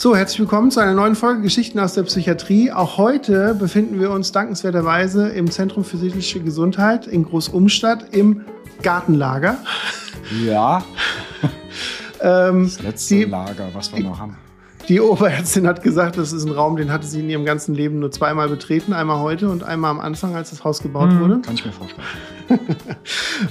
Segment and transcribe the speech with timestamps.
[0.00, 2.70] So, herzlich willkommen zu einer neuen Folge Geschichten aus der Psychiatrie.
[2.70, 8.42] Auch heute befinden wir uns dankenswerterweise im Zentrum für seelische Gesundheit in Großumstadt im
[8.82, 9.58] Gartenlager.
[10.44, 10.84] Ja.
[12.20, 14.36] Ähm, Das letzte die, Lager, was wir noch haben.
[14.88, 18.00] die Oberärztin hat gesagt, das ist ein Raum, den hatte sie in ihrem ganzen Leben
[18.00, 18.92] nur zweimal betreten.
[18.92, 21.40] Einmal heute und einmal am Anfang, als das Haus gebaut wurde.
[21.42, 22.04] Kann ich mir vorstellen.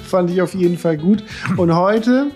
[0.04, 1.24] Fand ich auf jeden Fall gut.
[1.56, 2.26] Und heute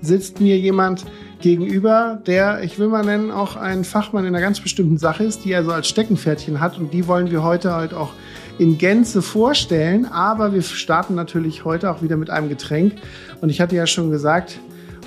[0.00, 1.04] sitzt mir jemand
[1.40, 5.44] gegenüber, der, ich will mal nennen, auch ein Fachmann in einer ganz bestimmten Sache ist,
[5.44, 6.78] die er so als Steckenpferdchen hat.
[6.78, 8.12] Und die wollen wir heute halt auch
[8.58, 10.06] in Gänze vorstellen.
[10.06, 12.94] Aber wir starten natürlich heute auch wieder mit einem Getränk.
[13.40, 14.58] Und ich hatte ja schon gesagt,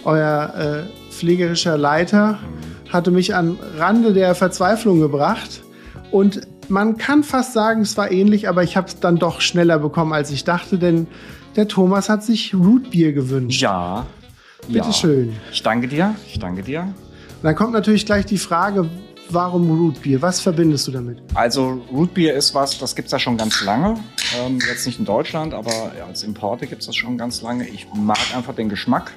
[0.04, 0.54] euer
[0.88, 2.40] äh, pflegerischer Leiter
[2.90, 5.64] hatte mich an Rande der Verzweiflung gebracht.
[6.12, 9.80] Und man kann fast sagen, es war ähnlich, aber ich habe es dann doch schneller
[9.80, 11.08] bekommen, als ich dachte, denn
[11.56, 13.62] der Thomas hat sich Rootbier gewünscht.
[13.62, 14.06] Ja.
[14.68, 14.94] Bitte ja.
[14.94, 15.36] schön.
[15.52, 16.16] Ich danke dir.
[16.28, 16.82] Ich danke dir.
[16.82, 18.90] Und dann kommt natürlich gleich die Frage,
[19.30, 20.22] warum Rootbier?
[20.22, 21.22] Was verbindest du damit?
[21.34, 23.96] Also Rootbeer ist was, das gibt's ja schon ganz lange.
[24.40, 27.68] Ähm, jetzt nicht in Deutschland, aber als Importe gibt's das schon ganz lange.
[27.68, 29.12] Ich mag einfach den Geschmack.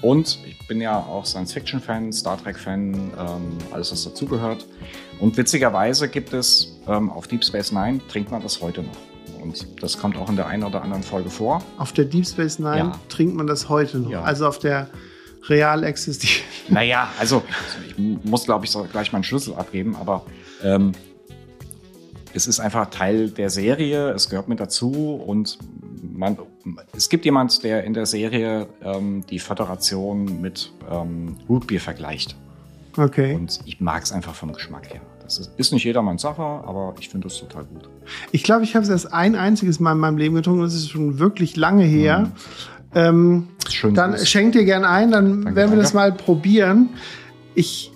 [0.00, 4.64] Und ich bin ja auch Science-Fiction-Fan, Star Trek-Fan, ähm, alles was dazugehört.
[5.18, 9.07] Und witzigerweise gibt es ähm, auf Deep Space Nine, trinkt man das heute noch.
[9.48, 11.62] Und das kommt auch in der einen oder anderen Folge vor.
[11.78, 12.92] Auf der Deep Space Nine Ja.
[13.08, 14.10] trinkt man das heute noch.
[14.10, 14.22] Ja.
[14.22, 14.88] Also auf der
[15.48, 16.48] real existierenden.
[16.68, 17.42] Naja, also
[17.88, 20.26] ich muss, glaube ich, so gleich meinen Schlüssel abgeben, aber
[20.62, 20.92] ähm,
[22.34, 25.56] es ist einfach Teil der Serie, es gehört mit dazu und
[26.02, 26.36] man,
[26.94, 32.36] es gibt jemand, der in der Serie ähm, die Föderation mit ähm, Rootbeer vergleicht.
[32.98, 33.34] Okay.
[33.34, 35.00] Und ich mag es einfach vom Geschmack her.
[35.22, 37.88] Das ist, ist nicht jedermanns Sache, aber ich finde es total gut.
[38.32, 40.62] Ich glaube, ich habe es erst ein einziges Mal in meinem Leben getrunken.
[40.62, 42.30] Das ist schon wirklich lange her.
[42.94, 44.28] Ähm, Ist schön dann süß.
[44.28, 46.12] schenkt ihr gern ein, dann Danke, werden wir das danke.
[46.12, 46.88] mal probieren.
[47.54, 47.92] Ich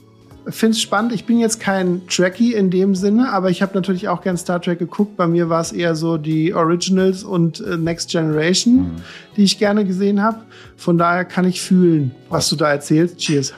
[0.48, 1.12] finde es spannend.
[1.12, 4.60] Ich bin jetzt kein Trekkie in dem Sinne, aber ich habe natürlich auch gern Star
[4.60, 5.16] Trek geguckt.
[5.16, 8.90] Bei mir war es eher so die Originals und äh, Next Generation, Mhm.
[9.36, 10.38] die ich gerne gesehen habe.
[10.76, 13.18] Von daher kann ich fühlen, was du da erzählst.
[13.18, 13.54] Cheers.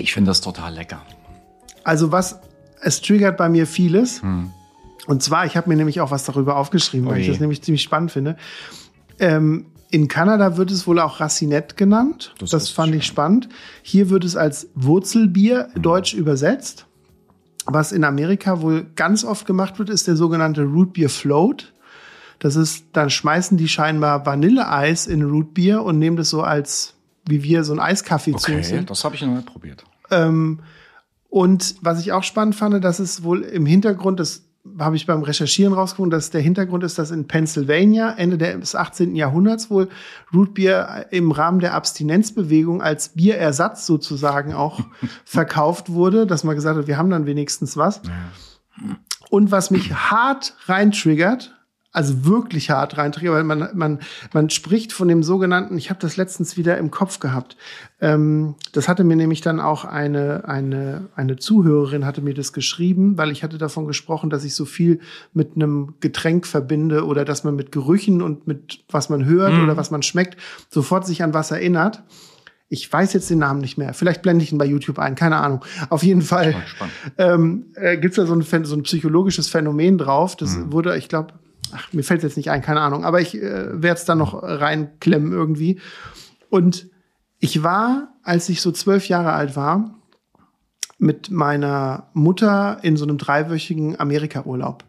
[0.00, 1.02] Ich finde das total lecker.
[1.84, 2.38] Also was,
[2.80, 4.22] es triggert bei mir vieles.
[5.06, 7.32] Und zwar, ich habe mir nämlich auch was darüber aufgeschrieben, weil ich Oje.
[7.32, 8.36] das nämlich ziemlich spannend finde.
[9.18, 12.34] Ähm, in Kanada wird es wohl auch Racinette genannt.
[12.38, 13.48] Das, Das fand ich spannend.
[13.82, 16.86] Hier wird es als Wurzelbier deutsch übersetzt.
[17.66, 21.72] Was in Amerika wohl ganz oft gemacht wird, ist der sogenannte Root Beer Float.
[22.38, 26.94] Das ist, dann schmeißen die scheinbar Vanilleeis in Root Beer und nehmen das so als,
[27.26, 28.86] wie wir, so ein Eiskaffee zu Okay, nehmen.
[28.86, 29.84] das habe ich noch nicht probiert.
[30.10, 30.60] Ähm,
[31.28, 34.44] und was ich auch spannend fand, dass es wohl im Hintergrund, das
[34.78, 39.16] habe ich beim Recherchieren rausgefunden, dass der Hintergrund ist, dass in Pennsylvania Ende des 18.
[39.16, 39.88] Jahrhunderts wohl
[40.34, 44.80] Rootbier im Rahmen der Abstinenzbewegung als Bierersatz sozusagen auch
[45.24, 48.02] verkauft wurde, dass man gesagt hat, wir haben dann wenigstens was.
[49.30, 51.54] Und was mich hart reintriggert,
[51.92, 53.98] also wirklich hart reintriggert, weil man, man,
[54.32, 57.56] man spricht von dem sogenannten, ich habe das letztens wieder im Kopf gehabt.
[58.00, 63.18] Ähm, das hatte mir nämlich dann auch eine, eine, eine Zuhörerin hatte mir das geschrieben,
[63.18, 65.00] weil ich hatte davon gesprochen, dass ich so viel
[65.32, 69.76] mit einem Getränk verbinde oder dass man mit Gerüchen und mit was man hört oder
[69.76, 70.36] was man schmeckt,
[70.70, 72.04] sofort sich an was erinnert.
[72.72, 73.94] Ich weiß jetzt den Namen nicht mehr.
[73.94, 75.64] Vielleicht blende ich ihn bei YouTube ein, keine Ahnung.
[75.88, 76.54] Auf jeden Fall
[77.18, 80.36] ähm, äh, gibt es da so ein, so ein psychologisches Phänomen drauf.
[80.36, 80.72] Das Mhm.
[80.72, 81.34] wurde, ich glaube,
[81.72, 84.42] ach, mir fällt jetzt nicht ein, keine Ahnung, aber ich äh, werde es dann noch
[84.42, 85.80] reinklemmen irgendwie.
[86.48, 86.88] Und
[87.38, 89.94] ich war, als ich so zwölf Jahre alt war,
[90.98, 94.84] mit meiner Mutter in so einem dreiwöchigen Amerika-Urlaub.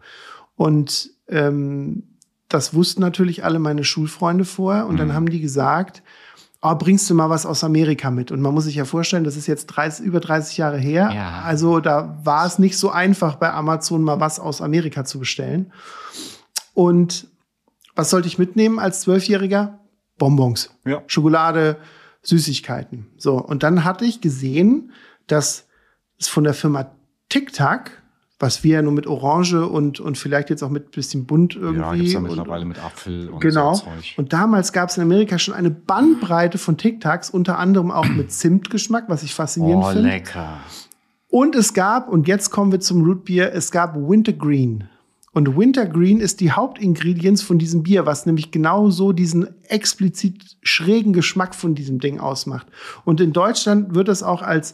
[0.55, 2.03] Und ähm,
[2.49, 4.87] das wussten natürlich alle meine Schulfreunde vorher.
[4.87, 6.03] Und dann haben die gesagt,
[6.61, 8.31] oh, bringst du mal was aus Amerika mit?
[8.31, 11.11] Und man muss sich ja vorstellen, das ist jetzt 30, über 30 Jahre her.
[11.13, 11.41] Ja.
[11.45, 15.71] Also da war es nicht so einfach, bei Amazon mal was aus Amerika zu bestellen.
[16.73, 17.27] Und
[17.95, 19.79] was sollte ich mitnehmen als Zwölfjähriger?
[20.17, 20.69] Bonbons.
[20.85, 21.01] Ja.
[21.07, 21.77] Schokolade,
[22.23, 23.07] Süßigkeiten.
[23.17, 24.91] So, und dann hatte ich gesehen,
[25.27, 25.67] dass
[26.19, 26.91] es von der Firma
[27.29, 27.91] Tic Tac,
[28.39, 31.79] was wir ja nur mit Orange und, und vielleicht jetzt auch mit bisschen bunt irgendwie.
[31.81, 33.73] Ja, gibt's ja und- mittlerweile mit Apfel und Genau.
[33.73, 34.13] so Zeug.
[34.17, 38.07] Und damals gab es in Amerika schon eine Bandbreite von Tic Tacs, unter anderem auch
[38.07, 40.09] mit Zimtgeschmack, was ich faszinierend Oh, finde.
[40.09, 40.59] lecker.
[41.29, 44.89] Und es gab, und jetzt kommen wir zum Rootbier, es gab Wintergreen.
[45.33, 51.13] Und Wintergreen ist die Hauptingredienz von diesem Bier, was nämlich genau so diesen explizit schrägen
[51.13, 52.67] Geschmack von diesem Ding ausmacht.
[53.05, 54.73] Und in Deutschland wird es auch als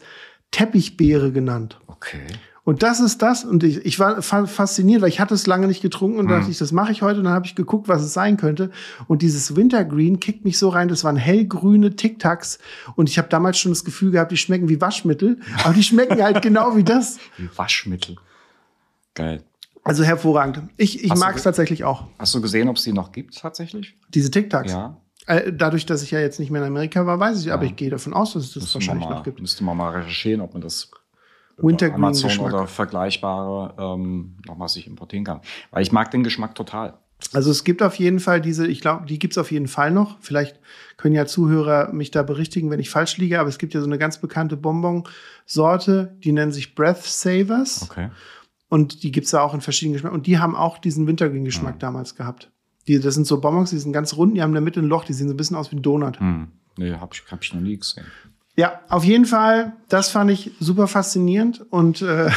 [0.51, 1.79] Teppichbeere genannt.
[1.85, 2.25] Okay.
[2.63, 3.45] Und das ist das.
[3.45, 6.31] Und ich, ich war fasziniert, weil ich hatte es lange nicht getrunken und mhm.
[6.31, 7.19] dachte ich, das mache ich heute.
[7.19, 8.71] Und dann habe ich geguckt, was es sein könnte.
[9.07, 10.89] Und dieses Wintergreen kickt mich so rein.
[10.89, 12.59] Das waren hellgrüne Tic Tacs.
[12.95, 15.39] Und ich habe damals schon das Gefühl gehabt, die schmecken wie Waschmittel.
[15.63, 17.19] Aber die schmecken halt genau wie das.
[17.37, 18.17] Wie Waschmittel.
[19.13, 19.43] Geil.
[19.87, 20.61] Also hervorragend.
[20.77, 22.07] Ich, ich mag es tatsächlich auch.
[22.19, 23.97] Hast du gesehen, ob es die noch gibt tatsächlich?
[24.09, 24.71] Diese Tic Tacs?
[24.71, 24.97] Ja.
[25.27, 27.53] Äh, dadurch, dass ich ja jetzt nicht mehr in Amerika war, weiß ich, ja.
[27.53, 29.39] aber ich gehe davon aus, dass es das müsste wahrscheinlich mal, noch gibt.
[29.39, 30.91] Müsste man mal recherchieren, ob man das
[31.57, 32.53] Wintergreen Amazon Geschmack.
[32.53, 35.41] oder vergleichbare ähm, nochmal sich importieren kann.
[35.71, 36.93] Weil ich mag den Geschmack total.
[37.33, 39.91] Also es gibt auf jeden Fall diese, ich glaube, die gibt es auf jeden Fall
[39.91, 40.17] noch.
[40.21, 40.59] Vielleicht
[40.97, 43.87] können ja Zuhörer mich da berichtigen, wenn ich falsch liege, aber es gibt ja so
[43.87, 47.89] eine ganz bekannte Bonbon-Sorte, die nennen sich Breath Savers.
[47.89, 48.09] Okay.
[48.69, 50.17] Und die gibt es da auch in verschiedenen Geschmacken.
[50.17, 51.79] Und die haben auch diesen Wintergreen-Geschmack mhm.
[51.79, 52.51] damals gehabt.
[52.87, 54.87] Die, das sind so Bonbons, die sind ganz rund, die haben in der Mitte ein
[54.87, 56.19] Loch, die sehen so ein bisschen aus wie ein Donut.
[56.21, 56.49] Mhm.
[56.77, 58.05] Nee, hab ich, hab ich noch nie gesehen.
[58.55, 62.31] Ja, auf jeden Fall, das fand ich super faszinierend und äh,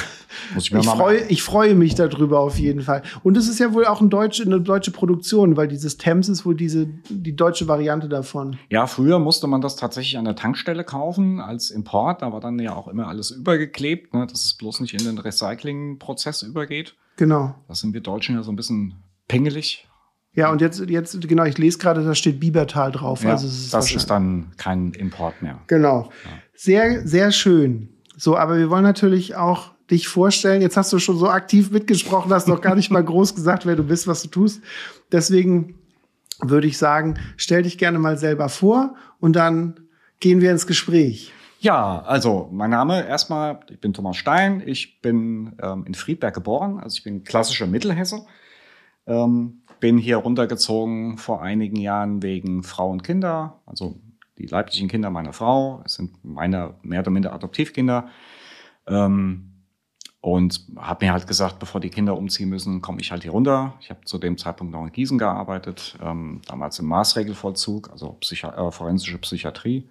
[0.57, 3.03] ich, ich freue ich freue mich darüber auf jeden Fall.
[3.23, 6.45] Und es ist ja wohl auch ein deutsche, eine deutsche Produktion, weil dieses Thames ist
[6.45, 8.57] wohl diese, die deutsche Variante davon.
[8.71, 12.23] Ja, früher musste man das tatsächlich an der Tankstelle kaufen als Import.
[12.23, 15.19] Da war dann ja auch immer alles übergeklebt, ne, dass es bloß nicht in den
[15.19, 16.97] Recyclingprozess übergeht.
[17.17, 17.55] Genau.
[17.69, 18.95] Da sind wir Deutschen ja so ein bisschen
[19.29, 19.87] pingelig.
[20.33, 23.25] Ja, und jetzt, jetzt, genau, ich lese gerade, da steht Biebertal drauf.
[23.25, 25.59] Ja, also ist das ist dann kein Import mehr.
[25.67, 26.11] Genau.
[26.25, 26.31] Ja.
[26.55, 27.89] Sehr, sehr schön.
[28.17, 30.63] So, aber wir wollen natürlich auch dich vorstellen.
[30.63, 33.77] Jetzt hast du schon so aktiv mitgesprochen, hast noch gar nicht mal groß gesagt, wer
[33.77, 34.63] du bist, was du tust.
[35.13, 35.79] Deswegen
[36.41, 39.81] würde ich sagen, stell dich gerne mal selber vor und dann
[40.21, 41.33] gehen wir ins Gespräch.
[41.61, 46.81] Ja, also mein Name erstmal, ich bin Thomas Stein, ich bin ähm, in Friedberg geboren,
[46.81, 48.25] also ich bin klassischer Mittelhesse.
[49.07, 54.01] Ähm, bin hier runtergezogen vor einigen Jahren wegen Frau und Kinder, also
[54.39, 55.83] die leiblichen Kinder meiner Frau.
[55.85, 58.09] Es sind meine mehr oder minder Adoptivkinder.
[58.87, 59.50] Ähm,
[60.21, 63.75] und habe mir halt gesagt, bevor die Kinder umziehen müssen, komme ich halt hier runter.
[63.81, 68.47] Ich habe zu dem Zeitpunkt noch in Gießen gearbeitet, ähm, damals im Maßregelvollzug, also Psychi
[68.47, 69.89] äh, forensische Psychiatrie.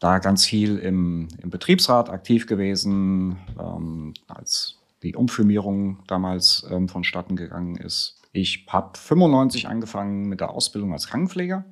[0.00, 7.36] Da ganz viel im, im Betriebsrat aktiv gewesen, ähm, als die Umfirmierung damals ähm, vonstatten
[7.36, 8.16] gegangen ist.
[8.32, 11.64] Ich habe 95 angefangen mit der Ausbildung als Krankenpfleger.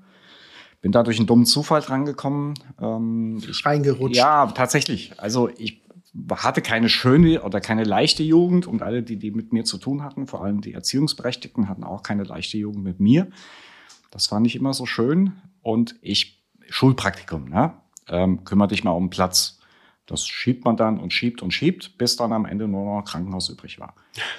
[0.82, 2.54] Bin da durch einen dummen Zufall drangekommen.
[2.80, 4.16] Ähm, ich, Reingerutscht.
[4.16, 5.12] Ja, tatsächlich.
[5.18, 5.81] Also ich
[6.30, 10.02] hatte keine schöne oder keine leichte Jugend und alle, die, die mit mir zu tun
[10.02, 13.28] hatten, vor allem die Erziehungsberechtigten, hatten auch keine leichte Jugend mit mir.
[14.10, 15.32] Das war nicht immer so schön.
[15.62, 17.74] Und ich, Schulpraktikum, ne?
[18.08, 19.60] Ähm, kümmere dich mal um Platz.
[20.06, 23.48] Das schiebt man dann und schiebt und schiebt, bis dann am Ende nur noch Krankenhaus
[23.48, 23.94] übrig war.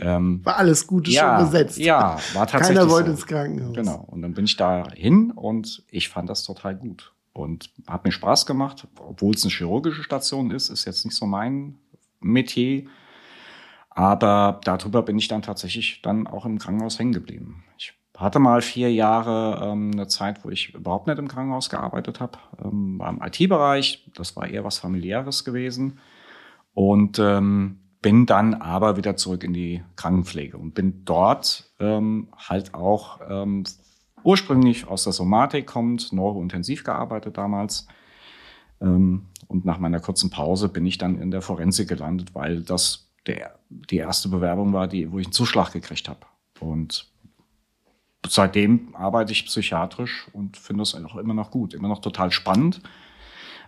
[0.00, 1.76] Ähm, war alles Gute ja, schon besetzt.
[1.76, 2.78] Ja, war tatsächlich.
[2.78, 3.12] Keiner wollte so.
[3.12, 3.74] ins Krankenhaus.
[3.74, 4.06] Genau.
[4.08, 7.12] Und dann bin ich da hin und ich fand das total gut.
[7.36, 11.26] Und hat mir Spaß gemacht, obwohl es eine chirurgische Station ist, ist jetzt nicht so
[11.26, 11.78] mein
[12.20, 12.84] Metier.
[13.90, 17.64] Aber darüber bin ich dann tatsächlich dann auch im Krankenhaus hängen geblieben.
[17.76, 22.20] Ich hatte mal vier Jahre ähm, eine Zeit, wo ich überhaupt nicht im Krankenhaus gearbeitet
[22.20, 24.10] habe, ähm, war im IT-Bereich.
[24.14, 25.98] Das war eher was familiäres gewesen.
[26.72, 32.72] Und ähm, bin dann aber wieder zurück in die Krankenpflege und bin dort ähm, halt
[32.72, 33.64] auch ähm,
[34.26, 37.86] ursprünglich aus der Somatik kommt, neurointensiv gearbeitet damals.
[38.80, 43.08] Ähm, und nach meiner kurzen Pause bin ich dann in der Forensik gelandet, weil das
[43.26, 46.20] der, die erste Bewerbung war, die, wo ich einen Zuschlag gekriegt habe.
[46.60, 47.08] Und
[48.26, 52.82] seitdem arbeite ich psychiatrisch und finde das auch immer noch gut, immer noch total spannend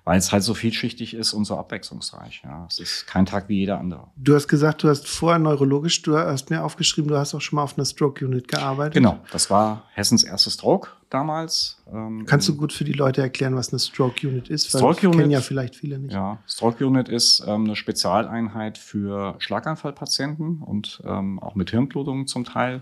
[0.08, 2.40] weil es halt so vielschichtig ist und so abwechslungsreich.
[2.42, 4.06] Ja, es ist kein Tag wie jeder andere.
[4.16, 7.56] Du hast gesagt, du hast vorher neurologisch, du hast mir aufgeschrieben, du hast auch schon
[7.56, 8.94] mal auf einer Stroke Unit gearbeitet.
[8.94, 11.82] Genau, das war Hessens erste Stroke damals.
[11.92, 14.72] Ähm, Kannst du gut für die Leute erklären, was eine Stroke Unit ist?
[14.72, 16.14] Weil Stroke Unit kennen ja vielleicht viele nicht.
[16.14, 22.46] Ja, Stroke Unit ist ähm, eine Spezialeinheit für Schlaganfallpatienten und ähm, auch mit Hirnblutungen zum
[22.46, 22.80] Teil.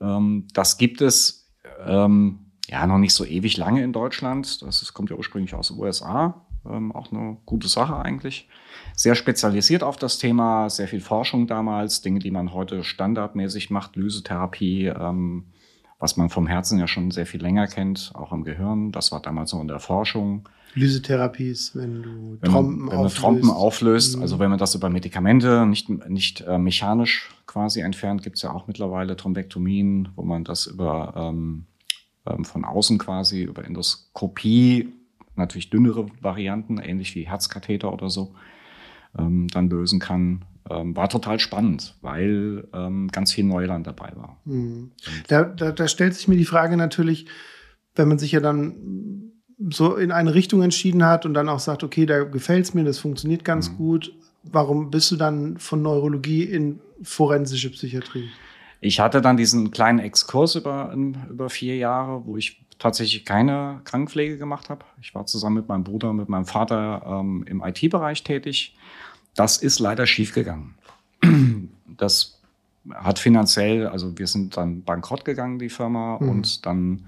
[0.00, 1.50] Ähm, das gibt es
[1.86, 4.62] ähm, ja noch nicht so ewig lange in Deutschland.
[4.62, 6.46] Das, das kommt ja ursprünglich aus den USA.
[6.68, 8.48] Ähm, auch eine gute Sache eigentlich.
[8.94, 13.96] Sehr spezialisiert auf das Thema, sehr viel Forschung damals, Dinge, die man heute standardmäßig macht,
[13.96, 15.46] Lysetherapie, ähm,
[15.98, 18.92] was man vom Herzen ja schon sehr viel länger kennt, auch im Gehirn.
[18.92, 20.48] Das war damals noch in der Forschung.
[20.74, 23.16] Lysetherapie ist, wenn du wenn Trompen man, wenn auflöst.
[23.16, 24.22] Trompen auflöst, mhm.
[24.22, 28.52] also wenn man das über Medikamente nicht, nicht äh, mechanisch quasi entfernt, gibt es ja
[28.52, 31.66] auch mittlerweile Thrombektomien, wo man das über ähm,
[32.42, 34.92] von außen quasi über Endoskopie,
[35.36, 38.34] natürlich dünnere Varianten, ähnlich wie Herzkatheter oder so,
[39.18, 40.44] ähm, dann lösen kann.
[40.68, 44.38] Ähm, war total spannend, weil ähm, ganz viel Neuland dabei war.
[44.44, 44.92] Mhm.
[45.26, 47.26] Da, da, da stellt sich mir die Frage natürlich,
[47.96, 49.32] wenn man sich ja dann
[49.70, 52.84] so in eine Richtung entschieden hat und dann auch sagt, okay, da gefällt es mir,
[52.84, 53.76] das funktioniert ganz mhm.
[53.76, 54.12] gut,
[54.42, 58.28] warum bist du dann von Neurologie in forensische Psychiatrie?
[58.80, 60.94] Ich hatte dann diesen kleinen Exkurs über,
[61.28, 64.84] über vier Jahre, wo ich tatsächlich keine Krankenpflege gemacht habe.
[65.00, 68.74] Ich war zusammen mit meinem Bruder, mit meinem Vater ähm, im IT-Bereich tätig.
[69.34, 70.74] Das ist leider schiefgegangen.
[71.96, 72.40] Das
[72.94, 76.28] hat finanziell, also wir sind dann bankrott gegangen, die Firma, mhm.
[76.30, 77.04] und dann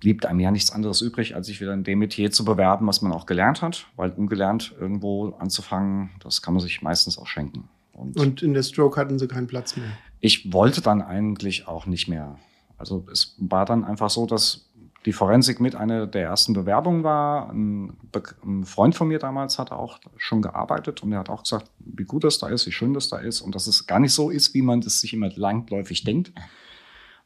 [0.00, 3.00] blieb einem ja nichts anderes übrig, als sich wieder in dem Metier zu bewerben, was
[3.00, 7.68] man auch gelernt hat, weil ungelernt irgendwo anzufangen, das kann man sich meistens auch schenken.
[7.92, 9.92] Und, und in der Stroke hatten sie keinen Platz mehr.
[10.24, 12.38] Ich wollte dann eigentlich auch nicht mehr.
[12.78, 14.70] Also es war dann einfach so, dass
[15.04, 17.50] die Forensik mit einer der ersten Bewerbungen war.
[17.50, 17.96] Ein,
[18.44, 22.04] ein, Freund von mir damals hat auch schon gearbeitet und er hat auch gesagt, wie
[22.04, 24.30] gut das da ist, wie schön das da ist und dass es gar nicht so
[24.30, 26.32] ist, wie man das sich immer langläufig denkt.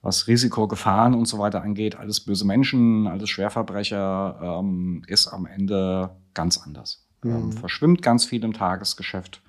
[0.00, 5.44] Was Risiko, Gefahren und so weiter angeht, alles böse Menschen, alles Schwerverbrecher, ähm, ist am
[5.44, 7.06] Ende ganz anders.
[7.22, 7.30] Mhm.
[7.30, 9.42] Ähm, verschwimmt ganz viel im Tagesgeschäft,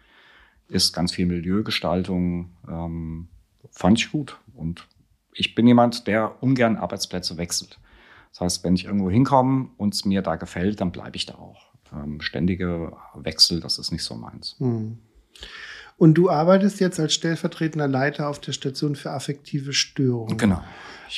[0.67, 2.51] ist ganz viel Milieugestaltung.
[2.67, 3.29] Ähm,
[3.71, 4.37] fand ich gut.
[4.53, 4.87] Und
[5.33, 7.79] ich bin jemand, der ungern Arbeitsplätze wechselt.
[8.31, 11.35] Das heißt, wenn ich irgendwo hinkomme und es mir da gefällt, dann bleibe ich da
[11.35, 11.67] auch.
[11.93, 14.55] Ähm, ständige Wechsel, das ist nicht so meins.
[14.59, 14.99] Hm.
[15.97, 20.37] Und du arbeitest jetzt als stellvertretender Leiter auf der Station für affektive Störungen.
[20.37, 20.61] Genau.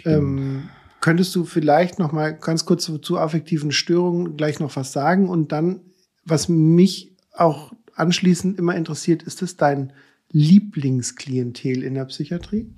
[0.05, 0.69] Ähm,
[1.01, 5.27] könntest du vielleicht noch mal ganz kurz zu, zu affektiven Störungen gleich noch was sagen?
[5.27, 5.81] Und dann,
[6.23, 9.91] was mich auch anschließend immer interessiert, ist es dein
[10.31, 12.73] Lieblingsklientel in der Psychiatrie?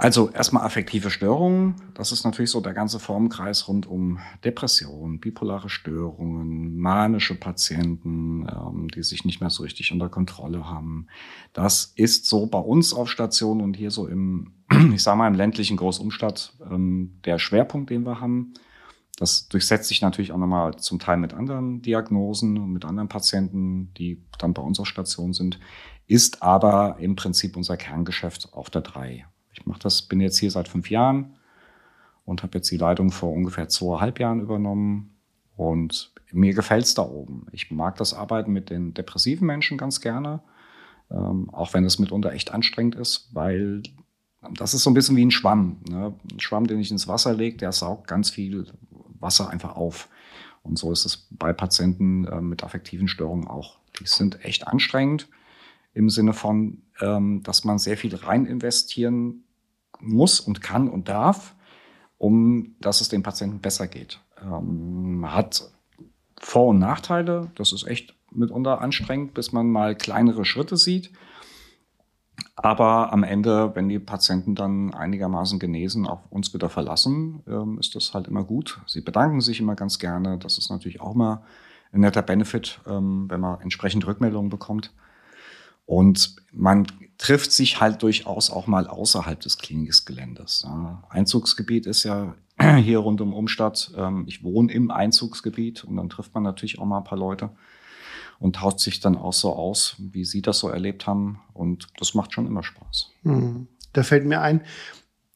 [0.00, 1.74] Also erstmal affektive Störungen.
[1.94, 8.86] Das ist natürlich so der ganze Formkreis rund um Depressionen, bipolare Störungen, manische Patienten, ähm,
[8.94, 11.08] die sich nicht mehr so richtig unter Kontrolle haben.
[11.52, 14.52] Das ist so bei uns auf Station und hier so im,
[14.94, 18.54] ich sage mal, im ländlichen Großumstadt ähm, der Schwerpunkt, den wir haben.
[19.18, 23.92] Das durchsetzt sich natürlich auch nochmal zum Teil mit anderen Diagnosen und mit anderen Patienten,
[23.94, 25.58] die dann bei uns auf Station sind,
[26.06, 29.26] ist aber im Prinzip unser Kerngeschäft auf der drei.
[29.52, 31.36] Ich mache das, bin jetzt hier seit fünf Jahren
[32.24, 35.18] und habe jetzt die Leitung vor ungefähr zweieinhalb Jahren übernommen.
[35.56, 37.46] Und mir gefällt es da oben.
[37.50, 40.42] Ich mag das Arbeiten mit den depressiven Menschen ganz gerne,
[41.10, 43.82] ähm, auch wenn es mitunter echt anstrengend ist, weil
[44.54, 45.78] das ist so ein bisschen wie ein Schwamm.
[45.88, 46.14] Ne?
[46.32, 48.66] Ein Schwamm, den ich ins Wasser lege, der saugt ganz viel
[49.18, 50.08] Wasser einfach auf.
[50.62, 53.78] Und so ist es bei Patienten äh, mit affektiven Störungen auch.
[53.98, 55.28] Die sind echt anstrengend
[55.94, 59.44] im Sinne von, ähm, dass man sehr viel rein investieren
[60.00, 61.54] muss und kann und darf,
[62.18, 64.20] um dass es dem Patienten besser geht.
[64.42, 65.72] Ähm, hat
[66.40, 67.50] Vor- und Nachteile.
[67.56, 71.10] Das ist echt mitunter anstrengend, bis man mal kleinere Schritte sieht.
[72.60, 77.94] Aber am Ende, wenn die Patienten dann einigermaßen genesen auf uns wieder verlassen, ähm, ist
[77.94, 78.80] das halt immer gut.
[78.86, 80.38] Sie bedanken sich immer ganz gerne.
[80.38, 81.42] Das ist natürlich auch mal
[81.92, 84.92] ein netter Benefit, ähm, wenn man entsprechend Rückmeldungen bekommt.
[85.86, 90.66] Und man trifft sich halt durchaus auch mal außerhalb des Klinikgeländes.
[91.10, 92.34] Einzugsgebiet ist ja
[92.78, 93.92] hier rund um Umstadt.
[93.96, 97.50] Ähm, ich wohne im Einzugsgebiet und dann trifft man natürlich auch mal ein paar Leute
[98.38, 101.40] und tauscht sich dann auch so aus, wie sie das so erlebt haben.
[101.52, 103.10] Und das macht schon immer Spaß.
[103.22, 103.66] Hm.
[103.92, 104.60] Da fällt mir ein,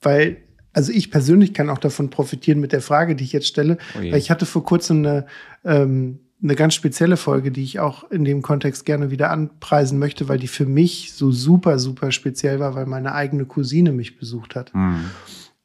[0.01, 0.39] weil,
[0.73, 3.99] also ich persönlich kann auch davon profitieren mit der Frage, die ich jetzt stelle, oh
[3.99, 5.27] weil ich hatte vor kurzem eine
[5.65, 10.29] ähm, eine ganz spezielle Folge, die ich auch in dem Kontext gerne wieder anpreisen möchte,
[10.29, 14.57] weil die für mich so super, super speziell war, weil meine eigene Cousine mich besucht
[14.57, 14.75] hat.
[14.75, 15.05] Mhm.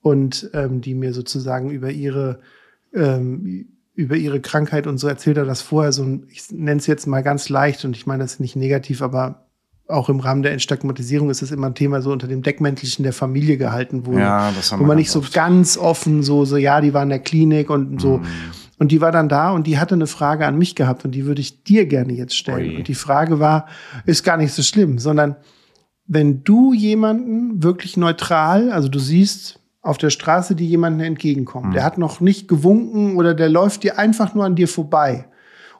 [0.01, 2.41] Und ähm, die mir sozusagen über ihre,
[2.94, 7.08] ähm, über ihre Krankheit und so erzählt hat, das vorher so ich nenne es jetzt
[7.08, 9.48] mal ganz leicht und ich meine das nicht negativ, aber
[9.88, 13.13] auch im Rahmen der Entstigmatisierung ist es immer ein Thema so unter dem Deckmäntelchen der
[13.13, 15.34] Familie gehalten, wo, ja, wo man nicht so oft.
[15.34, 18.20] ganz offen so, so, ja, die war in der Klinik und so.
[18.20, 18.25] Mhm.
[18.77, 21.25] Und die war dann da und die hatte eine Frage an mich gehabt und die
[21.25, 22.70] würde ich dir gerne jetzt stellen.
[22.70, 22.77] Ui.
[22.77, 23.66] Und die Frage war,
[24.06, 25.38] ist gar nicht so schlimm, sondern
[26.06, 31.74] wenn du jemanden wirklich neutral, also du siehst auf der Straße, die jemanden entgegenkommt, mhm.
[31.74, 35.25] der hat noch nicht gewunken oder der läuft dir einfach nur an dir vorbei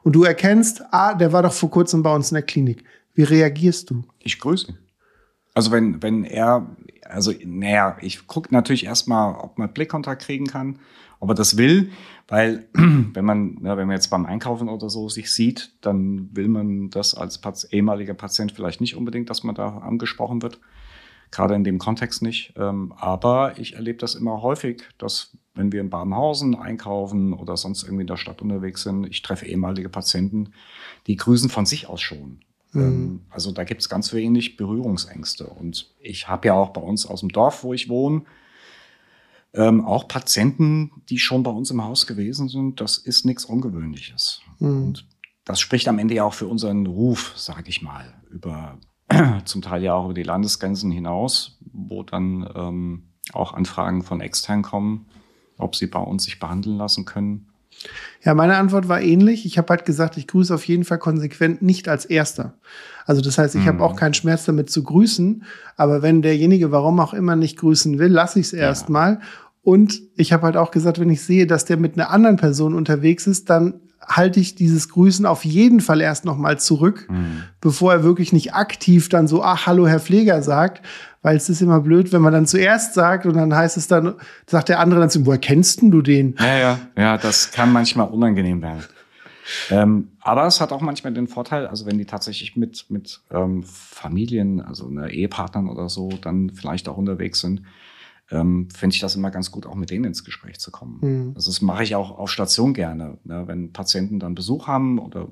[0.02, 2.84] und du erkennst, ah, der war doch vor kurzem bei uns in der Klinik.
[3.14, 4.04] Wie reagierst du?
[4.20, 4.74] Ich grüße.
[5.54, 6.66] Also wenn, wenn er,
[7.04, 10.78] also naja, ich gucke natürlich erstmal, ob man Blickkontakt kriegen kann
[11.20, 11.90] ob er das will,
[12.26, 16.48] weil wenn man, ja, wenn man jetzt beim Einkaufen oder so sich sieht, dann will
[16.48, 20.60] man das als ehemaliger Patient vielleicht nicht unbedingt, dass man da angesprochen wird.
[21.30, 22.54] Gerade in dem Kontext nicht.
[22.56, 27.82] Ähm, aber ich erlebe das immer häufig, dass wenn wir in Badenhausen einkaufen oder sonst
[27.82, 30.52] irgendwie in der Stadt unterwegs sind, ich treffe ehemalige Patienten,
[31.06, 32.40] die grüßen von sich aus schon.
[32.72, 32.80] Mhm.
[32.80, 35.46] Ähm, also da gibt es ganz wenig Berührungsängste.
[35.46, 38.22] Und ich habe ja auch bei uns aus dem Dorf, wo ich wohne,
[39.54, 42.80] ähm, auch Patienten, die schon bei uns im Haus gewesen sind.
[42.80, 44.40] Das ist nichts Ungewöhnliches.
[44.58, 44.82] Mhm.
[44.84, 45.08] Und
[45.44, 48.78] das spricht am Ende ja auch für unseren Ruf, sage ich mal, über
[49.44, 54.62] zum Teil ja auch über die Landesgrenzen hinaus, wo dann ähm, auch Anfragen von extern
[54.62, 55.06] kommen,
[55.58, 57.46] ob sie bei uns sich behandeln lassen können.
[58.24, 59.46] Ja, meine Antwort war ähnlich.
[59.46, 62.54] Ich habe halt gesagt, ich grüße auf jeden Fall konsequent nicht als Erster.
[63.06, 63.68] Also das heißt, ich mhm.
[63.68, 65.44] habe auch keinen Schmerz damit zu grüßen.
[65.76, 69.20] Aber wenn derjenige, warum auch immer, nicht grüßen will, lasse ich es erstmal.
[69.62, 72.74] Und ich habe halt auch gesagt, wenn ich sehe, dass der mit einer anderen Person
[72.74, 77.42] unterwegs ist, dann halte ich dieses Grüßen auf jeden Fall erst noch mal zurück, mhm.
[77.60, 80.84] bevor er wirklich nicht aktiv dann so, ach, hallo, Herr Pfleger sagt,
[81.22, 84.14] weil es ist immer blöd, wenn man dann zuerst sagt und dann heißt es dann,
[84.46, 86.36] sagt der andere dann zu ihm, woher kennst du den?
[86.38, 88.84] Ja, ja, ja, das kann manchmal unangenehm werden.
[89.70, 93.62] Ähm, aber es hat auch manchmal den Vorteil, also wenn die tatsächlich mit, mit ähm,
[93.64, 97.62] Familien, also ne, Ehepartnern oder so, dann vielleicht auch unterwegs sind,
[98.30, 100.98] ähm, finde ich das immer ganz gut, auch mit denen ins Gespräch zu kommen.
[101.00, 101.32] Mhm.
[101.34, 105.28] Also das mache ich auch auf Station gerne, ne, wenn Patienten dann Besuch haben oder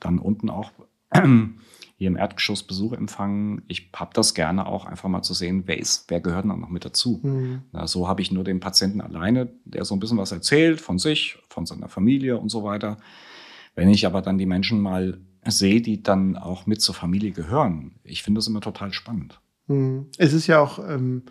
[0.00, 0.72] dann unten auch
[1.12, 3.62] hier im Erdgeschoss Besuch empfangen.
[3.68, 6.70] Ich habe das gerne auch einfach mal zu sehen, wer ist, wer gehört dann noch
[6.70, 7.20] mit dazu.
[7.22, 7.62] Mhm.
[7.72, 10.98] Na, so habe ich nur den Patienten alleine, der so ein bisschen was erzählt von
[10.98, 12.96] sich, von seiner Familie und so weiter.
[13.74, 17.96] Wenn ich aber dann die Menschen mal sehe, die dann auch mit zur Familie gehören,
[18.02, 19.40] ich finde das immer total spannend.
[19.66, 20.06] Mhm.
[20.16, 21.24] Es ist ja auch ähm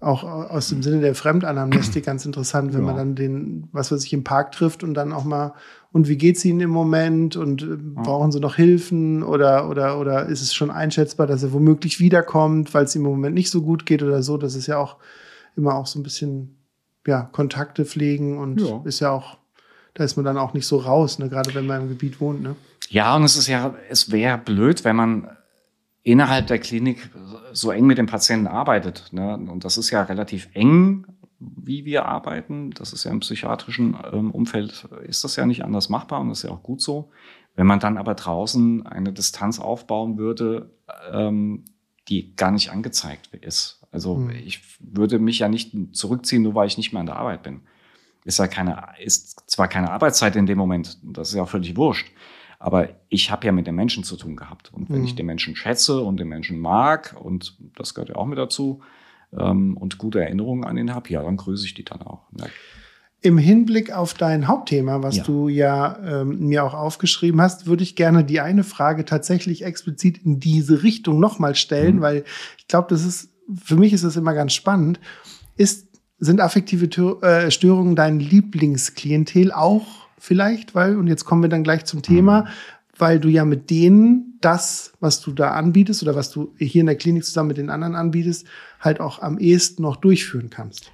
[0.00, 2.86] auch aus dem Sinne der Fremdanamnestie ganz interessant, wenn ja.
[2.86, 5.52] man dann den, was weiß ich, im Park trifft und dann auch mal,
[5.92, 10.26] und wie geht's Ihnen im Moment und äh, brauchen Sie noch Hilfen oder, oder, oder
[10.26, 13.60] ist es schon einschätzbar, dass er womöglich wiederkommt, weil es ihm im Moment nicht so
[13.60, 14.38] gut geht oder so?
[14.38, 14.96] Das ist ja auch
[15.54, 16.56] immer auch so ein bisschen,
[17.06, 18.80] ja, Kontakte pflegen und ja.
[18.84, 19.36] ist ja auch,
[19.92, 22.42] da ist man dann auch nicht so raus, ne, gerade wenn man im Gebiet wohnt,
[22.42, 22.56] ne?
[22.88, 25.28] Ja, und es ist ja, es wäre blöd, wenn man
[26.02, 27.10] innerhalb der Klinik
[27.52, 29.08] so eng mit dem Patienten arbeitet.
[29.12, 29.34] Ne?
[29.34, 31.06] Und das ist ja relativ eng,
[31.38, 32.70] wie wir arbeiten.
[32.70, 36.38] Das ist ja im psychiatrischen ähm, Umfeld, ist das ja nicht anders machbar und das
[36.38, 37.10] ist ja auch gut so.
[37.56, 40.70] Wenn man dann aber draußen eine Distanz aufbauen würde,
[41.12, 41.64] ähm,
[42.08, 43.82] die gar nicht angezeigt ist.
[43.90, 44.30] Also mhm.
[44.30, 47.62] ich würde mich ja nicht zurückziehen, nur weil ich nicht mehr an der Arbeit bin.
[48.24, 51.76] Ist ja keine, ist zwar keine Arbeitszeit in dem Moment, das ist ja auch völlig
[51.76, 52.12] wurscht.
[52.60, 54.70] Aber ich habe ja mit den Menschen zu tun gehabt.
[54.72, 55.06] Und wenn mhm.
[55.06, 58.82] ich den Menschen schätze und den Menschen mag, und das gehört ja auch mit dazu,
[59.32, 62.20] ähm, und gute Erinnerungen an ihn habe, ja, dann grüße ich die dann auch.
[62.38, 62.46] Ja.
[63.22, 65.24] Im Hinblick auf dein Hauptthema, was ja.
[65.24, 70.18] du ja ähm, mir auch aufgeschrieben hast, würde ich gerne die eine Frage tatsächlich explizit
[70.18, 72.00] in diese Richtung nochmal stellen, mhm.
[72.02, 72.24] weil
[72.58, 73.30] ich glaube, das ist,
[73.62, 75.00] für mich ist das immer ganz spannend.
[75.56, 76.86] Ist, sind affektive
[77.22, 82.42] äh, Störungen dein Lieblingsklientel auch vielleicht, weil, und jetzt kommen wir dann gleich zum Thema,
[82.42, 82.46] mhm.
[82.98, 86.86] weil du ja mit denen das, was du da anbietest oder was du hier in
[86.86, 88.46] der Klinik zusammen mit den anderen anbietest,
[88.78, 90.92] halt auch am ehesten noch durchführen kannst.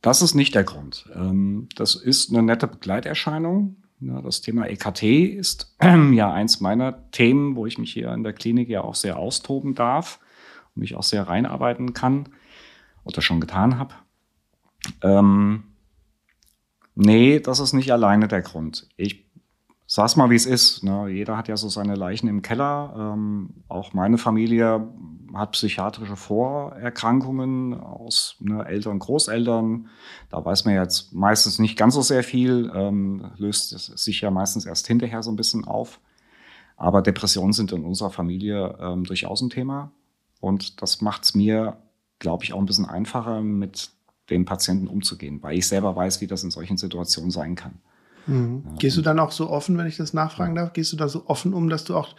[0.00, 1.08] Das ist nicht der Grund.
[1.14, 3.76] Ähm, das ist eine nette Begleiterscheinung.
[4.00, 5.76] Das Thema EKT ist
[6.12, 9.74] ja eins meiner Themen, wo ich mich hier in der Klinik ja auch sehr austoben
[9.74, 10.20] darf
[10.74, 12.28] und mich auch sehr reinarbeiten kann
[13.04, 13.94] oder schon getan habe.
[17.00, 18.88] Nee, das ist nicht alleine der Grund.
[18.96, 19.24] Ich
[19.86, 20.82] sag's mal, wie es ist.
[20.82, 21.08] Ne?
[21.08, 23.14] Jeder hat ja so seine Leichen im Keller.
[23.14, 24.88] Ähm, auch meine Familie
[25.32, 29.88] hat psychiatrische Vorerkrankungen aus ne, Eltern, Großeltern.
[30.28, 34.66] Da weiß man jetzt meistens nicht ganz so sehr viel, ähm, löst sich ja meistens
[34.66, 36.00] erst hinterher so ein bisschen auf.
[36.76, 39.92] Aber Depressionen sind in unserer Familie ähm, durchaus ein Thema.
[40.40, 41.76] Und das macht's mir,
[42.18, 43.92] glaube ich, auch ein bisschen einfacher, mit
[44.30, 47.80] den Patienten umzugehen, weil ich selber weiß, wie das in solchen Situationen sein kann.
[48.26, 48.62] Mhm.
[48.64, 51.08] Ja, Gehst du dann auch so offen, wenn ich das nachfragen darf, gehst du da
[51.08, 52.14] so offen um, dass du auch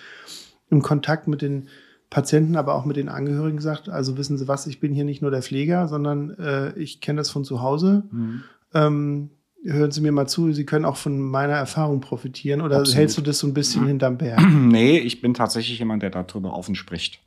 [0.69, 1.67] im Kontakt mit den
[2.09, 5.21] Patienten, aber auch mit den Angehörigen sagst, also wissen Sie was, ich bin hier nicht
[5.21, 8.03] nur der Pfleger, sondern äh, ich kenne das von zu Hause.
[8.11, 8.43] Mhm.
[8.73, 9.29] Ähm,
[9.63, 12.97] hören Sie mir mal zu, Sie können auch von meiner Erfahrung profitieren oder Absolut.
[12.97, 14.41] hältst du das so ein bisschen hinterm Berg?
[14.51, 17.19] Nee, ich bin tatsächlich jemand, der darüber offen spricht.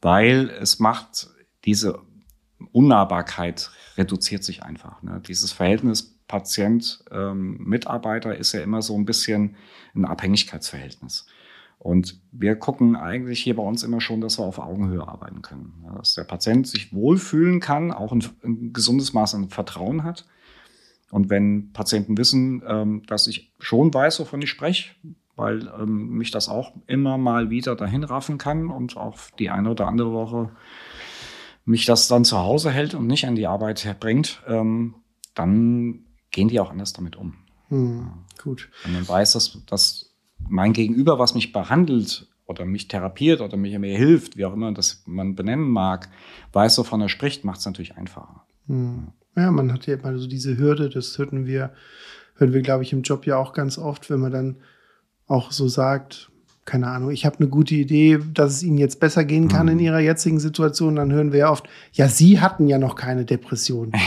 [0.00, 1.28] Weil es macht
[1.64, 1.98] diese
[2.72, 5.02] Unnahbarkeit reduziert sich einfach.
[5.02, 5.22] Ne?
[5.26, 9.56] Dieses Verhältnis Patient-Mitarbeiter ähm, ist ja immer so ein bisschen
[9.94, 11.26] ein Abhängigkeitsverhältnis.
[11.78, 15.84] Und wir gucken eigentlich hier bei uns immer schon, dass wir auf Augenhöhe arbeiten können.
[15.84, 20.26] Ja, dass der Patient sich wohlfühlen kann, auch ein, ein, gesundes Maß an Vertrauen hat.
[21.10, 24.94] Und wenn Patienten wissen, ähm, dass ich schon weiß, wovon ich spreche,
[25.36, 29.70] weil ähm, mich das auch immer mal wieder dahin raffen kann und auch die eine
[29.70, 30.50] oder andere Woche
[31.66, 34.94] mich das dann zu Hause hält und nicht an die Arbeit bringt, ähm,
[35.34, 37.34] dann gehen die auch anders damit um.
[37.68, 38.10] Hm,
[38.42, 38.70] gut.
[38.84, 40.14] Wenn man weiß, dass, dass
[40.48, 44.72] mein Gegenüber, was mich behandelt oder mich therapiert oder mich mir hilft, wie auch immer
[44.72, 46.08] das man benennen mag,
[46.52, 48.46] weiß, wovon er spricht, macht es natürlich einfacher.
[48.68, 49.08] Hm.
[49.34, 51.74] Ja, man hat ja immer so diese Hürde, das hörten wir,
[52.36, 54.56] hören wir, glaube ich, im Job ja auch ganz oft, wenn man dann
[55.26, 56.30] auch so sagt,
[56.66, 59.72] keine Ahnung, ich habe eine gute Idee, dass es ihnen jetzt besser gehen kann mhm.
[59.72, 63.24] in ihrer jetzigen Situation, dann hören wir ja oft, ja, sie hatten ja noch keine
[63.24, 63.92] Depression.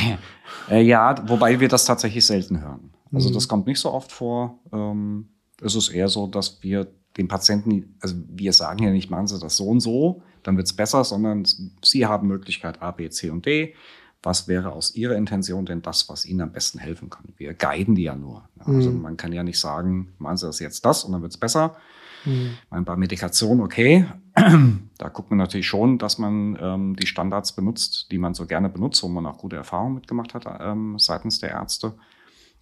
[0.67, 2.91] Äh, ja, wobei wir das tatsächlich selten hören.
[3.13, 3.33] Also mhm.
[3.33, 4.59] das kommt nicht so oft vor.
[4.71, 5.29] Ähm,
[5.61, 9.39] es ist eher so, dass wir den Patienten, also wir sagen ja nicht, machen Sie
[9.39, 11.45] das so und so, dann wird es besser, sondern
[11.83, 13.75] Sie haben Möglichkeit A, B, C und D.
[14.21, 17.25] Was wäre aus Ihrer Intention denn das, was Ihnen am besten helfen kann?
[17.37, 18.43] Wir guiden die ja nur.
[18.59, 19.01] Also mhm.
[19.01, 21.77] man kann ja nicht sagen, machen Sie das jetzt das und dann wird es besser,
[22.25, 22.57] Mhm.
[22.69, 24.05] Meine, bei Medikation okay.
[24.97, 28.69] da guckt man natürlich schon, dass man ähm, die Standards benutzt, die man so gerne
[28.69, 31.95] benutzt, wo man auch gute Erfahrungen mitgemacht hat ähm, seitens der Ärzte.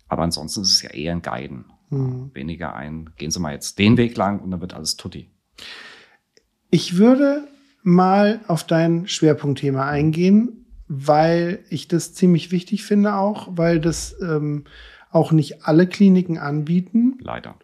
[0.07, 1.65] Aber ansonsten ist es ja eher ein Guiden.
[1.89, 2.31] Mhm.
[2.33, 5.29] Weniger ein, gehen Sie mal jetzt den Weg lang und dann wird alles tutti.
[6.69, 7.47] Ich würde
[7.83, 14.65] mal auf dein Schwerpunktthema eingehen, weil ich das ziemlich wichtig finde auch, weil das ähm,
[15.11, 17.17] auch nicht alle Kliniken anbieten.
[17.21, 17.55] Leider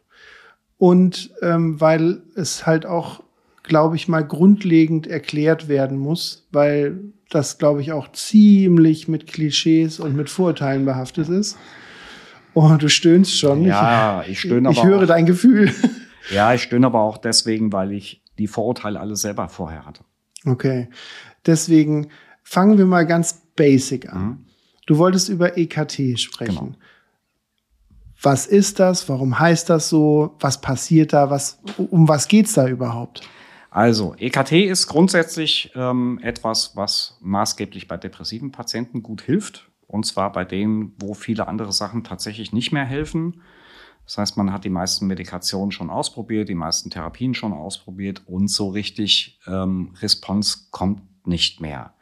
[0.84, 3.24] und ähm, weil es halt auch,
[3.63, 10.02] glaube ich, mal grundlegend erklärt werden muss, weil das, glaube ich, auch ziemlich mit Klischees
[10.02, 11.58] und mit Vorurteilen behaftet ist.
[12.54, 13.63] Oh, du stöhnst schon.
[13.63, 14.78] Ja, ich stöhne aber.
[14.78, 15.72] Ich höre auch, dein Gefühl.
[16.32, 20.06] Ja, ich stöhne aber auch deswegen, weil ich die Vorurteile alle selber vorher hatte.
[20.46, 20.89] Okay.
[21.46, 22.08] Deswegen
[22.43, 24.22] fangen wir mal ganz basic an.
[24.22, 24.46] Mhm.
[24.86, 26.56] Du wolltest über EKT sprechen.
[26.56, 26.76] Genau.
[28.24, 29.08] Was ist das?
[29.10, 30.36] Warum heißt das so?
[30.40, 31.30] Was passiert da?
[31.30, 33.22] Was, um was geht's da überhaupt?
[33.70, 39.70] Also, EKT ist grundsätzlich ähm, etwas, was maßgeblich bei depressiven Patienten gut hilft.
[39.88, 43.42] Und zwar bei denen, wo viele andere Sachen tatsächlich nicht mehr helfen.
[44.06, 48.48] Das heißt, man hat die meisten Medikationen schon ausprobiert, die meisten Therapien schon ausprobiert und
[48.48, 51.94] so richtig ähm, Response kommt nicht mehr.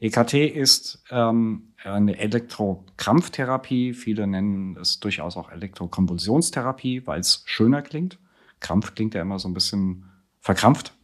[0.00, 3.92] EKT ist ähm, eine Elektrokrampftherapie.
[3.92, 8.18] Viele nennen es durchaus auch Elektrokonvulsionstherapie, weil es schöner klingt.
[8.60, 10.06] Krampf klingt ja immer so ein bisschen
[10.40, 10.94] verkrampft.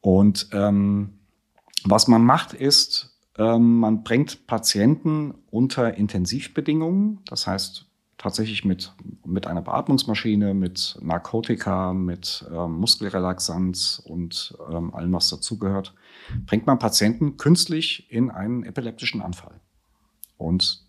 [0.00, 1.18] Und ähm,
[1.84, 7.86] was man macht, ist, ähm, man bringt Patienten unter Intensivbedingungen, das heißt
[8.18, 8.92] tatsächlich mit,
[9.24, 15.94] mit einer Beatmungsmaschine, mit Narkotika, mit ähm, Muskelrelaxanz und ähm, allem, was dazugehört,
[16.46, 19.60] bringt man Patienten künstlich in einen epileptischen Anfall.
[20.36, 20.86] Und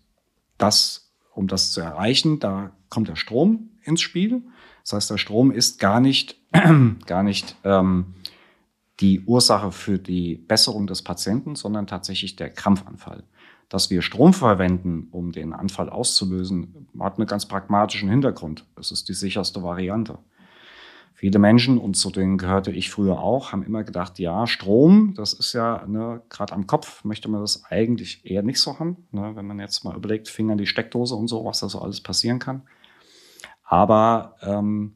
[0.58, 4.42] das, um das zu erreichen, da kommt der Strom ins Spiel.
[4.82, 6.36] Das heißt, der Strom ist gar nicht,
[7.06, 8.14] gar nicht ähm,
[9.00, 13.24] die Ursache für die Besserung des Patienten, sondern tatsächlich der Krampfanfall
[13.72, 18.66] dass wir Strom verwenden, um den Anfall auszulösen, hat einen ganz pragmatischen Hintergrund.
[18.78, 20.18] Es ist die sicherste Variante.
[21.22, 25.32] Viele Menschen, und zu denen gehörte ich früher auch, haben immer gedacht, ja, Strom, das
[25.32, 29.06] ist ja, ne, gerade am Kopf möchte man das eigentlich eher nicht so haben.
[29.12, 31.80] Ne, wenn man jetzt mal überlegt, Finger in die Steckdose und so, was da so
[31.80, 32.62] alles passieren kann.
[33.62, 34.94] Aber ähm,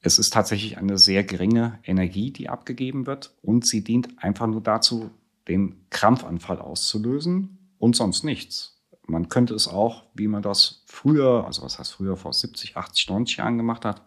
[0.00, 4.62] es ist tatsächlich eine sehr geringe Energie, die abgegeben wird und sie dient einfach nur
[4.62, 5.10] dazu,
[5.48, 8.80] den Krampfanfall auszulösen und sonst nichts.
[9.06, 13.10] Man könnte es auch, wie man das früher, also was heißt früher, vor 70, 80,
[13.10, 14.00] 90 Jahren gemacht hat,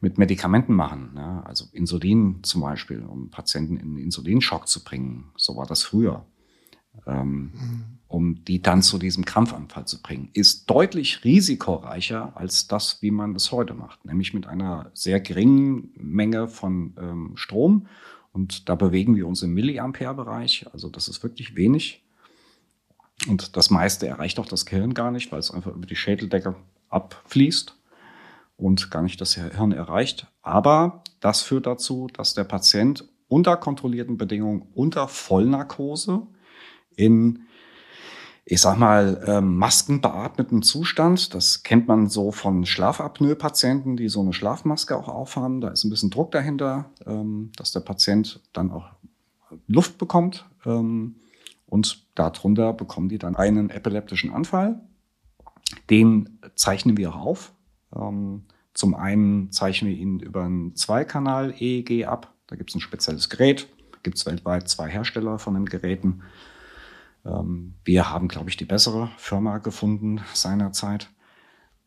[0.00, 1.12] mit Medikamenten machen.
[1.16, 1.42] Ja?
[1.42, 5.30] Also Insulin zum Beispiel, um Patienten in Insulinschock zu bringen.
[5.36, 6.24] So war das früher.
[7.06, 7.84] Ähm, mhm.
[8.08, 13.36] Um die dann zu diesem Krampfanfall zu bringen, ist deutlich risikoreicher als das, wie man
[13.36, 14.04] es heute macht.
[14.04, 17.86] Nämlich mit einer sehr geringen Menge von ähm, Strom.
[18.32, 20.66] Und da bewegen wir uns im Milliampere-Bereich.
[20.72, 22.02] Also das ist wirklich wenig.
[23.28, 26.56] Und das meiste erreicht auch das Gehirn gar nicht, weil es einfach über die Schädeldecke
[26.88, 27.76] abfließt
[28.60, 30.26] und gar nicht das Hirn erreicht.
[30.42, 36.26] Aber das führt dazu, dass der Patient unter kontrollierten Bedingungen, unter Vollnarkose,
[36.96, 37.44] in,
[38.44, 44.32] ich sag mal, ähm, maskenbeatmeten Zustand, das kennt man so von Schlafapnoe-Patienten, die so eine
[44.32, 48.90] Schlafmaske auch aufhaben, da ist ein bisschen Druck dahinter, ähm, dass der Patient dann auch
[49.66, 50.48] Luft bekommt.
[50.66, 51.16] Ähm,
[51.66, 54.80] und darunter bekommen die dann einen epileptischen Anfall.
[55.88, 57.52] Den zeichnen wir auf.
[57.94, 62.34] Ähm, zum einen zeichnen wir ihn über einen Zweikanal-EEG ab.
[62.46, 63.68] Da gibt es ein spezielles Gerät.
[64.02, 66.22] Gibt es weltweit zwei Hersteller von den Geräten.
[67.24, 71.10] Ähm, wir haben, glaube ich, die bessere Firma gefunden seinerzeit.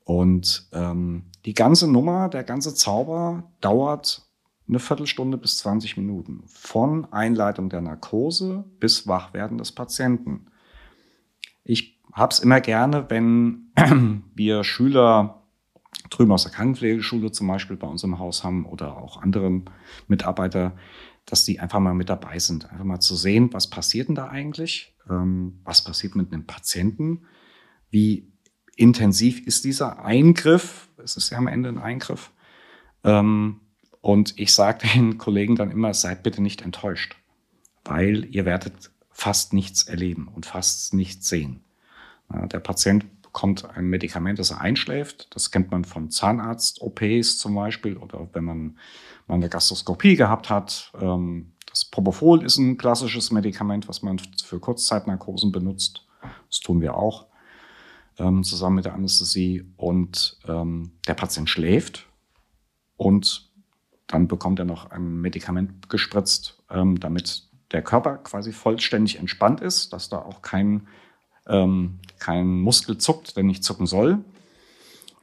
[0.03, 4.27] Und ähm, die ganze Nummer, der ganze Zauber dauert
[4.67, 6.43] eine Viertelstunde bis 20 Minuten.
[6.47, 10.47] Von Einleitung der Narkose bis Wachwerden des Patienten.
[11.63, 13.71] Ich habe es immer gerne, wenn
[14.35, 15.42] wir Schüler
[16.09, 19.69] drüben aus der Krankenpflegeschule zum Beispiel bei uns im Haus haben oder auch anderen
[20.07, 20.77] Mitarbeiter,
[21.25, 22.69] dass die einfach mal mit dabei sind.
[22.71, 24.95] Einfach mal zu sehen, was passiert denn da eigentlich?
[25.09, 27.25] Ähm, was passiert mit einem Patienten?
[27.89, 28.31] Wie
[28.75, 30.89] intensiv ist dieser Eingriff?
[31.03, 32.31] Es ist ja am Ende ein Eingriff.
[33.03, 33.61] Ähm,
[34.01, 37.15] und ich sage den Kollegen dann immer, seid bitte nicht enttäuscht,
[37.85, 41.63] weil ihr werdet fast nichts erleben und fast nichts sehen.
[42.29, 45.27] Der Patient bekommt ein Medikament, das er einschläft.
[45.35, 48.77] Das kennt man von Zahnarzt-OPs zum Beispiel oder wenn man
[49.27, 50.93] mal eine Gastroskopie gehabt hat.
[51.01, 56.05] Ähm, das Propofol ist ein klassisches Medikament, was man für Kurzzeitnarkosen benutzt.
[56.47, 57.25] Das tun wir auch
[58.19, 59.65] ähm, zusammen mit der Anästhesie.
[59.77, 62.07] Und ähm, der Patient schläft
[62.97, 63.51] und
[64.05, 70.09] dann bekommt er noch ein Medikament gespritzt, damit der Körper quasi vollständig entspannt ist, dass
[70.09, 70.87] da auch kein
[71.47, 74.19] ähm, kein Muskel zuckt, der nicht zucken soll.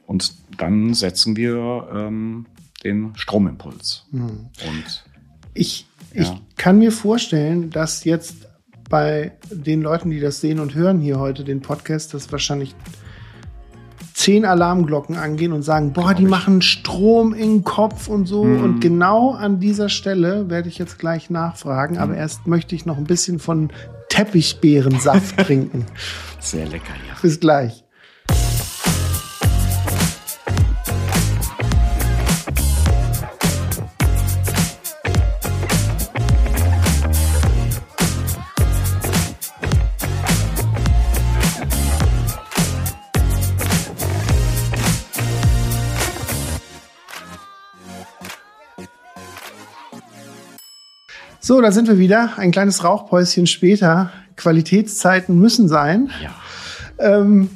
[0.05, 2.45] Und dann setzen wir ähm,
[2.83, 4.05] den Stromimpuls.
[4.11, 4.49] Mhm.
[4.67, 5.05] Und
[5.53, 6.21] ich, ja.
[6.21, 8.47] ich kann mir vorstellen, dass jetzt
[8.89, 12.75] bei den Leuten, die das sehen und hören hier heute den Podcast, dass wahrscheinlich
[14.13, 18.43] zehn Alarmglocken angehen und sagen, boah, die machen Strom im Kopf und so.
[18.43, 18.63] Mhm.
[18.63, 21.95] Und genau an dieser Stelle werde ich jetzt gleich nachfragen.
[21.95, 22.01] Mhm.
[22.01, 23.71] Aber erst möchte ich noch ein bisschen von
[24.11, 25.85] Teppichbeerensaft trinken.
[26.39, 27.15] Sehr lecker, ja.
[27.21, 27.83] Bis gleich.
[51.51, 52.37] So, da sind wir wieder.
[52.37, 54.09] Ein kleines Rauchpäuschen später.
[54.37, 56.09] Qualitätszeiten müssen sein.
[56.23, 56.33] Ja.
[56.97, 57.49] Ähm,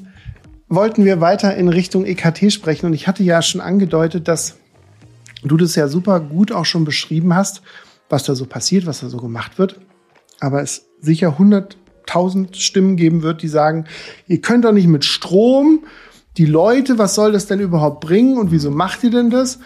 [0.68, 2.88] wollten wir weiter in Richtung EKT sprechen.
[2.88, 4.58] Und ich hatte ja schon angedeutet, dass
[5.46, 7.62] du das ja super gut auch schon beschrieben hast,
[8.10, 9.80] was da so passiert, was da so gemacht wird.
[10.42, 13.86] Aber es sicher 100.000 Stimmen geben wird, die sagen,
[14.28, 15.86] ihr könnt doch nicht mit Strom
[16.36, 19.60] die Leute, was soll das denn überhaupt bringen und wieso macht ihr denn das?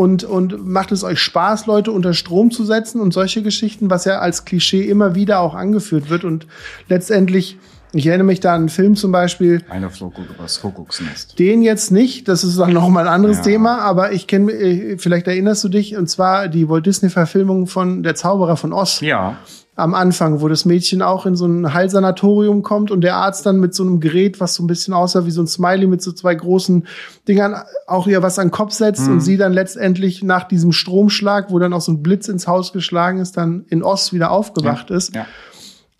[0.00, 4.06] Und, und macht es euch Spaß, Leute unter Strom zu setzen und solche Geschichten, was
[4.06, 6.46] ja als Klischee immer wieder auch angeführt wird und
[6.88, 7.58] letztendlich
[7.92, 9.62] ich erinnere mich da an einen Film zum Beispiel.
[9.68, 11.38] Einer flog über das Kuckucksnest.
[11.40, 13.42] Den jetzt nicht, das ist dann noch mal ein anderes ja.
[13.42, 18.04] Thema, aber ich kenne, äh, vielleicht erinnerst du dich, und zwar die Walt Disney-Verfilmung von
[18.04, 19.00] Der Zauberer von Oz.
[19.00, 19.38] Ja
[19.80, 23.60] am Anfang, wo das Mädchen auch in so ein Heilsanatorium kommt und der Arzt dann
[23.60, 26.12] mit so einem Gerät, was so ein bisschen aussah wie so ein Smiley mit so
[26.12, 26.86] zwei großen
[27.26, 29.14] Dingern, auch ihr was an den Kopf setzt mhm.
[29.14, 32.72] und sie dann letztendlich nach diesem Stromschlag, wo dann auch so ein Blitz ins Haus
[32.72, 34.96] geschlagen ist, dann in Ost wieder aufgewacht ja.
[34.96, 35.14] ist.
[35.14, 35.26] Ja.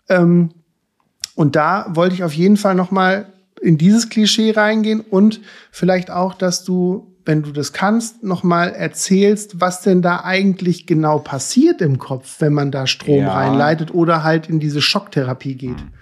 [0.09, 0.51] Ähm,
[1.35, 3.27] und da wollte ich auf jeden Fall noch mal
[3.61, 5.41] in dieses Klischee reingehen und
[5.71, 11.17] vielleicht auch, dass du wenn du das kannst, nochmal erzählst, was denn da eigentlich genau
[11.17, 13.33] passiert im Kopf, wenn man da Strom ja.
[13.33, 15.79] reinleitet oder halt in diese Schocktherapie geht.
[15.79, 15.93] Hm.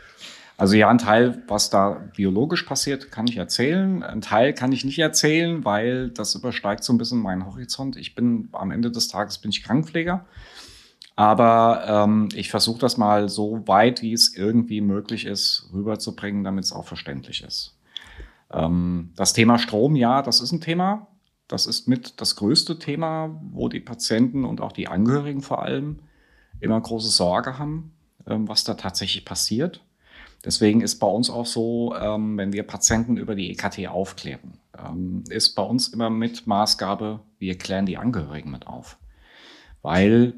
[0.58, 4.02] Also ja, ein Teil, was da biologisch passiert, kann ich erzählen.
[4.02, 7.96] Ein Teil kann ich nicht erzählen, weil das übersteigt so ein bisschen meinen Horizont.
[7.96, 10.26] Ich bin am Ende des Tages bin ich Krankenpfleger.
[11.16, 16.66] Aber ähm, ich versuche das mal so weit, wie es irgendwie möglich ist, rüberzubringen, damit
[16.66, 17.78] es auch verständlich ist.
[18.52, 21.06] Ähm, das Thema Strom, ja, das ist ein Thema.
[21.50, 25.98] Das ist mit das größte Thema, wo die Patienten und auch die Angehörigen vor allem
[26.62, 27.92] immer große Sorge haben,
[28.28, 29.84] ähm, was da tatsächlich passiert.
[30.46, 35.24] Deswegen ist bei uns auch so, ähm, wenn wir Patienten über die EKT aufklären, ähm,
[35.30, 38.98] ist bei uns immer mit Maßgabe, wir klären die Angehörigen mit auf.
[39.82, 40.36] Weil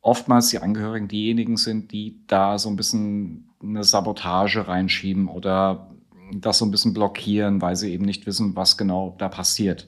[0.00, 5.90] oftmals die Angehörigen diejenigen sind, die da so ein bisschen eine Sabotage reinschieben oder
[6.32, 9.86] das so ein bisschen blockieren, weil sie eben nicht wissen, was genau da passiert.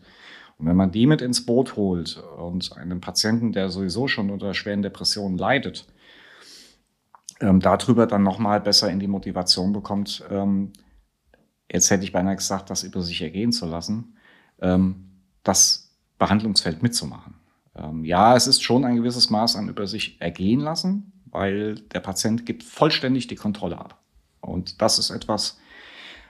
[0.58, 4.54] Und wenn man die mit ins Boot holt und einen Patienten, der sowieso schon unter
[4.54, 5.86] schweren Depressionen leidet,
[7.40, 10.72] ähm, darüber dann nochmal besser in die Motivation bekommt, ähm,
[11.70, 14.16] jetzt hätte ich beinahe gesagt, das über sich ergehen zu lassen,
[14.60, 15.10] ähm,
[15.42, 17.34] das Behandlungsfeld mitzumachen.
[17.74, 22.00] Ähm, ja, es ist schon ein gewisses Maß an über sich ergehen lassen, weil der
[22.00, 24.00] Patient gibt vollständig die Kontrolle ab.
[24.40, 25.58] Und das ist etwas,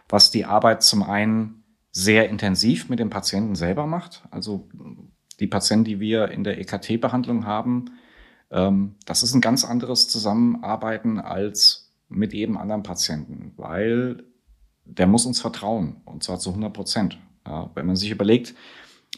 [0.09, 1.63] was die Arbeit zum einen
[1.97, 4.23] sehr intensiv mit dem Patienten selber macht.
[4.31, 4.69] Also
[5.41, 7.87] die Patienten, die wir in der EKT-Behandlung haben,
[8.51, 14.25] ähm, das ist ein ganz anderes Zusammenarbeiten als mit jedem anderen Patienten, weil
[14.85, 17.19] der muss uns vertrauen und zwar zu 100 Prozent.
[17.47, 18.55] Ja, wenn man sich überlegt,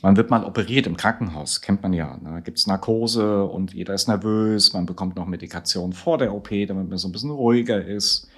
[0.00, 2.16] man wird mal operiert im Krankenhaus, kennt man ja.
[2.22, 2.42] Da ne?
[2.42, 4.72] gibt es Narkose und jeder ist nervös.
[4.72, 8.28] Man bekommt noch Medikation vor der OP, damit man so ein bisschen ruhiger ist.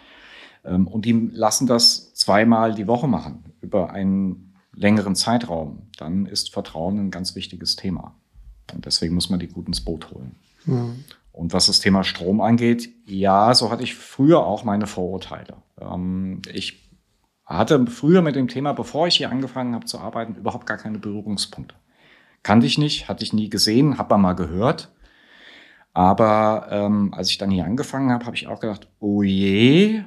[0.64, 5.88] Ähm, und die lassen das zweimal die Woche machen, über einen längeren Zeitraum.
[5.98, 8.14] Dann ist Vertrauen ein ganz wichtiges Thema.
[8.72, 10.36] Und deswegen muss man die gut ins Boot holen.
[10.64, 11.04] Mhm.
[11.32, 15.56] Und was das Thema Strom angeht, ja, so hatte ich früher auch meine Vorurteile.
[15.80, 16.88] Ähm, ich
[17.44, 21.00] hatte früher mit dem Thema, bevor ich hier angefangen habe zu arbeiten, überhaupt gar keine
[21.00, 21.74] Berührungspunkte.
[22.44, 24.92] Kannte ich nicht, hatte ich nie gesehen, habe mal gehört.
[25.94, 30.04] Aber ähm, als ich dann hier angefangen habe, habe ich auch gedacht, oh je,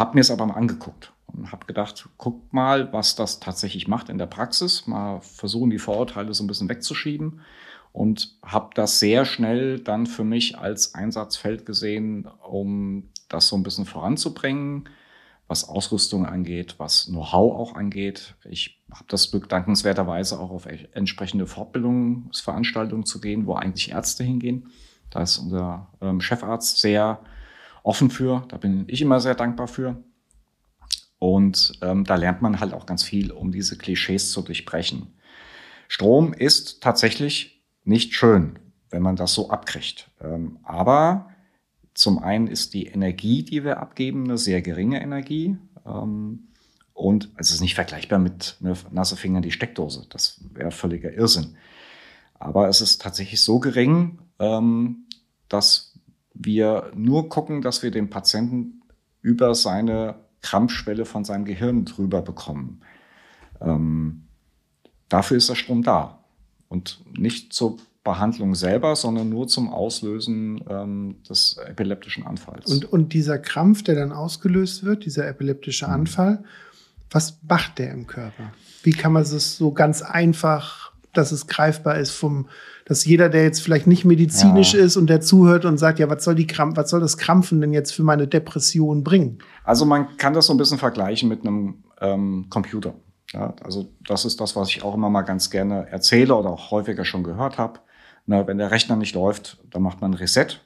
[0.00, 4.08] habe mir es aber mal angeguckt und habe gedacht, guck mal, was das tatsächlich macht
[4.08, 7.40] in der Praxis, mal versuchen die Vorurteile so ein bisschen wegzuschieben
[7.92, 13.62] und habe das sehr schnell dann für mich als Einsatzfeld gesehen, um das so ein
[13.62, 14.88] bisschen voranzubringen
[15.50, 18.36] was Ausrüstung angeht, was Know-how auch angeht.
[18.48, 24.68] Ich habe das Glück, dankenswerterweise auch auf entsprechende Fortbildungsveranstaltungen zu gehen, wo eigentlich Ärzte hingehen.
[25.10, 27.18] Da ist unser ähm, Chefarzt sehr
[27.82, 28.44] offen für.
[28.48, 30.02] Da bin ich immer sehr dankbar für.
[31.18, 35.14] Und ähm, da lernt man halt auch ganz viel, um diese Klischees zu durchbrechen.
[35.88, 38.58] Strom ist tatsächlich nicht schön,
[38.90, 40.10] wenn man das so abkriegt.
[40.20, 41.30] Ähm, aber
[41.94, 45.58] zum einen ist die Energie, die wir abgeben, eine sehr geringe Energie.
[45.84, 46.48] Ähm,
[46.94, 50.06] und es ist nicht vergleichbar mit einer nasse Finger in die Steckdose.
[50.10, 51.56] Das wäre völliger Irrsinn.
[52.38, 55.06] Aber es ist tatsächlich so gering, ähm,
[55.48, 55.89] dass
[56.42, 58.82] wir nur gucken, dass wir den Patienten
[59.22, 62.80] über seine Krampfschwelle von seinem Gehirn drüber bekommen.
[63.60, 64.22] Ähm,
[65.08, 66.24] dafür ist der Strom da
[66.68, 72.70] und nicht zur Behandlung selber, sondern nur zum Auslösen ähm, des epileptischen Anfalls.
[72.70, 75.92] Und, und dieser Krampf, der dann ausgelöst wird, dieser epileptische mhm.
[75.92, 76.44] Anfall,
[77.10, 78.52] was macht der im Körper?
[78.82, 82.48] Wie kann man es so ganz einfach, dass es greifbar ist, vom,
[82.84, 84.80] dass jeder, der jetzt vielleicht nicht medizinisch ja.
[84.80, 87.60] ist und der zuhört und sagt, ja, was soll die Krampf, was soll das Krampfen
[87.60, 89.38] denn jetzt für meine Depression bringen?
[89.64, 92.94] Also man kann das so ein bisschen vergleichen mit einem ähm, Computer.
[93.32, 96.70] Ja, also das ist das, was ich auch immer mal ganz gerne erzähle oder auch
[96.70, 97.80] häufiger schon gehört habe.
[98.26, 100.60] Na, wenn der Rechner nicht läuft, dann macht man ein Reset,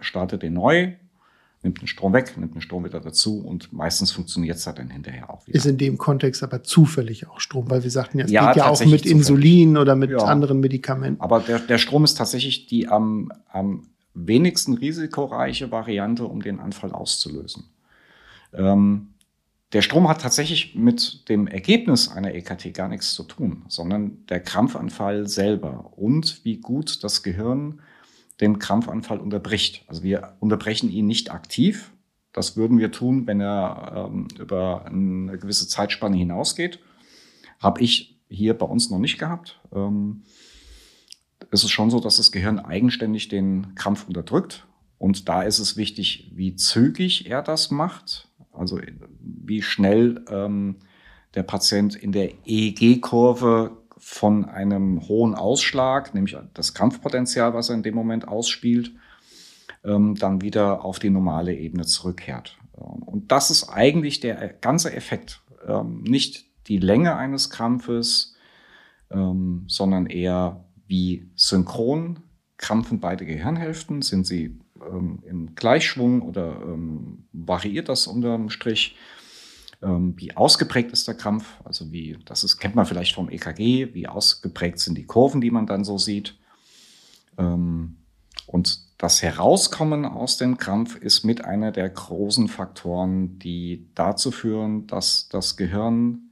[0.00, 0.92] startet den neu,
[1.62, 5.30] nimmt den Strom weg, nimmt den Strom wieder dazu und meistens funktioniert es dann hinterher
[5.30, 5.56] auch wieder.
[5.56, 8.56] Ist in dem Kontext aber zufällig auch Strom, weil wir sagten ja, es ja, geht
[8.56, 9.06] ja auch mit zufällig.
[9.06, 10.18] Insulin oder mit ja.
[10.18, 11.20] anderen Medikamenten.
[11.20, 16.92] Aber der, der Strom ist tatsächlich die am, am wenigsten risikoreiche Variante, um den Anfall
[16.92, 17.64] auszulösen.
[18.54, 19.08] Ähm,
[19.72, 24.40] der Strom hat tatsächlich mit dem Ergebnis einer EKT gar nichts zu tun, sondern der
[24.40, 27.80] Krampfanfall selber und wie gut das Gehirn
[28.40, 29.84] den Krampfanfall unterbricht.
[29.86, 31.92] Also wir unterbrechen ihn nicht aktiv.
[32.32, 36.78] Das würden wir tun, wenn er ähm, über eine gewisse Zeitspanne hinausgeht.
[37.58, 39.60] Habe ich hier bei uns noch nicht gehabt.
[39.74, 40.22] Ähm,
[41.50, 44.66] es ist schon so, dass das Gehirn eigenständig den Krampf unterdrückt.
[44.98, 48.80] Und da ist es wichtig, wie zügig er das macht also
[49.20, 50.76] wie schnell ähm,
[51.34, 53.79] der Patient in der EEG-Kurve
[54.10, 58.92] von einem hohen Ausschlag, nämlich das Krampfpotenzial, was er in dem Moment ausspielt,
[59.84, 62.58] ähm, dann wieder auf die normale Ebene zurückkehrt.
[62.72, 65.42] Und das ist eigentlich der ganze Effekt.
[65.64, 68.34] Ähm, nicht die Länge eines Krampfes,
[69.12, 72.18] ähm, sondern eher wie synchron
[72.56, 78.96] krampfen beide Gehirnhälften, sind sie ähm, im Gleichschwung oder ähm, variiert das unterm Strich?
[79.82, 81.46] Ähm, wie ausgeprägt ist der Krampf?
[81.64, 85.50] Also wie, das ist, kennt man vielleicht vom EKG, wie ausgeprägt sind die Kurven, die
[85.50, 86.36] man dann so sieht.
[87.38, 87.96] Ähm,
[88.46, 94.86] und das Herauskommen aus dem Krampf ist mit einer der großen Faktoren, die dazu führen,
[94.86, 96.30] dass das Gehirn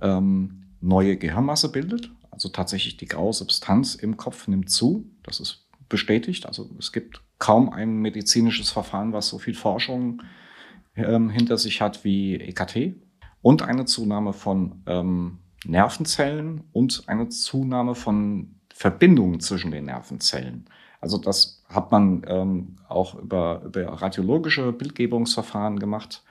[0.00, 2.10] ähm, neue Gehirnmasse bildet.
[2.30, 5.08] Also tatsächlich die graue Substanz im Kopf nimmt zu.
[5.22, 6.46] Das ist bestätigt.
[6.46, 10.22] Also es gibt kaum ein medizinisches Verfahren, was so viel Forschung
[10.96, 12.94] ähm, hinter sich hat wie EKT.
[13.42, 20.66] Und eine Zunahme von ähm, Nervenzellen und eine Zunahme von Verbindungen zwischen den Nervenzellen.
[21.00, 26.24] Also das hat man ähm, auch über, über radiologische Bildgebungsverfahren gemacht.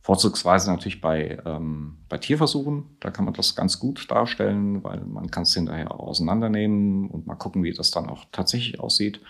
[0.00, 2.96] Vorzugsweise natürlich bei, ähm, bei Tierversuchen.
[3.00, 7.34] Da kann man das ganz gut darstellen, weil man kann es hinterher auseinandernehmen und mal
[7.34, 9.20] gucken, wie das dann auch tatsächlich aussieht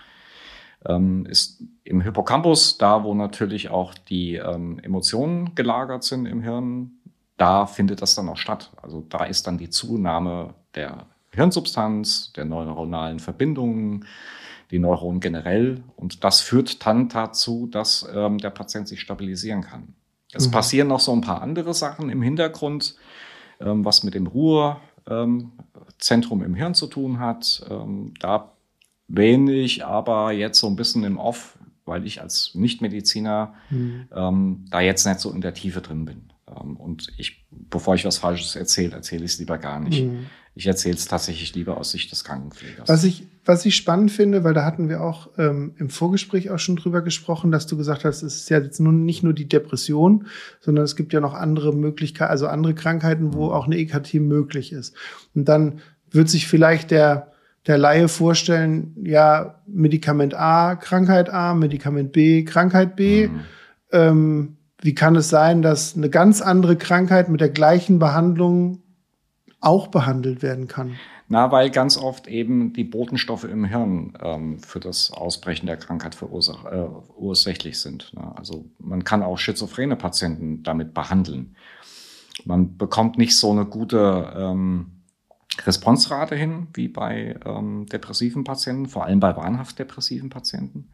[0.85, 6.91] ähm, ist im Hippocampus, da wo natürlich auch die ähm, Emotionen gelagert sind im Hirn,
[7.37, 8.71] da findet das dann auch statt.
[8.81, 14.05] Also da ist dann die Zunahme der Hirnsubstanz, der neuronalen Verbindungen,
[14.71, 15.83] die Neuronen generell.
[15.95, 19.95] Und das führt dann dazu, dass ähm, der Patient sich stabilisieren kann.
[20.33, 20.51] Es mhm.
[20.51, 22.95] passieren noch so ein paar andere Sachen im Hintergrund,
[23.59, 27.65] ähm, was mit dem Ruhezentrum im Hirn zu tun hat.
[27.69, 28.51] Ähm, da
[29.09, 34.07] ich aber jetzt so ein bisschen im Off, weil ich als Nichtmediziner mhm.
[34.13, 36.29] ähm, da jetzt nicht so in der Tiefe drin bin.
[36.47, 40.05] Ähm, und ich, bevor ich was Falsches erzähle, erzähle ich es lieber gar nicht.
[40.05, 40.27] Mhm.
[40.55, 42.89] Ich erzähle es tatsächlich lieber aus Sicht des Krankenpflegers.
[42.89, 46.59] Was ich, was ich spannend finde, weil da hatten wir auch ähm, im Vorgespräch auch
[46.59, 49.47] schon drüber gesprochen, dass du gesagt hast, es ist ja jetzt nun nicht nur die
[49.47, 50.27] Depression,
[50.59, 53.51] sondern es gibt ja noch andere Möglichkeiten, also andere Krankheiten, wo mhm.
[53.53, 54.95] auch eine EKT möglich ist.
[55.33, 55.79] Und dann
[56.11, 57.31] wird sich vielleicht der,
[57.69, 63.27] der Laie vorstellen, ja, Medikament A, Krankheit A, Medikament B, Krankheit B.
[63.27, 63.39] Mhm.
[63.91, 68.81] Ähm, wie kann es sein, dass eine ganz andere Krankheit mit der gleichen Behandlung
[69.61, 70.95] auch behandelt werden kann?
[71.27, 76.15] Na, weil ganz oft eben die Botenstoffe im Hirn ähm, für das Ausbrechen der Krankheit
[76.15, 78.11] verursach, äh, ursächlich sind.
[78.15, 78.35] Ne?
[78.35, 81.55] Also man kann auch schizophrene Patienten damit behandeln.
[82.45, 84.98] Man bekommt nicht so eine gute ähm,
[85.65, 90.89] Responsrate hin wie bei ähm, depressiven Patienten, vor allem bei wahnhaft depressiven Patienten.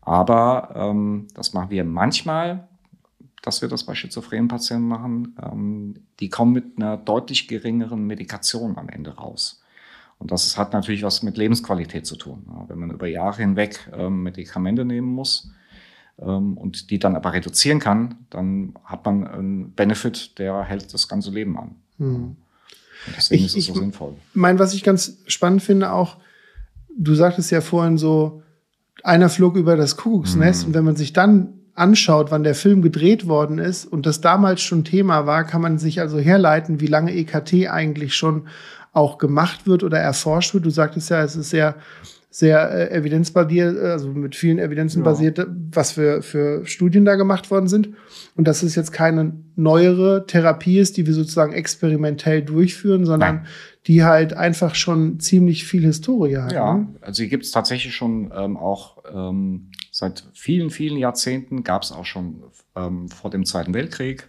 [0.00, 2.68] Aber ähm, das machen wir manchmal
[3.42, 8.78] dass wir das bei schizophrenen Patienten machen, ähm, die kommen mit einer deutlich geringeren Medikation
[8.78, 9.60] am Ende raus.
[10.18, 12.46] Und das hat natürlich was mit Lebensqualität zu tun.
[12.68, 15.50] Wenn man über Jahre hinweg ähm, Medikamente nehmen muss
[16.20, 21.08] ähm, und die dann aber reduzieren kann, dann hat man einen Benefit, der hält das
[21.08, 21.74] ganze Leben an.
[21.98, 22.36] Hm.
[23.16, 24.14] Deswegen ich, ist es so sinnvoll.
[24.30, 26.18] Ich meine, was ich ganz spannend finde, auch,
[26.96, 28.42] du sagtest ja vorhin so,
[29.02, 30.68] einer flog über das Kuckucksnest mhm.
[30.68, 34.60] und wenn man sich dann anschaut, wann der Film gedreht worden ist und das damals
[34.60, 38.46] schon Thema war, kann man sich also herleiten, wie lange EKT eigentlich schon
[38.92, 40.66] auch gemacht wird oder erforscht wird.
[40.66, 41.76] Du sagtest ja, es ist sehr
[42.32, 45.04] sehr äh, evidenzbasiert, also mit vielen Evidenzen ja.
[45.04, 47.90] basiert, was für, für Studien da gemacht worden sind.
[48.34, 53.46] Und dass es jetzt keine neuere Therapie ist, die wir sozusagen experimentell durchführen, sondern Nein.
[53.86, 56.52] die halt einfach schon ziemlich viel Historie hat.
[56.52, 56.88] Ja, ne?
[57.02, 61.92] also die gibt es tatsächlich schon ähm, auch ähm, Seit vielen, vielen Jahrzehnten gab es
[61.92, 64.26] auch schon ähm, vor dem Zweiten Weltkrieg,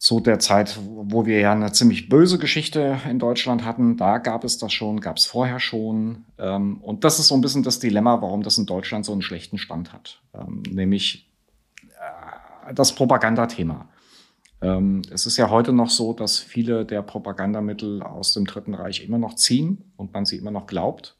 [0.00, 4.44] zu der Zeit, wo wir ja eine ziemlich böse Geschichte in Deutschland hatten, da gab
[4.44, 6.24] es das schon, gab es vorher schon.
[6.38, 9.20] Ähm, und das ist so ein bisschen das Dilemma, warum das in Deutschland so einen
[9.20, 10.22] schlechten Stand hat.
[10.32, 11.30] Ähm, nämlich
[11.90, 13.90] äh, das Propagandathema.
[14.62, 19.04] Ähm, es ist ja heute noch so, dass viele der Propagandamittel aus dem Dritten Reich
[19.04, 21.14] immer noch ziehen und man sie immer noch glaubt.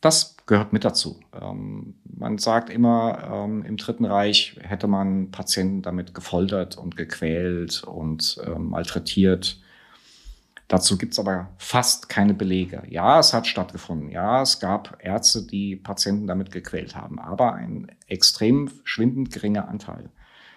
[0.00, 1.20] Das gehört mit dazu.
[1.40, 7.84] Ähm, man sagt immer, ähm, im Dritten Reich hätte man Patienten damit gefoltert und gequält
[7.84, 9.60] und ähm, malträtiert.
[10.66, 12.82] Dazu gibt es aber fast keine Belege.
[12.88, 14.10] Ja, es hat stattgefunden.
[14.10, 20.10] Ja, es gab Ärzte, die Patienten damit gequält haben, aber ein extrem schwindend geringer Anteil.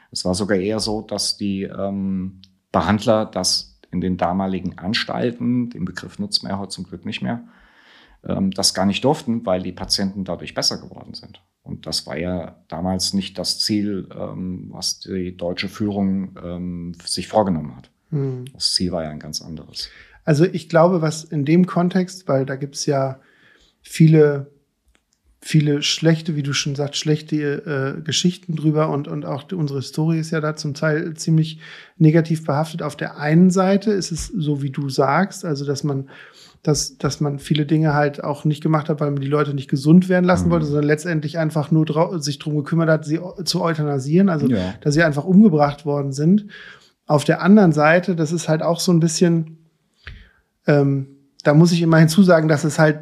[0.09, 2.41] Es war sogar eher so, dass die ähm,
[2.71, 7.21] Behandler das in den damaligen Anstalten, den Begriff nutzt man ja heute zum Glück nicht
[7.21, 7.43] mehr,
[8.24, 11.41] das gar nicht durften, weil die Patienten dadurch besser geworden sind.
[11.63, 17.28] Und das war ja damals nicht das Ziel, ähm, was die deutsche Führung ähm, sich
[17.28, 17.89] vorgenommen hat.
[18.09, 18.45] Hm.
[18.53, 19.89] Das Ziel war ja ein ganz anderes.
[20.26, 23.19] Also ich glaube, was in dem Kontext, weil da gibt es ja
[23.82, 24.51] viele,
[25.41, 30.19] viele schlechte, wie du schon sagst, schlechte äh, Geschichten drüber und, und auch unsere Historie
[30.19, 31.59] ist ja da zum Teil ziemlich
[31.97, 32.82] negativ behaftet.
[32.82, 36.09] Auf der einen Seite ist es so, wie du sagst, also dass man
[36.64, 39.70] dass, dass man viele Dinge halt auch nicht gemacht hat, weil man die Leute nicht
[39.70, 40.51] gesund werden lassen mhm.
[40.51, 44.74] wollte, sondern letztendlich einfach nur sich drum gekümmert hat, sie zu euthanasieren, also ja.
[44.80, 46.47] dass sie einfach umgebracht worden sind.
[47.05, 49.57] Auf der anderen Seite, das ist halt auch so ein bisschen,
[50.66, 51.07] ähm,
[51.43, 52.99] da muss ich immer hinzusagen, dass es halt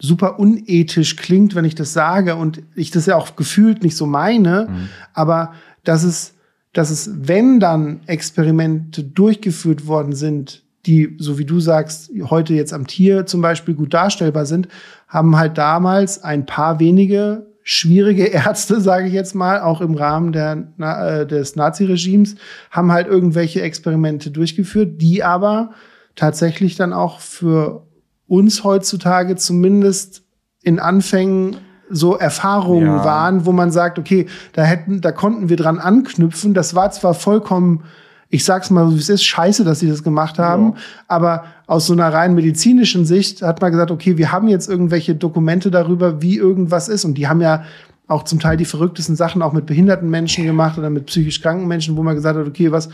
[0.00, 4.06] super unethisch klingt, wenn ich das sage und ich das ja auch gefühlt nicht so
[4.06, 4.88] meine, mhm.
[5.12, 5.52] aber
[5.84, 6.34] dass es,
[6.72, 12.72] dass es, wenn dann Experimente durchgeführt worden sind, die, so wie du sagst, heute jetzt
[12.72, 14.68] am Tier zum Beispiel gut darstellbar sind,
[15.06, 20.32] haben halt damals ein paar wenige schwierige Ärzte, sage ich jetzt mal, auch im Rahmen
[20.32, 22.36] der, äh, des Naziregimes,
[22.70, 25.70] haben halt irgendwelche Experimente durchgeführt, die aber
[26.16, 27.86] tatsächlich dann auch für
[28.26, 30.22] uns heutzutage zumindest
[30.62, 31.56] in Anfängen
[31.90, 33.04] so Erfahrungen ja.
[33.04, 36.54] waren, wo man sagt, okay, da hätten, da konnten wir dran anknüpfen.
[36.54, 37.84] Das war zwar vollkommen
[38.32, 40.70] ich sag's mal, wie es ist, scheiße, dass sie das gemacht haben.
[40.70, 40.74] Ja.
[41.06, 45.14] Aber aus so einer rein medizinischen Sicht hat man gesagt, okay, wir haben jetzt irgendwelche
[45.14, 47.04] Dokumente darüber, wie irgendwas ist.
[47.04, 47.64] Und die haben ja
[48.08, 51.68] auch zum Teil die verrücktesten Sachen auch mit behinderten Menschen gemacht oder mit psychisch kranken
[51.68, 52.88] Menschen, wo man gesagt hat, okay, was,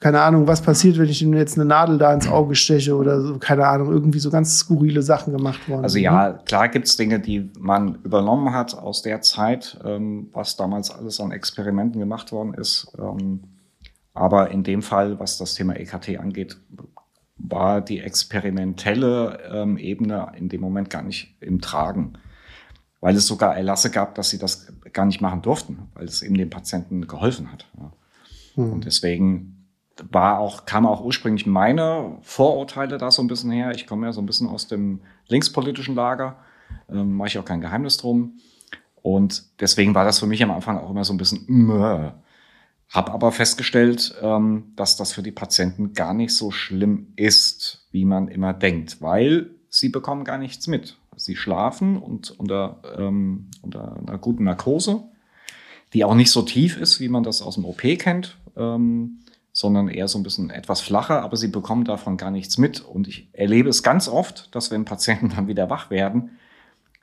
[0.00, 3.22] keine Ahnung, was passiert, wenn ich ihm jetzt eine Nadel da ins Auge steche oder
[3.22, 5.82] so, keine Ahnung, irgendwie so ganz skurrile Sachen gemacht worden.
[5.82, 6.38] Also ja, ne?
[6.44, 11.32] klar gibt's Dinge, die man übernommen hat aus der Zeit, ähm, was damals alles an
[11.32, 12.92] Experimenten gemacht worden ist.
[12.98, 13.40] Ähm
[14.14, 16.56] Aber in dem Fall, was das Thema EKT angeht,
[17.36, 22.14] war die experimentelle ähm, Ebene in dem Moment gar nicht im Tragen,
[23.00, 26.36] weil es sogar Erlasse gab, dass sie das gar nicht machen durften, weil es eben
[26.36, 27.66] dem Patienten geholfen hat.
[27.76, 27.92] Ja.
[28.54, 28.72] Hm.
[28.72, 29.66] Und deswegen
[30.10, 33.72] war auch, kam auch ursprünglich meine Vorurteile da so ein bisschen her.
[33.74, 36.36] Ich komme ja so ein bisschen aus dem linkspolitischen Lager,
[36.88, 38.38] ähm, mache ich auch kein Geheimnis drum.
[39.02, 42.14] Und deswegen war das für mich am Anfang auch immer so ein bisschen, mh.
[42.94, 48.04] Hab aber festgestellt, ähm, dass das für die Patienten gar nicht so schlimm ist, wie
[48.04, 50.96] man immer denkt, weil sie bekommen gar nichts mit.
[51.16, 55.02] Sie schlafen und unter, ähm, unter einer guten Narkose,
[55.92, 59.18] die auch nicht so tief ist, wie man das aus dem OP kennt, ähm,
[59.52, 62.80] sondern eher so ein bisschen etwas flacher, aber sie bekommen davon gar nichts mit.
[62.80, 66.38] Und ich erlebe es ganz oft, dass wenn Patienten dann wieder wach werden,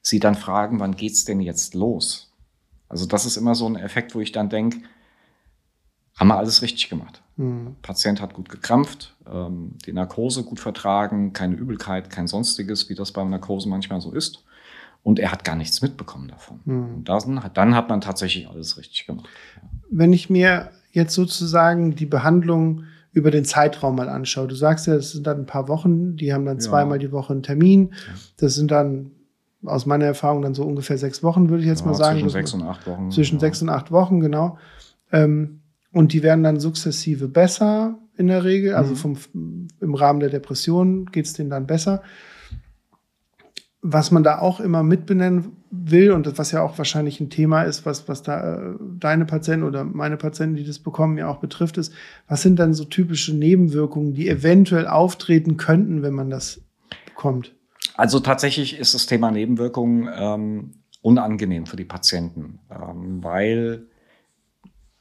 [0.02, 2.32] sie dann fragen, wann geht's denn jetzt los?
[2.88, 4.80] Also das ist immer so ein Effekt, wo ich dann denke,
[6.22, 7.24] haben wir alles richtig gemacht.
[7.36, 7.78] Mhm.
[7.82, 13.12] Patient hat gut gekrampft, ähm, die Narkose gut vertragen, keine Übelkeit, kein sonstiges, wie das
[13.12, 14.44] beim Narkose manchmal so ist.
[15.02, 16.60] Und er hat gar nichts mitbekommen davon.
[16.66, 17.04] Mhm.
[17.06, 19.28] Dann, dann, hat man tatsächlich alles richtig gemacht.
[19.90, 24.94] Wenn ich mir jetzt sozusagen die Behandlung über den Zeitraum mal anschaue, du sagst ja,
[24.94, 26.62] es sind dann ein paar Wochen, die haben dann ja.
[26.62, 27.96] zweimal die Woche einen Termin.
[28.38, 29.10] Das sind dann
[29.66, 32.20] aus meiner Erfahrung dann so ungefähr sechs Wochen, würde ich jetzt ja, mal sagen.
[32.20, 33.10] Zwischen sechs und acht Wochen.
[33.10, 33.40] Zwischen ja.
[33.40, 34.60] sechs und acht Wochen, genau.
[35.12, 35.61] Ähm,
[35.94, 38.76] und die werden dann sukzessive besser in der Regel.
[38.76, 38.98] Also mhm.
[38.98, 42.02] vom, im Rahmen der Depression geht es denen dann besser.
[43.82, 47.86] Was man da auch immer mitbenennen will und was ja auch wahrscheinlich ein Thema ist,
[47.86, 51.78] was, was da äh, deine Patienten oder meine Patienten, die das bekommen, ja auch betrifft,
[51.78, 51.92] ist,
[52.28, 56.62] was sind dann so typische Nebenwirkungen, die eventuell auftreten könnten, wenn man das
[57.06, 57.56] bekommt?
[57.96, 60.72] Also tatsächlich ist das Thema Nebenwirkungen ähm,
[61.02, 63.88] unangenehm für die Patienten, ähm, weil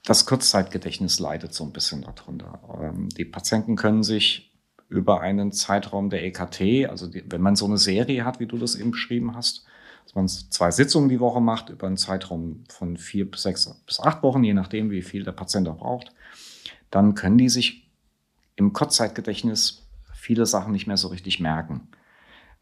[0.05, 2.61] das Kurzzeitgedächtnis leidet so ein bisschen darunter.
[2.83, 4.51] Ähm, die Patienten können sich
[4.89, 8.59] über einen Zeitraum der EKT, also die, wenn man so eine Serie hat, wie du
[8.59, 9.65] das eben beschrieben hast,
[10.05, 14.01] dass man zwei Sitzungen die Woche macht, über einen Zeitraum von vier bis sechs bis
[14.01, 16.13] acht Wochen, je nachdem, wie viel der Patient auch braucht,
[16.91, 17.89] dann können die sich
[18.57, 21.89] im Kurzzeitgedächtnis viele Sachen nicht mehr so richtig merken.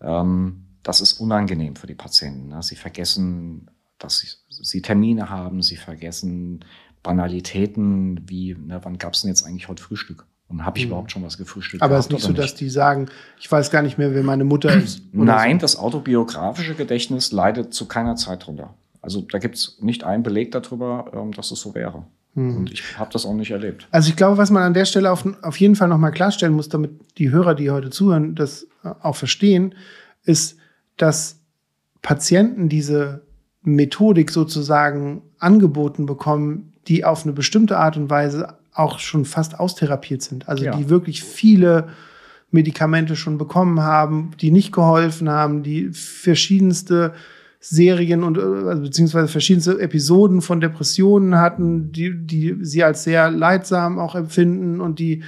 [0.01, 2.49] Ähm, das ist unangenehm für die Patienten.
[2.49, 2.63] Ne?
[2.63, 6.65] Sie vergessen, dass sie Termine haben, sie vergessen,
[7.03, 10.27] Banalitäten wie, ne, wann gab es denn jetzt eigentlich heute Frühstück?
[10.49, 10.93] Und habe ich mhm.
[10.93, 11.83] überhaupt schon was gefrühstückt?
[11.83, 12.41] Aber es ist nicht so, nicht?
[12.41, 15.03] dass die sagen, ich weiß gar nicht mehr, wer meine Mutter ist.
[15.13, 15.65] Nein, so.
[15.65, 18.75] das autobiografische Gedächtnis leidet zu keiner Zeit drunter.
[19.03, 22.05] Also da gibt es nicht einen Beleg darüber, ähm, dass es so wäre.
[22.35, 22.57] Mhm.
[22.57, 23.89] Und ich habe das auch nicht erlebt.
[23.91, 26.71] Also ich glaube, was man an der Stelle auf, auf jeden Fall nochmal klarstellen muss,
[26.71, 29.75] damit die Hörer, die heute zuhören, das äh, auch verstehen,
[30.25, 30.57] ist,
[30.97, 31.41] dass
[32.01, 33.23] Patienten diese
[33.63, 40.23] Methodik sozusagen angeboten bekommen, die auf eine bestimmte Art und Weise auch schon fast austherapiert
[40.23, 40.49] sind.
[40.49, 40.77] Also ja.
[40.77, 41.89] die wirklich viele
[42.51, 47.13] Medikamente schon bekommen haben, die nicht geholfen haben, die verschiedenste
[47.61, 53.99] Serien und also beziehungsweise verschiedenste Episoden von Depressionen hatten, die, die sie als sehr leidsam
[53.99, 55.25] auch empfinden und die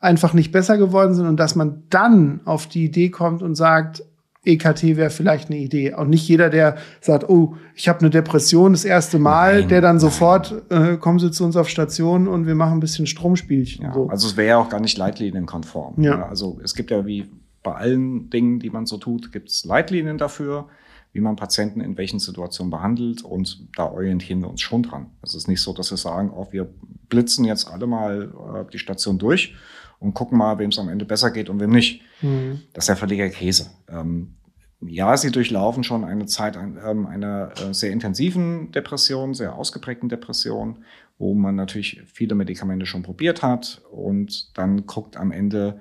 [0.00, 4.02] einfach nicht besser geworden sind und dass man dann auf die Idee kommt und sagt,
[4.46, 5.92] EKT wäre vielleicht eine Idee.
[5.94, 9.80] Und nicht jeder, der sagt, oh, ich habe eine Depression das erste Mal, nein, der
[9.80, 13.84] dann sofort, äh, kommen Sie zu uns auf Station und wir machen ein bisschen Stromspielchen.
[13.84, 14.08] Ja, so.
[14.08, 16.02] Also es wäre ja auch gar nicht leitlinienkonform.
[16.02, 16.18] Ja.
[16.18, 16.28] ja.
[16.28, 17.28] Also es gibt ja wie
[17.62, 20.68] bei allen Dingen, die man so tut, gibt es Leitlinien dafür,
[21.12, 25.06] wie man Patienten in welchen Situationen behandelt und da orientieren wir uns schon dran.
[25.22, 26.68] Es ist nicht so, dass wir sagen, oh, wir
[27.08, 29.54] blitzen jetzt alle mal äh, die Station durch
[29.98, 32.02] und gucken mal, wem es am Ende besser geht und wem nicht.
[32.22, 32.62] Mhm.
[32.72, 33.70] Das ist ja völliger Käse.
[33.88, 34.36] Ähm,
[34.80, 40.84] ja, sie durchlaufen schon eine Zeit ähm, einer äh, sehr intensiven Depression, sehr ausgeprägten Depression,
[41.18, 45.80] wo man natürlich viele Medikamente schon probiert hat und dann guckt am Ende,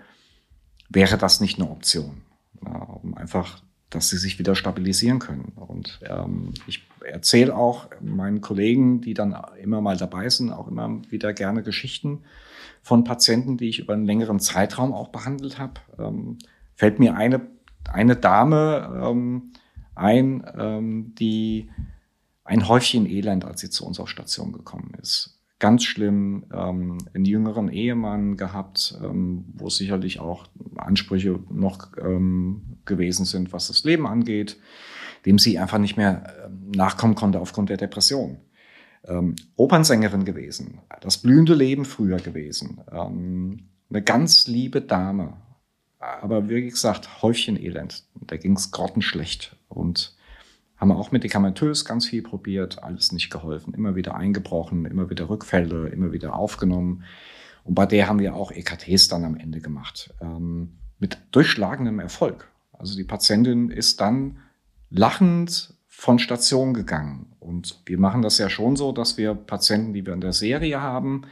[0.90, 2.22] wäre das nicht eine Option,
[2.64, 5.52] ja, um einfach, dass sie sich wieder stabilisieren können.
[5.56, 11.02] Und ähm, ich erzähle auch meinen Kollegen, die dann immer mal dabei sind, auch immer
[11.10, 12.24] wieder gerne Geschichten
[12.86, 15.82] von Patienten, die ich über einen längeren Zeitraum auch behandelt habe.
[15.98, 16.38] Ähm,
[16.76, 17.42] fällt mir eine,
[17.92, 19.54] eine Dame ähm,
[19.96, 21.72] ein, ähm, die
[22.44, 25.42] ein Häufchen Elend, als sie zu uns auf Station gekommen ist.
[25.58, 33.26] Ganz schlimm, ähm, einen jüngeren Ehemann gehabt, ähm, wo sicherlich auch Ansprüche noch ähm, gewesen
[33.26, 34.60] sind, was das Leben angeht,
[35.26, 38.38] dem sie einfach nicht mehr ähm, nachkommen konnte aufgrund der Depression
[39.08, 45.38] ähm, Opernsängerin gewesen, das blühende Leben früher gewesen, ähm, eine ganz liebe Dame,
[46.22, 48.04] aber wie gesagt, Häufchen Elend.
[48.28, 50.16] Da ging es grottenschlecht und
[50.78, 55.88] haben auch medikamentös ganz viel probiert, alles nicht geholfen, immer wieder eingebrochen, immer wieder Rückfälle,
[55.90, 57.04] immer wieder aufgenommen.
[57.64, 60.14] Und bei der haben wir auch EKTs dann am Ende gemacht.
[60.22, 62.52] Ähm, mit durchschlagendem Erfolg.
[62.74, 64.38] Also die Patientin ist dann
[64.90, 67.35] lachend von Station gegangen.
[67.46, 70.82] Und wir machen das ja schon so, dass wir Patienten, die wir in der Serie
[70.82, 71.24] haben,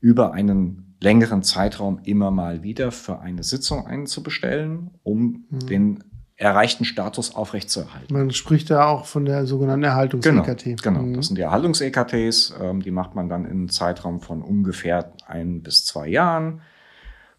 [0.00, 5.66] über einen längeren Zeitraum immer mal wieder für eine Sitzung einzubestellen, um mhm.
[5.66, 6.04] den
[6.36, 8.14] erreichten Status aufrechtzuerhalten.
[8.14, 10.64] Man spricht da auch von der sogenannten Erhaltungs-EKT.
[10.64, 11.02] Genau, genau.
[11.02, 11.14] Mhm.
[11.14, 12.54] das sind die Erhaltungs-EKTs.
[12.60, 16.60] Ähm, die macht man dann in einem Zeitraum von ungefähr ein bis zwei Jahren.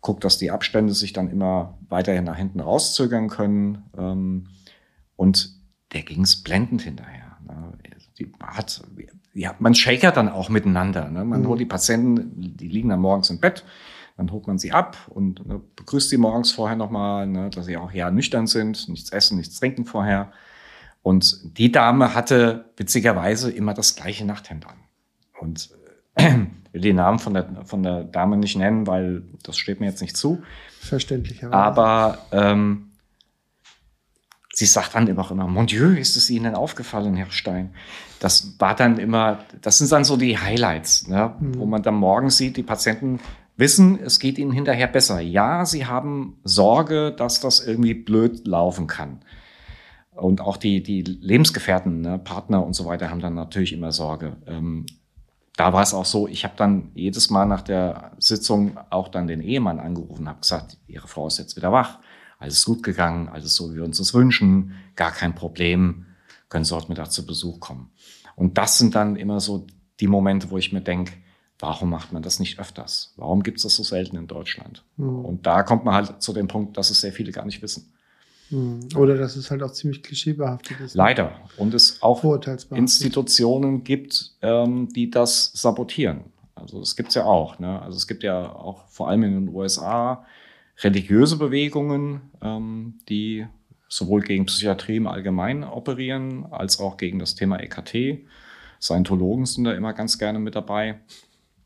[0.02, 3.84] Guckt, dass die Abstände sich dann immer weiterhin nach hinten rauszögern können.
[3.98, 4.48] Ähm,
[5.16, 5.54] und
[5.94, 7.38] der ging es blendend hinterher.
[7.48, 7.74] Ne?
[8.20, 8.84] Die hat,
[9.34, 11.10] ja, man shakert dann auch miteinander.
[11.10, 11.24] Ne?
[11.24, 11.48] Man mhm.
[11.48, 13.64] holt die Patienten, die liegen dann morgens im Bett,
[14.18, 17.78] dann holt man sie ab und ne, begrüßt sie morgens vorher nochmal, ne, dass sie
[17.78, 20.32] auch ja nüchtern sind, nichts essen, nichts trinken vorher.
[21.02, 24.76] Und die Dame hatte witzigerweise immer das gleiche Nachthemd an.
[25.40, 25.70] Und
[26.16, 26.36] äh,
[26.74, 30.02] will den Namen von der, von der Dame nicht nennen, weil das steht mir jetzt
[30.02, 30.44] nicht zu.
[30.80, 31.46] Verständlich.
[31.46, 32.89] Aber ähm,
[34.60, 37.74] sie sagt dann immer, immer, Mon Dieu, ist es Ihnen aufgefallen, Herr Stein?
[38.20, 41.34] Das war dann immer, das sind dann so die Highlights, ne?
[41.40, 41.60] Mhm.
[41.60, 43.22] wo man dann morgens sieht, die Patienten
[43.56, 45.22] wissen, es geht ihnen hinterher besser.
[45.22, 49.22] Ja, sie haben Sorge, dass das irgendwie blöd laufen kann.
[50.12, 54.36] Und auch die, die Lebensgefährten, ne, Partner und so weiter haben dann natürlich immer Sorge.
[54.46, 54.86] Ähm,
[55.56, 59.28] da war es auch so, ich habe dann jedes Mal nach der Sitzung auch dann
[59.28, 62.00] den Ehemann angerufen, habe gesagt, Ihre Frau ist jetzt wieder wach
[62.40, 66.06] alles gut gegangen, alles so, wie wir uns das wünschen, gar kein Problem,
[66.48, 67.92] können Sie heute Mittag zu Besuch kommen.
[68.36, 69.68] Und das sind dann immer so
[70.00, 71.14] die Momente, wo ich mir denke,
[71.60, 73.14] warum macht man das nicht öfters?
[73.18, 74.86] Warum gibt es das so selten in Deutschland?
[74.96, 75.26] Mhm.
[75.26, 77.94] Und da kommt man halt zu dem Punkt, dass es sehr viele gar nicht wissen.
[78.50, 78.88] Mhm.
[78.96, 80.96] Oder dass es halt auch ziemlich klischeebehaftet ist.
[80.96, 81.34] Leider.
[81.58, 82.24] Und es auch
[82.72, 86.24] Institutionen gibt, ähm, die das sabotieren.
[86.56, 87.60] Also es gibt es ja auch.
[87.60, 87.82] Ne?
[87.82, 90.26] Also es gibt ja auch vor allem in den USA
[90.82, 93.46] religiöse Bewegungen, ähm, die
[93.88, 98.20] sowohl gegen Psychiatrie im Allgemeinen operieren, als auch gegen das Thema EKT.
[98.80, 101.00] Scientologen sind da immer ganz gerne mit dabei.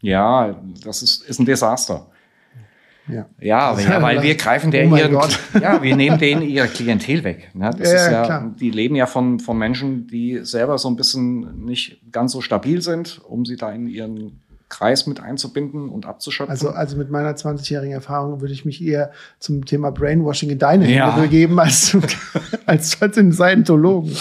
[0.02, 2.08] Ja, das ist, ist ein Desaster.
[3.08, 5.14] Ja, ja, ja weil wir greifen der oh ihren,
[5.62, 7.52] ja, wir nehmen denen ihre Klientel weg.
[7.54, 7.70] Ne?
[7.78, 8.56] Das ja, ist ja, klar.
[8.58, 12.82] die leben ja von, von Menschen, die selber so ein bisschen nicht ganz so stabil
[12.82, 14.43] sind, um sie da in ihren
[14.74, 16.50] Kreis mit einzubinden und abzuschöpfen?
[16.50, 20.92] Also, also mit meiner 20-jährigen Erfahrung würde ich mich eher zum Thema Brainwashing in deine
[20.92, 21.12] ja.
[21.12, 21.96] Hände begeben als,
[22.66, 24.16] als, als in Scientologen.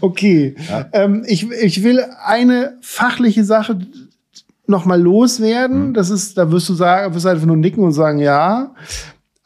[0.00, 0.54] Okay.
[0.68, 0.88] Ja.
[0.92, 3.78] Ähm, ich, ich will eine fachliche Sache
[4.66, 5.88] noch mal loswerden.
[5.88, 5.94] Mhm.
[5.94, 8.74] Das ist, da wirst du sagen, wirst du einfach nur nicken und sagen, ja.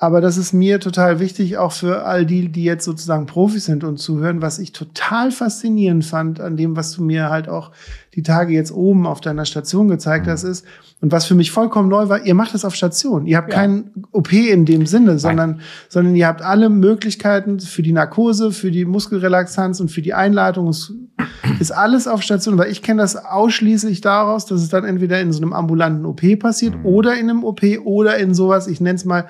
[0.04, 3.84] Aber das ist mir total wichtig, auch für all die, die jetzt sozusagen Profis sind
[3.84, 7.70] und zuhören, was ich total faszinierend fand an dem, was du mir halt auch
[8.14, 10.30] die Tage jetzt oben auf deiner Station gezeigt mhm.
[10.32, 10.66] hast, ist,
[11.00, 13.26] und was für mich vollkommen neu war, ihr macht das auf Station.
[13.26, 13.60] Ihr habt ja.
[13.60, 18.70] keinen OP in dem Sinne, sondern, sondern ihr habt alle Möglichkeiten für die Narkose, für
[18.70, 20.68] die Muskelrelaxanz und für die Einleitung.
[20.68, 20.92] Es
[21.60, 25.32] ist alles auf Station, weil ich kenne das ausschließlich daraus, dass es dann entweder in
[25.32, 26.84] so einem ambulanten OP passiert mhm.
[26.84, 29.26] oder in einem OP oder in sowas, ich nenne es mal,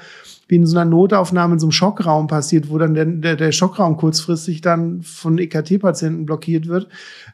[0.49, 3.53] wie in so einer Notaufnahme in so einem Schockraum passiert, wo dann der, der, der
[3.53, 6.89] Schockraum kurzfristig dann von EKT-Patienten blockiert wird.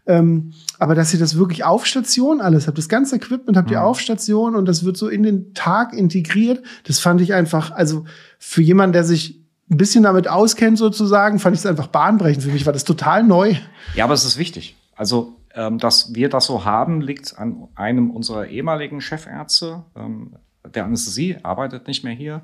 [0.06, 3.78] Ähm, aber dass ihr das wirklich auf Station alles habt, das ganze Equipment habt ihr
[3.78, 3.84] mhm.
[3.84, 8.04] auf Station und das wird so in den Tag integriert, das fand ich einfach, also
[8.38, 9.40] für jemanden, der sich
[9.70, 12.42] ein bisschen damit auskennt sozusagen, fand ich es einfach bahnbrechend.
[12.42, 13.54] Für mich war das total neu.
[13.94, 14.76] Ja, aber es ist wichtig.
[14.96, 19.84] Also, ähm, dass wir das so haben, liegt an einem unserer ehemaligen Chefärzte.
[19.96, 20.34] Ähm,
[20.74, 22.42] der Anästhesie arbeitet nicht mehr hier.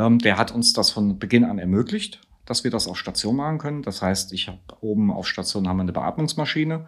[0.00, 3.58] Ähm, der hat uns das von Beginn an ermöglicht, dass wir das auf Station machen
[3.58, 3.82] können.
[3.82, 6.86] Das heißt, ich habe oben auf Station haben wir eine Beatmungsmaschine.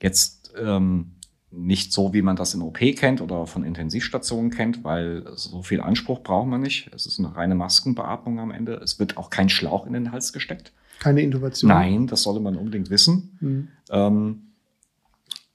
[0.00, 1.12] Jetzt ähm,
[1.50, 5.80] nicht so, wie man das in OP kennt oder von Intensivstationen kennt, weil so viel
[5.80, 6.90] Anspruch braucht man nicht.
[6.94, 8.74] Es ist eine reine Maskenbeatmung am Ende.
[8.74, 10.72] Es wird auch kein Schlauch in den Hals gesteckt.
[10.98, 11.68] Keine Intubation?
[11.68, 13.36] Nein, das sollte man unbedingt wissen.
[13.40, 13.68] Mhm.
[13.90, 14.42] Ähm,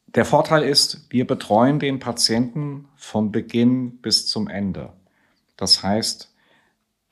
[0.07, 4.93] der Vorteil ist, wir betreuen den Patienten vom Beginn bis zum Ende.
[5.55, 6.30] Das heißt,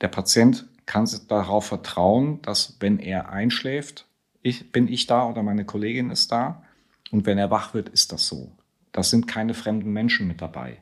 [0.00, 4.06] der Patient kann darauf vertrauen, dass wenn er einschläft,
[4.42, 6.62] ich, bin ich da oder meine Kollegin ist da.
[7.10, 8.52] Und wenn er wach wird, ist das so.
[8.92, 10.78] Das sind keine fremden Menschen mit dabei.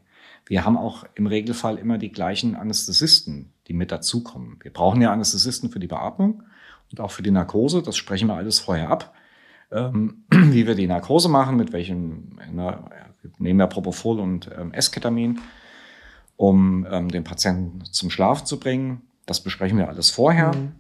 [0.47, 4.59] Wir haben auch im Regelfall immer die gleichen Anästhesisten, die mit dazukommen.
[4.63, 6.43] Wir brauchen ja Anästhesisten für die Beatmung
[6.91, 7.83] und auch für die Narkose.
[7.83, 9.15] Das sprechen wir alles vorher ab.
[9.71, 12.91] Ähm, wie wir die Narkose machen, mit welchem, na,
[13.21, 15.41] wir nehmen ja Propofol und ähm, Esketamin,
[16.37, 19.03] um ähm, den Patienten zum Schlaf zu bringen.
[19.29, 20.55] Das besprechen wir alles vorher.
[20.55, 20.73] Mhm.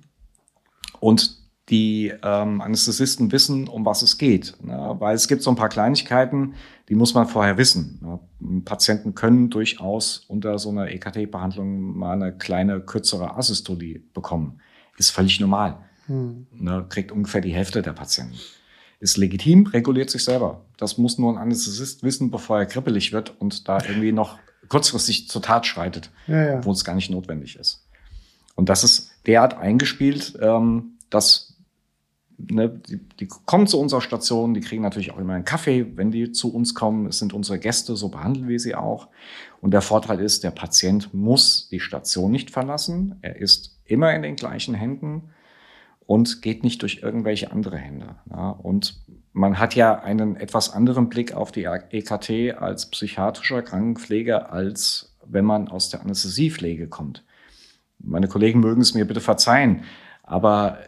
[1.01, 1.39] Und
[1.69, 4.57] die ähm, Anästhesisten wissen, um was es geht.
[4.63, 4.97] Ne?
[4.99, 6.55] Weil es gibt so ein paar Kleinigkeiten,
[6.89, 8.01] die muss man vorher wissen.
[8.01, 8.63] Ne?
[8.65, 14.61] Patienten können durchaus unter so einer EKT-Behandlung mal eine kleine, kürzere Asystolie bekommen.
[14.97, 15.79] Ist völlig normal.
[16.07, 16.47] Hm.
[16.53, 16.87] Ne?
[16.89, 18.39] Kriegt ungefähr die Hälfte der Patienten.
[18.99, 20.65] Ist legitim, reguliert sich selber.
[20.79, 24.39] Das muss nur ein Anästhesist wissen, bevor er kribbelig wird und da irgendwie noch
[24.69, 26.65] kurzfristig zur Tat schreitet, ja, ja.
[26.65, 27.88] wo es gar nicht notwendig ist.
[28.59, 31.57] Und das ist derart eingespielt, ähm, dass
[32.39, 36.11] ne, die, die kommen zu unserer Station, die kriegen natürlich auch immer einen Kaffee, wenn
[36.11, 37.07] die zu uns kommen.
[37.07, 39.07] Es sind unsere Gäste, so behandeln wir sie auch.
[39.61, 43.15] Und der Vorteil ist, der Patient muss die Station nicht verlassen.
[43.23, 45.31] Er ist immer in den gleichen Händen
[46.07, 48.17] und geht nicht durch irgendwelche andere Hände.
[48.29, 49.01] Ja, und
[49.33, 55.45] man hat ja einen etwas anderen Blick auf die EKT als psychiatrischer Krankenpfleger, als wenn
[55.45, 57.23] man aus der Anästhesiepflege kommt.
[57.99, 59.83] Meine Kollegen mögen es mir bitte verzeihen,
[60.23, 60.79] aber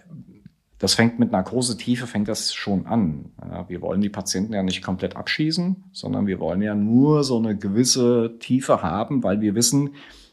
[0.78, 3.32] das fängt mit Narkosetiefe, fängt das schon an.
[3.68, 7.56] Wir wollen die Patienten ja nicht komplett abschießen, sondern wir wollen ja nur so eine
[7.56, 9.90] gewisse Tiefe haben, weil wir wissen,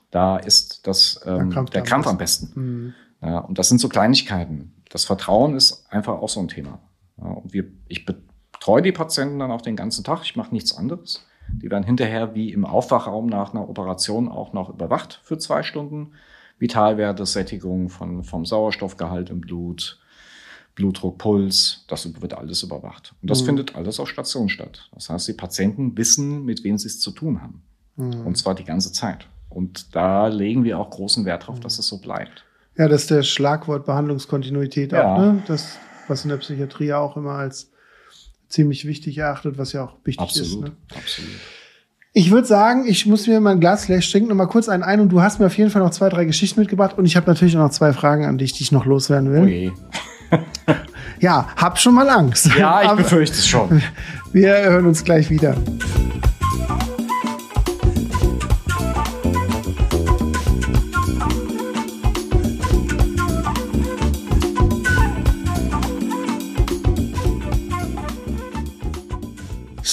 [0.10, 2.52] da ist das, ähm, Krampf der Krampf am besten.
[2.56, 2.94] Mhm.
[3.22, 4.74] Ja, und das sind so Kleinigkeiten.
[4.90, 6.80] Das Vertrauen ist einfach auch so ein Thema.
[7.18, 10.22] Ja, und wir, ich betreue die Patienten dann auch den ganzen Tag.
[10.24, 11.26] Ich mache nichts anderes.
[11.50, 16.12] Die werden hinterher wie im Aufwachraum nach einer Operation auch noch überwacht für zwei Stunden.
[16.60, 19.99] Vitalwerte, Sättigung von, vom Sauerstoffgehalt im Blut,
[20.76, 23.14] Blutdruck, Puls, das wird alles überwacht.
[23.22, 23.47] Und das mhm.
[23.47, 24.89] findet alles auf Station statt.
[24.93, 27.64] Das heißt, die Patienten wissen, mit wem sie es zu tun haben.
[27.95, 28.26] Mhm.
[28.26, 29.28] Und zwar die ganze Zeit.
[29.49, 32.45] Und da legen wir auch großen Wert drauf, dass es so bleibt.
[32.78, 35.16] Ja, das ist der Schlagwort Behandlungskontinuität ja.
[35.16, 35.43] auch, ne?
[35.47, 35.78] Das,
[36.08, 37.72] was in der Psychiatrie auch immer als
[38.49, 40.72] ziemlich wichtig erachtet, was ja auch wichtig absolut, ist.
[40.72, 40.78] Ne?
[40.95, 41.32] Absolut.
[42.18, 44.99] Ich würde sagen, ich muss mir mein Glas gleich schenken, noch mal kurz einen ein
[45.01, 47.28] und du hast mir auf jeden Fall noch zwei, drei Geschichten mitgebracht und ich habe
[47.28, 49.43] natürlich auch noch zwei Fragen an dich, die ich noch loswerden will.
[49.43, 49.74] Oje.
[51.20, 52.49] ja, hab schon mal Angst.
[52.57, 53.84] Ja, ich befürchte es schon.
[54.34, 55.53] Wir hören uns gleich wieder.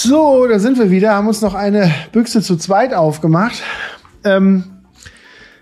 [0.07, 3.63] So, da sind wir wieder, haben uns noch eine Büchse zu zweit aufgemacht.
[4.23, 4.65] Ähm,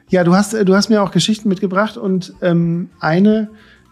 [0.10, 3.50] ja, du hast, du hast mir auch Geschichten mitgebracht und ähm, eine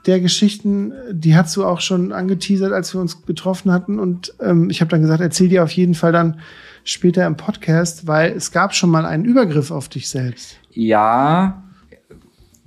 [0.07, 3.97] der Geschichten, die hast du auch schon angeteasert, als wir uns getroffen hatten.
[3.97, 6.41] Und ähm, ich habe dann gesagt, erzähl dir auf jeden Fall dann
[6.83, 10.57] später im Podcast, weil es gab schon mal einen Übergriff auf dich selbst.
[10.71, 11.63] Ja,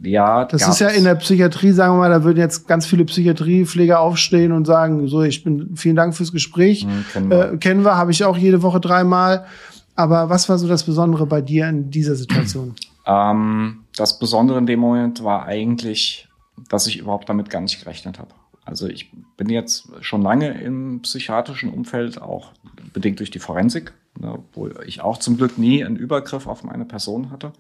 [0.03, 3.05] ja, das ist ja in der Psychiatrie, sagen wir mal, da würden jetzt ganz viele
[3.05, 6.87] Psychiatriepfleger aufstehen und sagen, so, ich bin, vielen Dank fürs Gespräch.
[6.87, 9.47] Mhm, kennen wir, äh, kennen wir habe ich auch jede Woche dreimal.
[9.95, 12.75] Aber was war so das Besondere bei dir in dieser Situation?
[13.07, 16.27] Ähm, das Besondere in dem Moment war eigentlich,
[16.71, 18.31] dass ich überhaupt damit gar nicht gerechnet habe.
[18.65, 22.53] Also ich bin jetzt schon lange im psychiatrischen Umfeld, auch
[22.95, 26.87] bedingt durch die Forensik, ne, wo ich auch zum Glück nie einen Übergriff auf meine
[26.87, 27.53] Person hatte.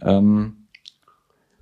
[0.00, 0.57] Ähm,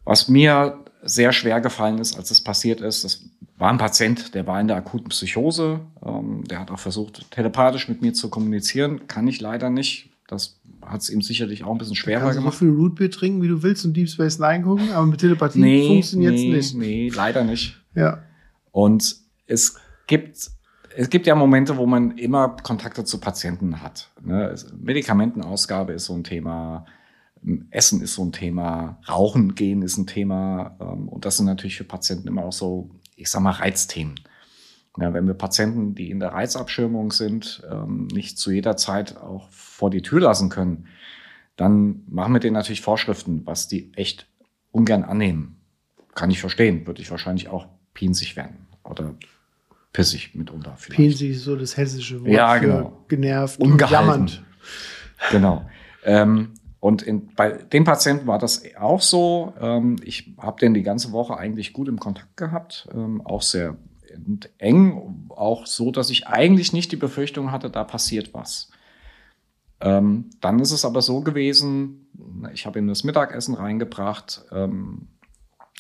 [0.06, 3.24] was mir sehr schwer gefallen ist, als es passiert ist, das
[3.58, 5.80] war ein Patient, der war in der akuten Psychose.
[6.04, 9.06] Ähm, der hat auch versucht, telepathisch mit mir zu kommunizieren.
[9.08, 10.10] Kann ich leider nicht.
[10.28, 12.54] Das hat es ihm sicherlich auch ein bisschen schwerer du gemacht.
[12.54, 15.60] so viel Rootbeer trinken, wie du willst und Deep Space Nine gucken, aber mit Telepathie
[15.60, 16.74] nee, funktioniert es nee, nicht.
[16.76, 17.80] Nee, leider nicht.
[17.94, 18.22] Ja.
[18.72, 19.76] Und es
[20.06, 20.50] gibt,
[20.96, 24.10] es gibt ja Momente, wo man immer Kontakte zu Patienten hat.
[24.22, 24.54] Ne?
[24.78, 26.86] Medikamentenausgabe ist so ein Thema.
[27.70, 30.76] Essen ist so ein Thema, Rauchen gehen ist ein Thema.
[30.80, 34.16] Ähm, und das sind natürlich für Patienten immer auch so, ich sag mal, Reizthemen.
[34.98, 39.48] Ja, wenn wir Patienten, die in der Reizabschirmung sind, ähm, nicht zu jeder Zeit auch
[39.50, 40.86] vor die Tür lassen können,
[41.56, 44.26] dann machen wir denen natürlich Vorschriften, was die echt
[44.72, 45.60] ungern annehmen.
[46.14, 49.14] Kann ich verstehen, würde ich wahrscheinlich auch pinsig werden oder
[49.92, 50.74] pissig mitunter.
[50.76, 50.96] Vielleicht.
[50.96, 53.04] Pinsig ist so das hessische Wort ja, genau.
[53.08, 53.84] genervt Ungehalten.
[53.84, 54.44] und jammernd.
[55.30, 55.68] Genau.
[56.04, 59.54] Ähm, und in, bei den Patienten war das auch so.
[59.60, 63.76] Ähm, ich habe den die ganze Woche eigentlich gut im Kontakt gehabt, ähm, auch sehr
[64.58, 68.70] eng, auch so, dass ich eigentlich nicht die Befürchtung hatte, da passiert was.
[69.80, 72.06] Ähm, dann ist es aber so gewesen,
[72.52, 74.44] ich habe ihm das Mittagessen reingebracht.
[74.50, 75.08] Ähm,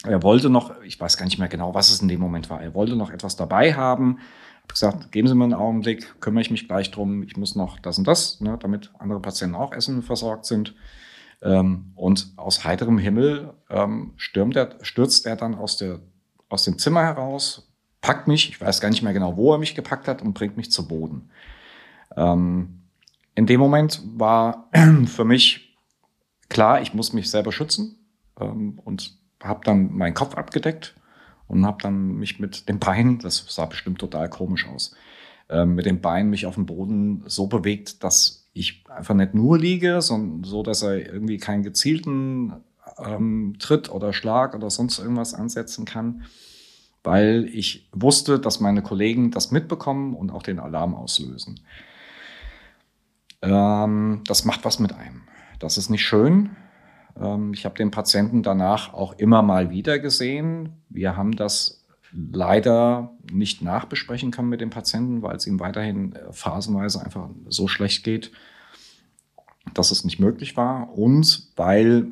[0.04, 2.60] er wollte noch, ich weiß gar nicht mehr genau, was es in dem Moment war,
[2.60, 4.18] er wollte noch etwas dabei haben.
[4.66, 7.78] Habe gesagt, geben Sie mir einen Augenblick, kümmere ich mich gleich drum, ich muss noch
[7.78, 10.74] das und das, ne, damit andere Patienten auch Essen versorgt sind.
[11.40, 16.00] Ähm, und aus heiterem Himmel ähm, stürmt er, stürzt er dann aus, der,
[16.48, 19.74] aus dem Zimmer heraus, packt mich, ich weiß gar nicht mehr genau, wo er mich
[19.74, 21.30] gepackt hat und bringt mich zu Boden.
[22.16, 22.82] Ähm,
[23.34, 24.68] in dem Moment war
[25.06, 25.76] für mich
[26.48, 27.98] klar, ich muss mich selber schützen
[28.40, 30.96] ähm, und habe dann meinen Kopf abgedeckt
[31.48, 34.94] und habe dann mich mit dem Bein, das sah bestimmt total komisch aus,
[35.48, 39.58] äh, mit dem Bein mich auf dem Boden so bewegt, dass ich einfach nicht nur
[39.58, 42.54] liege, sondern so, dass er irgendwie keinen gezielten
[42.98, 46.22] ähm, Tritt oder Schlag oder sonst irgendwas ansetzen kann,
[47.04, 51.60] weil ich wusste, dass meine Kollegen das mitbekommen und auch den Alarm auslösen.
[53.42, 55.22] Ähm, das macht was mit einem.
[55.58, 56.56] Das ist nicht schön.
[57.20, 60.70] Ähm, ich habe den Patienten danach auch immer mal wieder gesehen.
[60.88, 66.32] Wir haben das leider nicht nachbesprechen können mit dem Patienten, weil es ihm weiterhin äh,
[66.32, 68.32] phasenweise einfach so schlecht geht,
[69.74, 70.96] dass es nicht möglich war.
[70.96, 72.08] Und weil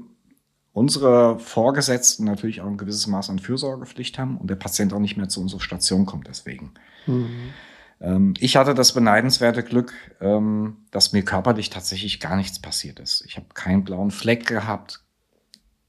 [0.72, 5.16] unsere Vorgesetzten natürlich auch ein gewisses Maß an Fürsorgepflicht haben und der Patient auch nicht
[5.16, 6.72] mehr zu unserer Station kommt deswegen.
[7.06, 7.52] Mhm.
[8.00, 13.24] Ähm, ich hatte das beneidenswerte Glück, ähm, dass mir körperlich tatsächlich gar nichts passiert ist.
[13.26, 15.00] Ich habe keinen blauen Fleck gehabt.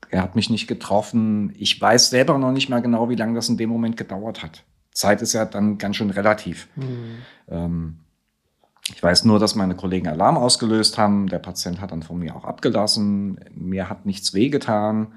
[0.10, 1.54] Er hat mich nicht getroffen.
[1.58, 4.64] Ich weiß selber noch nicht mal genau, wie lange das in dem Moment gedauert hat.
[4.92, 6.68] Zeit ist ja dann ganz schön relativ.
[6.76, 7.18] Mhm.
[7.50, 8.00] Ähm,
[8.94, 11.28] ich weiß nur, dass meine Kollegen Alarm ausgelöst haben.
[11.28, 13.40] Der Patient hat dann von mir auch abgelassen.
[13.52, 15.14] Mir hat nichts wehgetan.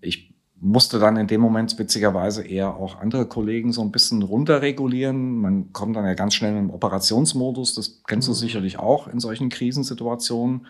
[0.00, 5.36] ich musste dann in dem Moment witzigerweise eher auch andere Kollegen so ein bisschen runterregulieren.
[5.36, 8.36] Man kommt dann ja ganz schnell im Operationsmodus, das kennst du mhm.
[8.36, 10.66] sicherlich auch in solchen Krisensituationen.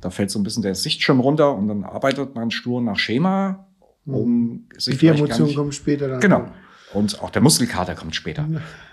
[0.00, 3.66] Da fällt so ein bisschen der Sichtschirm runter und dann arbeitet man stur nach Schema,
[4.06, 4.68] um mhm.
[4.76, 6.20] sich Die Emotionen kommen später dann.
[6.20, 6.48] Genau.
[6.94, 8.48] Und auch der Muskelkater kommt später.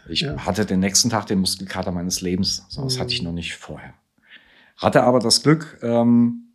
[0.10, 0.36] Ich ja.
[0.46, 2.66] hatte den nächsten Tag den Muskelkater meines Lebens.
[2.68, 3.02] So, das mhm.
[3.02, 3.94] hatte ich noch nicht vorher.
[4.78, 6.50] Hatte aber das Glück, ähm,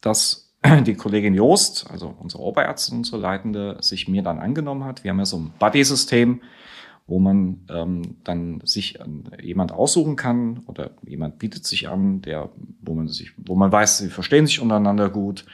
[0.00, 0.41] dass
[0.86, 5.04] die Kollegin Joost, also unsere Oberärztin, unsere Leitende, sich mir dann angenommen hat.
[5.04, 6.40] Wir haben ja so ein Buddy-System,
[7.06, 8.98] wo man ähm, dann sich
[9.40, 12.50] jemand aussuchen kann oder jemand bietet sich an, der,
[12.80, 15.44] wo man sich, wo man weiß, sie verstehen sich untereinander gut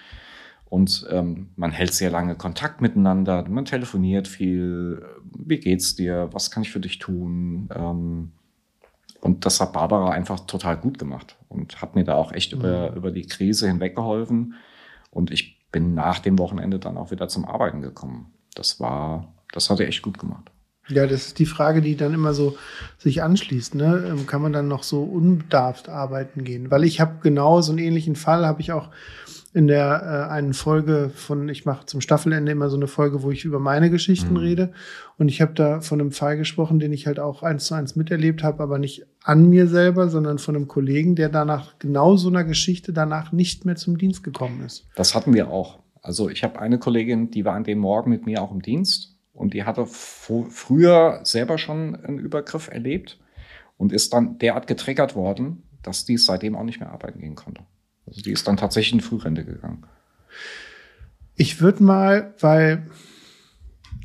[0.71, 5.03] und ähm, man hält sehr lange Kontakt miteinander, man telefoniert viel,
[5.33, 7.69] wie geht's dir, was kann ich für dich tun?
[7.75, 8.33] Ähm,
[9.21, 12.61] und das hat Barbara einfach total gut gemacht und hat mir da auch echt mhm.
[12.61, 14.55] über, über die Krise hinweg geholfen.
[15.19, 18.33] Und ich bin nach dem Wochenende dann auch wieder zum Arbeiten gekommen.
[18.55, 20.53] Das war, das hat er echt gut gemacht.
[20.87, 22.57] Ja, das ist die Frage, die dann immer so
[22.99, 23.75] sich anschließt.
[23.75, 24.05] Ne?
[24.11, 26.71] Ähm, kann man dann noch so unbedarft arbeiten gehen?
[26.71, 28.91] Weil ich habe genau so einen ähnlichen Fall, habe ich auch
[29.59, 33.33] in der äh, einen Folge von, ich mache zum Staffelende immer so eine Folge, wo
[33.33, 34.37] ich über meine Geschichten mhm.
[34.37, 34.73] rede.
[35.17, 37.97] Und ich habe da von einem Fall gesprochen, den ich halt auch eins zu eins
[37.97, 42.29] miterlebt habe, aber nicht an mir selber, sondern von einem Kollegen, der danach genau so
[42.29, 44.87] einer Geschichte danach nicht mehr zum Dienst gekommen ist.
[44.95, 45.81] Das hatten wir auch.
[46.03, 49.17] Also ich habe eine Kollegin, die war an dem Morgen mit mir auch im Dienst
[49.33, 53.19] und die hatte früher selber schon einen Übergriff erlebt
[53.77, 57.65] und ist dann derart getriggert worden, dass die seitdem auch nicht mehr arbeiten gehen konnte.
[58.09, 59.85] Also die ist dann tatsächlich in Frührente gegangen.
[61.37, 62.89] Ich würde mal, weil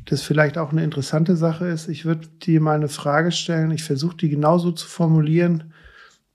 [0.04, 3.70] das vielleicht auch eine interessante Sache ist, ich würde dir mal eine Frage stellen.
[3.70, 5.72] Ich versuche die genauso zu formulieren,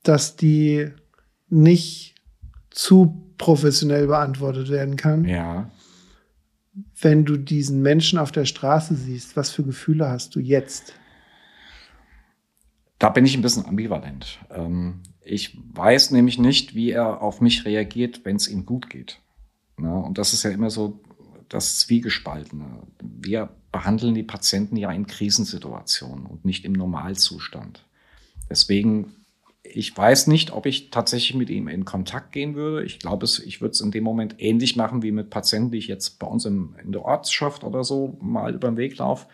[0.04, 0.90] dass die
[1.50, 2.16] nicht
[2.70, 5.26] zu professionell beantwortet werden kann.
[5.26, 5.70] Ja.
[7.00, 10.94] Wenn du diesen Menschen auf der Straße siehst, was für Gefühle hast du jetzt?
[12.98, 14.40] Da bin ich ein bisschen ambivalent.
[14.52, 19.20] Ähm, ich weiß nämlich nicht, wie er auf mich reagiert, wenn es ihm gut geht.
[19.78, 21.00] Und das ist ja immer so
[21.48, 22.66] das Zwiegespaltene.
[23.02, 27.86] Wir behandeln die Patienten ja in Krisensituationen und nicht im Normalzustand.
[28.50, 29.14] Deswegen,
[29.64, 32.84] ich weiß nicht, ob ich tatsächlich mit ihm in Kontakt gehen würde.
[32.84, 35.88] Ich glaube, ich würde es in dem Moment ähnlich machen wie mit Patienten, die ich
[35.88, 39.28] jetzt bei uns im, in der Ortschaft oder so mal über den Weg laufe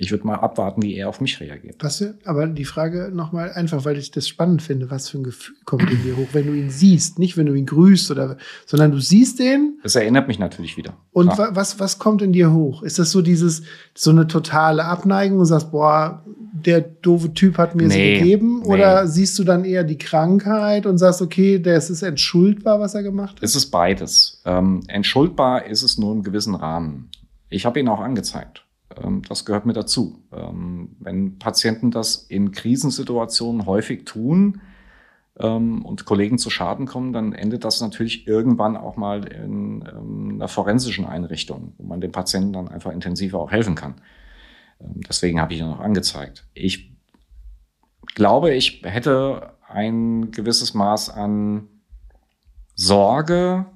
[0.00, 1.76] ich würde mal abwarten, wie er auf mich reagiert.
[1.80, 5.56] Was, aber die Frage nochmal einfach, weil ich das spannend finde, was für ein Gefühl
[5.64, 8.92] kommt in dir hoch, wenn du ihn siehst, nicht wenn du ihn grüßt oder, sondern
[8.92, 9.78] du siehst den.
[9.82, 10.96] Das erinnert mich natürlich wieder.
[11.10, 12.82] Und wa was, was kommt in dir hoch?
[12.82, 13.62] Ist das so dieses,
[13.94, 18.60] so eine totale Abneigung und sagst, boah, der doofe Typ hat mir nee, so gegeben?
[18.60, 18.68] Nee.
[18.68, 23.02] Oder siehst du dann eher die Krankheit und sagst, okay, das ist entschuldbar, was er
[23.02, 23.42] gemacht hat?
[23.42, 24.42] Es ist beides.
[24.44, 27.10] Ähm, entschuldbar ist es nur im gewissen Rahmen.
[27.50, 28.64] Ich habe ihn auch angezeigt.
[28.96, 30.22] Ähm, das gehört mit dazu.
[30.32, 34.60] Ähm, wenn Patienten das in Krisensituationen häufig tun
[35.38, 39.82] ähm, und Kollegen zu Schaden kommen, dann endet das natürlich irgendwann auch mal in
[40.34, 43.94] einer forensischen Einrichtung, wo man dem Patienten dann einfach intensiver auch helfen kann.
[44.80, 46.46] Deswegen habe ich ihn noch angezeigt.
[46.54, 46.92] Ich
[48.14, 51.68] glaube, ich hätte ein gewisses Maß an
[52.74, 53.66] Sorge,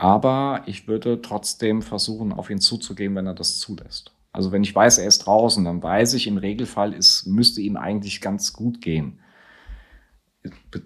[0.00, 4.14] aber ich würde trotzdem versuchen, auf ihn zuzugehen, wenn er das zulässt.
[4.32, 7.76] Also wenn ich weiß, er ist draußen, dann weiß ich, im Regelfall es müsste ihm
[7.76, 9.20] eigentlich ganz gut gehen.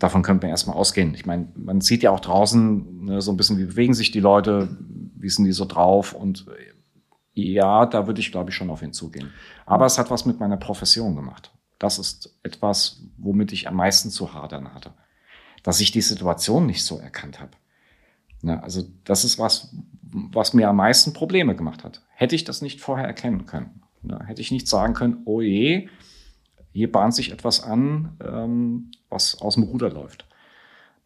[0.00, 1.14] Davon könnte man erstmal ausgehen.
[1.14, 4.18] Ich meine, man sieht ja auch draußen ne, so ein bisschen, wie bewegen sich die
[4.18, 4.76] Leute,
[5.14, 6.46] wie sind die so drauf und
[7.34, 9.30] Ja, da würde ich, glaube ich, schon auf ihn zugehen.
[9.64, 11.52] Aber es hat was mit meiner Profession gemacht.
[11.78, 14.92] Das ist etwas, womit ich am meisten zu hadern hatte.
[15.62, 17.52] Dass ich die Situation nicht so erkannt habe.
[18.44, 19.74] Na, also das ist was,
[20.12, 22.02] was mir am meisten Probleme gemacht hat.
[22.14, 23.82] Hätte ich das nicht vorher erkennen können.
[24.02, 25.88] Na, hätte ich nicht sagen können, oh je,
[26.72, 30.26] hier bahnt sich etwas an, ähm, was aus dem Ruder läuft.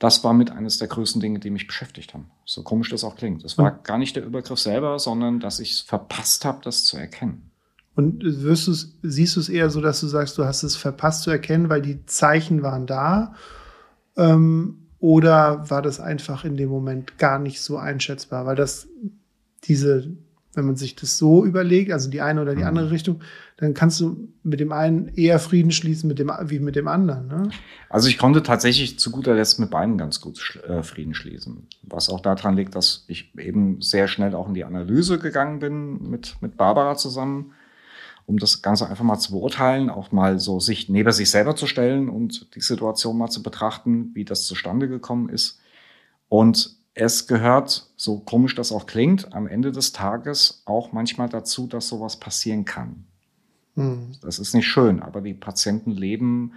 [0.01, 2.31] Das war mit eines der größten Dinge, die mich beschäftigt haben.
[2.45, 3.45] So komisch das auch klingt.
[3.45, 6.97] Es war gar nicht der Übergriff selber, sondern dass ich es verpasst habe, das zu
[6.97, 7.51] erkennen.
[7.95, 11.23] Und wirst du's, siehst du es eher so, dass du sagst, du hast es verpasst
[11.23, 13.35] zu erkennen, weil die Zeichen waren da?
[14.17, 18.47] Ähm, oder war das einfach in dem Moment gar nicht so einschätzbar?
[18.47, 18.89] Weil das
[19.65, 20.11] diese
[20.59, 22.69] wenn man sich das so überlegt, also die eine oder die mhm.
[22.69, 23.21] andere Richtung,
[23.59, 27.29] dann kannst du mit dem einen eher Frieden schließen mit dem, wie mit dem anderen.
[27.29, 27.51] Ne?
[27.89, 31.69] Also ich konnte tatsächlich zu guter Letzt mit beiden ganz gut äh, Frieden schließen.
[31.83, 36.11] Was auch daran liegt, dass ich eben sehr schnell auch in die Analyse gegangen bin
[36.11, 37.53] mit, mit Barbara zusammen,
[38.29, 41.67] um das Ganze einfach mal zu beurteilen, auch mal so sich neben sich selber zu
[41.67, 45.61] stellen und die Situation mal zu betrachten, wie das zustande gekommen ist.
[46.29, 51.67] Und es gehört, so komisch das auch klingt, am Ende des Tages auch manchmal dazu,
[51.67, 53.07] dass sowas passieren kann.
[53.77, 54.13] Mhm.
[54.21, 56.53] Das ist nicht schön, aber die Patienten leben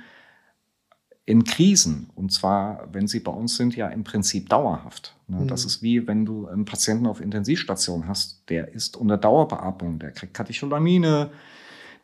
[1.25, 2.09] in Krisen.
[2.15, 5.15] Und zwar, wenn sie bei uns sind, ja im Prinzip dauerhaft.
[5.27, 5.47] Mhm.
[5.47, 10.11] Das ist wie, wenn du einen Patienten auf Intensivstation hast, der ist unter Dauerbeatmung, der
[10.11, 11.31] kriegt Katecholamine,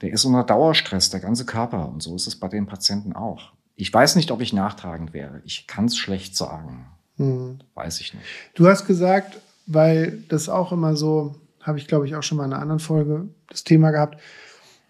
[0.02, 1.90] der ist unter Dauerstress, der ganze Körper.
[1.90, 3.54] Und so ist es bei den Patienten auch.
[3.76, 5.42] Ich weiß nicht, ob ich nachtragend wäre.
[5.46, 6.88] Ich kann es schlecht sagen.
[7.18, 7.60] Hm.
[7.76, 8.26] Weiß ich nicht.
[8.56, 12.46] Du hast gesagt, weil das auch immer so, habe ich glaube ich auch schon mal
[12.46, 14.20] in einer anderen Folge das Thema gehabt.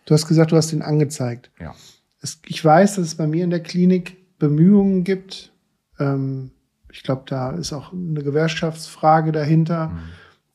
[0.06, 1.52] Du hast gesagt, du hast ihn angezeigt.
[1.60, 1.76] Ja.
[2.22, 5.52] Es, ich weiß, dass es bei mir in der Klinik Bemühungen gibt.
[6.00, 6.52] Ähm,
[6.92, 10.00] ich glaube, da ist auch eine Gewerkschaftsfrage dahinter, mhm.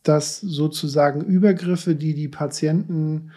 [0.03, 3.33] dass sozusagen Übergriffe, die die Patienten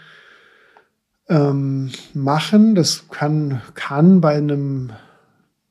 [1.28, 4.91] ähm, machen, das kann, kann bei einem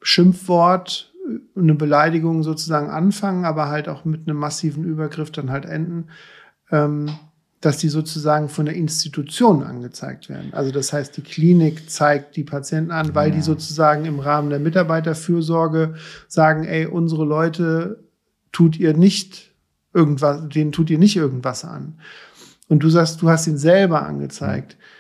[0.03, 1.13] Schimpfwort
[1.57, 6.09] eine Beleidigung sozusagen anfangen, aber halt auch mit einem massiven Übergriff dann halt enden,
[6.71, 7.11] ähm,
[7.61, 10.53] dass die sozusagen von der Institution angezeigt werden.
[10.53, 13.37] Also das heißt, die Klinik zeigt die Patienten an, weil ja.
[13.37, 15.95] die sozusagen im Rahmen der Mitarbeiterfürsorge
[16.29, 18.05] sagen, ey, unsere Leute
[18.53, 19.55] tut ihr nicht
[19.95, 21.99] irgendwas, denen tut ihr nicht irgendwas an.
[22.69, 24.77] Und du sagst, du hast ihn selber angezeigt.
[24.79, 24.94] Mhm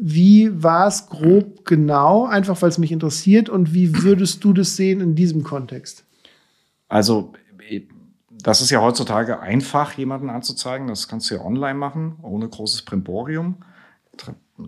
[0.00, 2.26] wie war es grob genau?
[2.26, 3.48] Einfach weil es mich interessiert.
[3.48, 6.04] Und wie würdest du das sehen in diesem Kontext?
[6.88, 7.32] Also,
[8.30, 10.86] das ist ja heutzutage einfach, jemanden anzuzeigen.
[10.86, 13.56] Das kannst du ja online machen, ohne großes Primborium.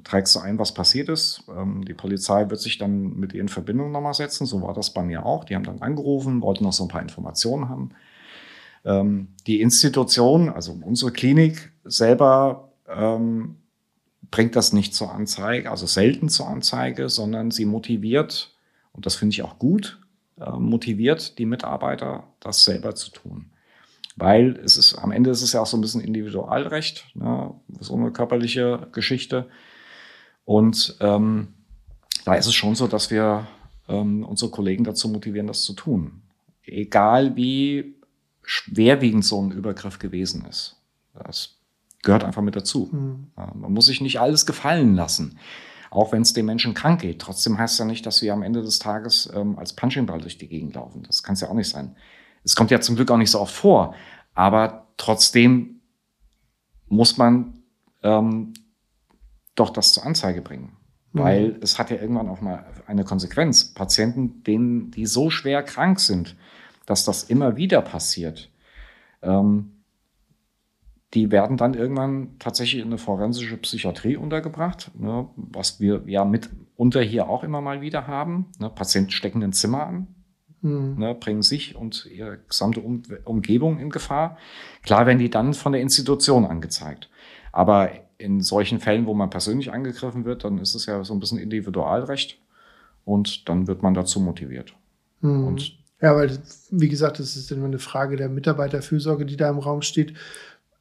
[0.04, 1.44] Trägst du ein, was passiert ist.
[1.48, 4.46] Ähm, die Polizei wird sich dann mit ihr in Verbindung nochmal setzen.
[4.46, 5.44] So war das bei mir auch.
[5.44, 7.90] Die haben dann angerufen, wollten noch so ein paar Informationen haben.
[8.84, 13.56] Ähm, die Institution, also unsere Klinik selber, ähm,
[14.30, 18.54] bringt das nicht zur Anzeige, also selten zur Anzeige, sondern sie motiviert,
[18.92, 19.98] und das finde ich auch gut,
[20.40, 23.50] äh, motiviert die Mitarbeiter, das selber zu tun.
[24.16, 27.94] Weil es ist, am Ende ist es ja auch so ein bisschen Individualrecht, ne, so
[27.94, 29.48] eine körperliche Geschichte.
[30.44, 31.54] Und ähm,
[32.24, 33.46] da ist es schon so, dass wir
[33.88, 36.22] ähm, unsere Kollegen dazu motivieren, das zu tun.
[36.64, 37.94] Egal wie
[38.42, 40.76] schwerwiegend so ein Übergriff gewesen ist.
[41.14, 41.59] Das
[42.02, 42.88] gehört einfach mit dazu.
[42.92, 43.30] Mhm.
[43.36, 45.38] Man muss sich nicht alles gefallen lassen.
[45.90, 47.20] Auch wenn es dem Menschen krank geht.
[47.20, 50.38] Trotzdem heißt es ja nicht, dass wir am Ende des Tages ähm, als Punchingball durch
[50.38, 51.02] die Gegend laufen.
[51.02, 51.96] Das kann es ja auch nicht sein.
[52.44, 53.94] Es kommt ja zum Glück auch nicht so oft vor.
[54.34, 55.80] Aber trotzdem
[56.86, 57.64] muss man
[58.02, 58.52] ähm,
[59.56, 60.76] doch das zur Anzeige bringen.
[61.12, 61.20] Mhm.
[61.20, 63.74] Weil es hat ja irgendwann auch mal eine Konsequenz.
[63.74, 66.36] Patienten, denen, die so schwer krank sind,
[66.86, 68.50] dass das immer wieder passiert,
[69.22, 69.79] ähm,
[71.14, 77.02] die werden dann irgendwann tatsächlich in eine forensische Psychiatrie untergebracht, ne, was wir ja mitunter
[77.02, 78.46] hier auch immer mal wieder haben.
[78.58, 80.06] Ne, Patienten stecken ein Zimmer an,
[80.62, 80.96] mhm.
[80.98, 84.36] ne, bringen sich und ihre gesamte um Umgebung in Gefahr.
[84.82, 87.10] Klar werden die dann von der Institution angezeigt.
[87.52, 91.20] Aber in solchen Fällen, wo man persönlich angegriffen wird, dann ist es ja so ein
[91.20, 92.38] bisschen Individualrecht
[93.04, 94.74] und dann wird man dazu motiviert.
[95.22, 95.58] Mhm.
[96.02, 96.38] Ja, weil,
[96.70, 100.14] wie gesagt, es ist immer eine Frage der Mitarbeiterfürsorge, die da im Raum steht.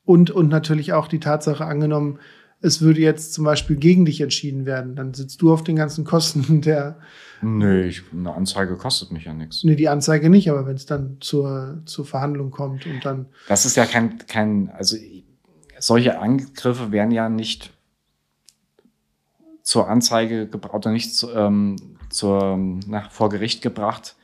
[0.10, 2.18] Und, und natürlich auch die Tatsache angenommen,
[2.62, 6.04] es würde jetzt zum Beispiel gegen dich entschieden werden, dann sitzt du auf den ganzen
[6.04, 6.98] Kosten der.
[7.44, 9.64] Nee, ich, eine Anzeige kostet mich ja nichts.
[9.64, 13.28] Nee, die Anzeige nicht, aber wenn es dann zur, zur Verhandlung kommt und dann.
[13.48, 14.98] Das ist ja kein, kein, also
[15.78, 17.72] solche Angriffe werden ja nicht
[19.62, 21.76] zur Anzeige gebracht oder nicht zu, ähm,
[22.10, 24.16] zur, nach, vor Gericht gebracht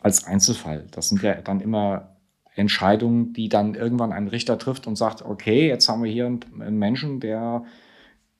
[0.00, 0.88] als Einzelfall.
[0.90, 2.13] Das sind ja dann immer
[2.54, 6.78] Entscheidung, die dann irgendwann ein Richter trifft und sagt, okay, jetzt haben wir hier einen,
[6.78, 7.64] Menschen, der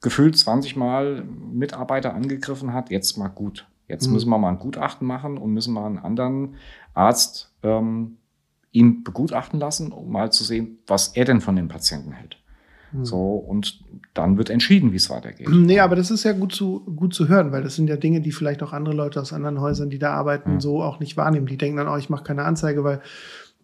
[0.01, 3.67] gefühlt 20 Mal Mitarbeiter angegriffen hat, jetzt mal gut.
[3.89, 4.15] Jetzt mhm.
[4.15, 6.55] müssen wir mal ein Gutachten machen und müssen mal einen anderen
[6.95, 8.19] Arzt ähm,
[8.71, 12.39] ihn begutachten lassen, um mal zu sehen, was er denn von den Patienten hält.
[12.93, 13.05] Mhm.
[13.05, 13.83] So, und
[14.15, 15.49] dann wird entschieden, wie es weitergeht.
[15.53, 18.21] Nee, aber das ist ja gut zu, gut zu hören, weil das sind ja Dinge,
[18.21, 20.61] die vielleicht auch andere Leute aus anderen Häusern, die da arbeiten, mhm.
[20.61, 21.47] so auch nicht wahrnehmen.
[21.47, 23.01] Die denken dann, oh, ich mache keine Anzeige, weil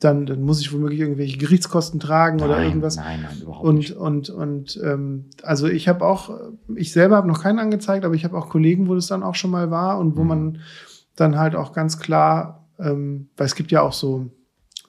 [0.00, 2.96] dann, dann muss ich womöglich irgendwelche Gerichtskosten tragen nein, oder irgendwas.
[2.96, 3.92] Nein, nein, überhaupt und, nicht.
[3.92, 6.30] Und, und ähm, also ich habe auch,
[6.74, 9.34] ich selber habe noch keinen angezeigt, aber ich habe auch Kollegen, wo das dann auch
[9.34, 10.28] schon mal war und wo mhm.
[10.28, 10.58] man
[11.16, 14.30] dann halt auch ganz klar, ähm, weil es gibt ja auch so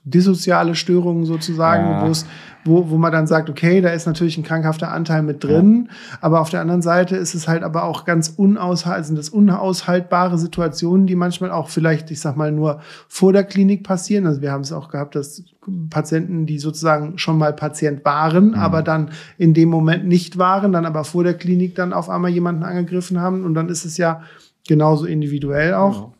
[0.04, 2.06] dissoziale Störungen sozusagen, ja.
[2.06, 2.26] wo es
[2.64, 6.18] wo, wo man dann sagt, okay, da ist natürlich ein krankhafter Anteil mit drin, ja.
[6.22, 10.38] aber auf der anderen Seite ist es halt aber auch ganz unaushaltbar, sind das unaushaltbare
[10.38, 14.28] Situationen, die manchmal auch vielleicht, ich sag mal, nur vor der Klinik passieren.
[14.28, 15.43] Also wir haben es auch gehabt, dass
[15.89, 18.56] Patienten, die sozusagen schon mal Patient waren, mhm.
[18.56, 22.32] aber dann in dem Moment nicht waren, dann aber vor der Klinik dann auf einmal
[22.32, 24.22] jemanden angegriffen haben und dann ist es ja
[24.68, 26.02] genauso individuell auch.
[26.02, 26.14] Ja.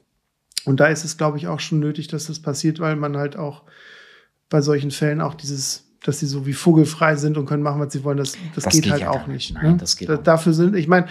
[0.66, 3.36] Und da ist es, glaube ich, auch schon nötig, dass das passiert, weil man halt
[3.36, 3.64] auch
[4.50, 7.94] bei solchen Fällen auch dieses dass sie so wie vogelfrei sind und können machen, was
[7.94, 8.18] sie wollen.
[8.18, 9.54] Das, das, das geht, geht, halt ja auch nicht.
[9.54, 9.78] Nein, ne?
[9.78, 11.08] das geht da, Dafür sind, ich meine,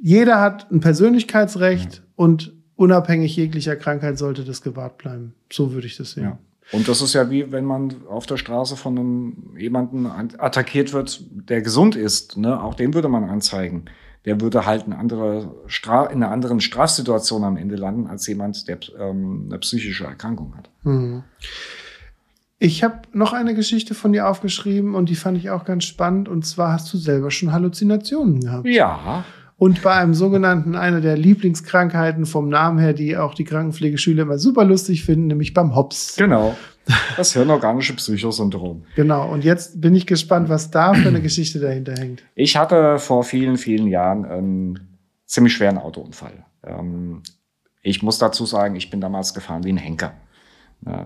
[0.00, 2.02] jeder hat ein Persönlichkeitsrecht ja.
[2.16, 5.34] und unabhängig jeglicher Krankheit sollte das gewahrt bleiben.
[5.50, 6.24] So würde ich das sehen.
[6.24, 6.38] Ja.
[6.72, 11.22] Und das ist ja wie, wenn man auf der Straße von einem jemanden attackiert wird,
[11.30, 12.36] der gesund ist.
[12.36, 12.60] Ne?
[12.60, 13.84] Auch den würde man anzeigen.
[14.26, 18.68] Der würde halt eine andere Stra in einer anderen Strafsituation am Ende landen als jemand,
[18.68, 20.68] der ähm, eine psychische Erkrankung hat.
[20.82, 21.22] Mhm.
[22.58, 26.28] Ich habe noch eine Geschichte von dir aufgeschrieben und die fand ich auch ganz spannend.
[26.28, 28.66] Und zwar hast du selber schon Halluzinationen gehabt.
[28.66, 29.24] Ja.
[29.58, 34.38] Und bei einem sogenannten, einer der Lieblingskrankheiten vom Namen her, die auch die Krankenpflegeschüler immer
[34.38, 36.16] super lustig finden, nämlich beim Hops.
[36.16, 36.56] Genau.
[37.16, 38.84] Das hirnorganische Psychosyndrom.
[38.94, 39.28] genau.
[39.28, 42.22] Und jetzt bin ich gespannt, was da für eine Geschichte dahinter hängt.
[42.34, 46.44] Ich hatte vor vielen, vielen Jahren einen ziemlich schweren Autounfall.
[46.62, 47.22] Ähm,
[47.82, 50.12] ich muss dazu sagen, ich bin damals gefahren wie ein Henker.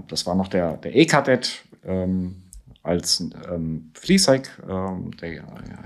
[0.09, 2.43] Das war noch der, der E-Kadett ähm,
[2.83, 3.21] als
[3.51, 4.51] ähm, Fließheck,
[5.23, 5.45] der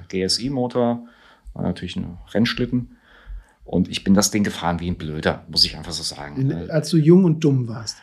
[0.08, 1.06] GSI-Motor,
[1.54, 2.96] war natürlich ein Rennschlitten.
[3.64, 6.38] Und ich bin das Ding gefahren wie ein Blöder, muss ich einfach so sagen.
[6.50, 7.96] In, als du jung und dumm warst.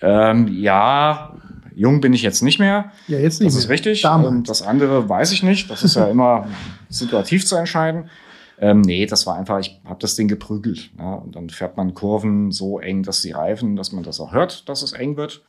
[0.00, 1.34] Ähm, ja,
[1.74, 2.92] jung bin ich jetzt nicht mehr.
[3.08, 3.64] Ja, jetzt nicht Das mehr.
[3.64, 4.02] ist richtig.
[4.02, 4.46] Damals.
[4.46, 5.68] Das andere weiß ich nicht.
[5.70, 6.46] Das ist ja immer
[6.88, 8.08] situativ zu entscheiden.
[8.60, 10.90] Ähm, nee, das war einfach, ich habe das Ding geprügelt.
[10.98, 14.32] Ja, und dann fährt man Kurven so eng, dass sie reifen, dass man das auch
[14.32, 15.42] hört, dass es eng wird.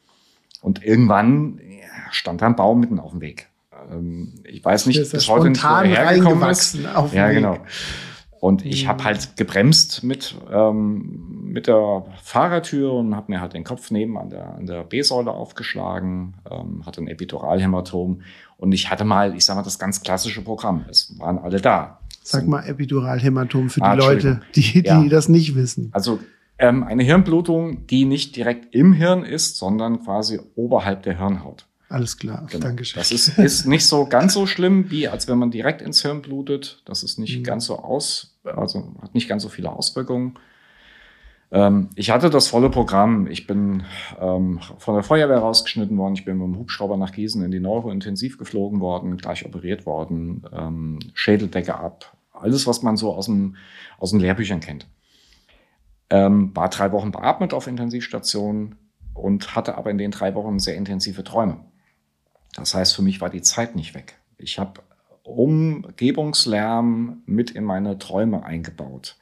[0.62, 3.49] Und irgendwann ja, stand da ein Baum mitten auf dem Weg.
[3.92, 6.78] Ähm, ich weiß nicht, bis heute nicht, wo er hergekommen ist.
[6.96, 7.58] Auf ja, genau.
[8.40, 13.66] Und ich habe halt gebremst mit, ähm, mit der Fahrertür und habe mir halt den
[13.66, 18.22] Kopf neben an der, an der B-Säule aufgeschlagen, ähm, hatte ein Epiduralhämatom
[18.56, 20.86] und ich hatte mal, ich sag mal, das ganz klassische Programm.
[20.90, 22.00] Es waren alle da.
[22.24, 25.04] Sag mal Epiduralhämatom für die ah, Leute, die, die ja.
[25.10, 25.90] das nicht wissen.
[25.92, 26.20] Also
[26.60, 31.69] ähm, eine Hirnblutung, die nicht direkt im Hirn ist, sondern quasi oberhalb der Hirnhaut.
[31.90, 32.68] Alles klar, genau.
[32.68, 33.00] Dankeschön.
[33.00, 36.22] Das ist, ist nicht so ganz so schlimm, wie als wenn man direkt ins Hirn
[36.22, 36.84] blutet.
[36.86, 37.44] Das ist nicht mhm.
[37.44, 40.38] ganz so aus, also hat nicht ganz so viele Auswirkungen.
[41.52, 43.26] Ähm, ich hatte das volle Programm.
[43.26, 43.84] Ich bin
[44.20, 46.14] ähm, von der Feuerwehr rausgeschnitten worden.
[46.14, 50.44] Ich bin mit dem Hubschrauber nach Gießen in die Neurointensiv geflogen worden, gleich operiert worden,
[50.54, 52.16] ähm, Schädeldecke ab.
[52.32, 53.56] Alles, was man so aus, dem,
[53.98, 54.88] aus den Lehrbüchern kennt.
[56.12, 58.76] Ähm, war drei Wochen beatmet auf Intensivstation
[59.14, 61.58] und hatte aber in den drei Wochen sehr intensive Träume.
[62.56, 64.18] Das heißt, für mich war die Zeit nicht weg.
[64.38, 64.82] Ich habe
[65.24, 69.18] Umgebungslärm mit in meine Träume eingebaut.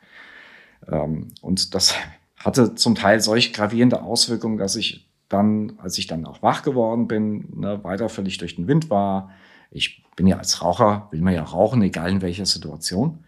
[0.87, 1.95] Ähm, und das
[2.37, 7.07] hatte zum Teil solch gravierende Auswirkungen, dass ich dann, als ich dann auch wach geworden
[7.07, 9.31] bin, ne, weiter völlig durch den Wind war.
[9.71, 13.25] Ich bin ja als Raucher, will man ja rauchen, egal in welcher Situation.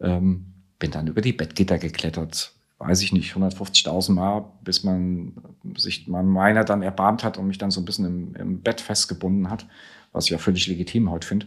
[0.00, 0.46] Ähm,
[0.78, 5.32] bin dann über die Bettgitter geklettert, weiß ich nicht, 150.000 Mal, bis man
[5.76, 8.80] sich man meiner dann erbarmt hat und mich dann so ein bisschen im, im Bett
[8.80, 9.66] festgebunden hat,
[10.12, 11.46] was ich ja völlig legitim heute finde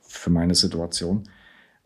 [0.00, 1.28] für meine Situation.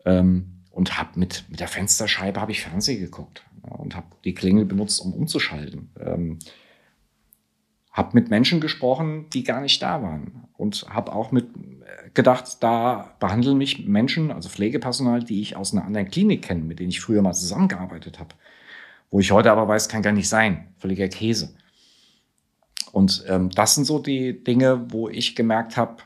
[0.05, 4.33] Ähm, und habe mit, mit der Fensterscheibe habe ich Fernsehen geguckt ja, und habe die
[4.33, 5.89] Klingel benutzt, um umzuschalten.
[5.99, 6.39] Ähm,
[7.91, 12.57] habe mit Menschen gesprochen, die gar nicht da waren und habe auch mit äh, gedacht,
[12.61, 16.89] da behandeln mich Menschen, also Pflegepersonal, die ich aus einer anderen Klinik kenne, mit denen
[16.89, 18.35] ich früher mal zusammengearbeitet habe,
[19.11, 21.55] wo ich heute aber weiß, kann gar nicht sein, völliger Käse.
[22.91, 25.97] Und ähm, das sind so die Dinge, wo ich gemerkt habe,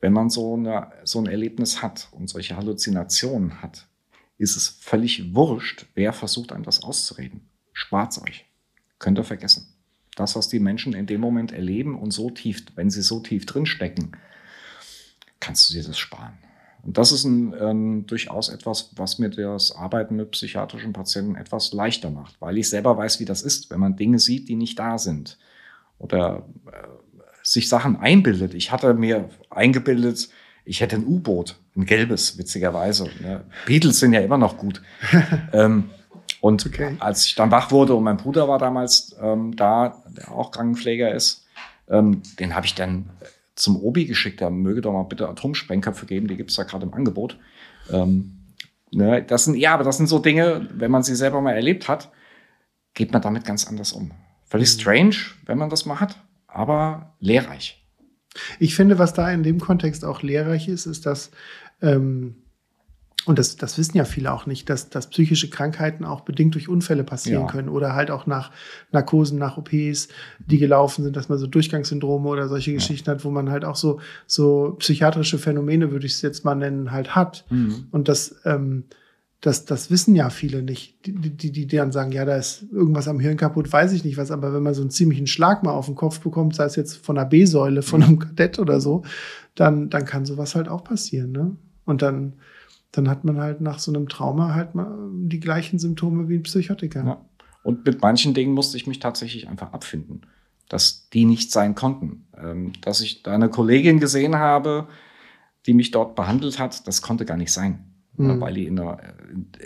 [0.00, 3.86] wenn man so, eine, so ein Erlebnis hat und solche Halluzinationen hat,
[4.38, 7.48] ist es völlig wurscht, wer versucht, einem das auszureden.
[7.72, 8.44] Spart's euch.
[8.98, 9.68] Könnt ihr vergessen.
[10.14, 13.44] das, was die Menschen in dem Moment erleben und so tief, wenn sie so tief
[13.44, 14.12] drinstecken,
[15.40, 16.38] kannst du dir das sparen.
[16.86, 21.72] Und das ist ein, ähm, durchaus etwas, was mir das Arbeiten mit psychiatrischen Patienten etwas
[21.72, 24.78] leichter macht, weil ich selber weiß, wie das ist, wenn man Dinge sieht, die nicht
[24.78, 25.36] da sind.
[25.98, 26.86] Oder äh,
[27.42, 28.54] sich Sachen einbildet.
[28.54, 30.28] Ich hatte mir eingebildet,
[30.64, 33.10] ich hätte ein U-Boot, ein gelbes, witzigerweise.
[33.20, 34.80] Ja, Beatles sind ja immer noch gut.
[35.52, 35.90] ähm,
[36.40, 36.94] und okay.
[37.00, 41.12] als ich dann wach wurde und mein Bruder war damals ähm, da, der auch Krankenpfleger
[41.12, 41.46] ist,
[41.88, 43.10] ähm, den habe ich dann
[43.56, 46.86] zum Obi geschickt, der möge doch mal bitte Atomsprengköpfe geben, die gibt es da gerade
[46.86, 47.38] im Angebot.
[47.90, 48.38] Ähm,
[48.92, 51.88] ne, das sind, ja, aber das sind so Dinge, wenn man sie selber mal erlebt
[51.88, 52.12] hat,
[52.94, 54.12] geht man damit ganz anders um.
[54.44, 54.80] Völlig mhm.
[54.80, 55.16] strange,
[55.46, 57.82] wenn man das mal hat, aber lehrreich.
[58.58, 61.30] Ich finde, was da in dem Kontext auch lehrreich ist, ist, dass
[61.80, 62.36] ähm,
[63.26, 66.68] und das, das wissen ja viele auch nicht, dass, dass psychische Krankheiten auch bedingt durch
[66.68, 67.46] Unfälle passieren ja.
[67.48, 68.52] können oder halt auch nach
[68.92, 70.08] Narkosen, nach OPs,
[70.38, 72.76] die gelaufen sind, dass man so Durchgangssyndrome oder solche ja.
[72.76, 73.98] Geschichten hat, wo man halt auch so,
[74.28, 77.44] so psychiatrische Phänomene, würde ich es jetzt mal nennen, halt hat.
[77.50, 77.88] Mhm.
[77.90, 78.84] Und das, ähm,
[79.40, 83.08] das, das wissen ja viele nicht, die, die, die dann sagen, ja, da ist irgendwas
[83.08, 85.72] am Hirn kaputt, weiß ich nicht was, aber wenn man so einen ziemlichen Schlag mal
[85.72, 88.06] auf den Kopf bekommt, sei es jetzt von einer B-Säule, von mhm.
[88.06, 89.02] einem Kadett oder so,
[89.56, 91.32] dann, dann kann sowas halt auch passieren.
[91.32, 91.56] Ne?
[91.84, 92.34] Und dann,
[92.96, 96.42] dann hat man halt nach so einem Trauma halt mal die gleichen Symptome wie ein
[96.42, 97.04] Psychotiker.
[97.04, 97.20] Ja.
[97.62, 100.22] Und mit manchen Dingen musste ich mich tatsächlich einfach abfinden,
[100.68, 102.26] dass die nicht sein konnten.
[102.40, 104.88] Ähm, dass ich da eine Kollegin gesehen habe,
[105.66, 107.84] die mich dort behandelt hat, das konnte gar nicht sein,
[108.16, 108.40] mhm.
[108.40, 108.98] weil die in der,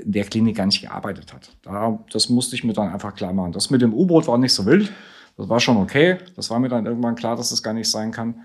[0.02, 1.56] in der, Klinik gar nicht gearbeitet hat.
[1.62, 3.52] Da, das musste ich mir dann einfach klar machen.
[3.52, 4.90] Das mit dem U-Boot war nicht so wild,
[5.36, 6.18] das war schon okay.
[6.34, 8.40] Das war mir dann irgendwann klar, dass das gar nicht sein kann.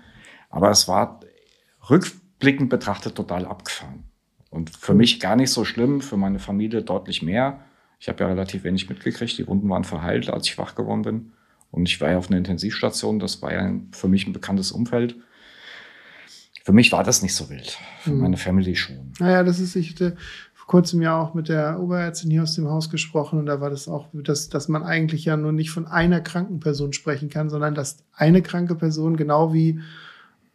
[0.48, 1.20] Aber es war
[1.90, 4.04] rückblickend betrachtet total abgefahren.
[4.56, 7.60] Und für mich gar nicht so schlimm, für meine Familie deutlich mehr.
[8.00, 9.36] Ich habe ja relativ wenig mitgekriegt.
[9.36, 11.32] Die Wunden waren verheilt, als ich wach geworden bin.
[11.70, 13.18] Und ich war ja auf einer Intensivstation.
[13.18, 15.14] Das war ja für mich ein bekanntes Umfeld.
[16.64, 17.78] Für mich war das nicht so wild.
[18.00, 18.20] Für mhm.
[18.22, 19.12] meine Family schon.
[19.20, 20.16] Naja, das ist, ich hatte
[20.54, 23.38] vor kurzem ja auch mit der Oberärztin hier aus dem Haus gesprochen.
[23.38, 26.60] Und da war das auch, dass, dass man eigentlich ja nur nicht von einer kranken
[26.60, 29.80] Person sprechen kann, sondern dass eine kranke Person genau wie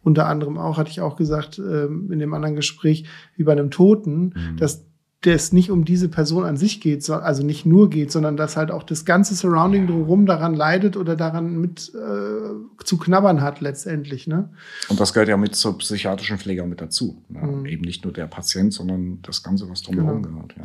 [0.02, 3.04] unter anderem auch, hatte ich auch gesagt, ähm, in dem anderen Gespräch,
[3.36, 4.56] wie bei einem Toten, mhm.
[4.58, 4.84] dass
[5.24, 8.72] es nicht um diese Person an sich geht, also nicht nur geht, sondern dass halt
[8.72, 14.26] auch das ganze Surrounding drumherum daran leidet oder daran mit äh, zu knabbern hat letztendlich.
[14.26, 14.50] Ne?
[14.88, 17.22] Und das gehört ja mit zur psychiatrischen Pflege mit dazu.
[17.28, 17.40] Ne?
[17.40, 17.66] Mhm.
[17.66, 20.34] Eben nicht nur der Patient, sondern das Ganze, was drumherum genau.
[20.38, 20.54] gehört.
[20.56, 20.62] Ja.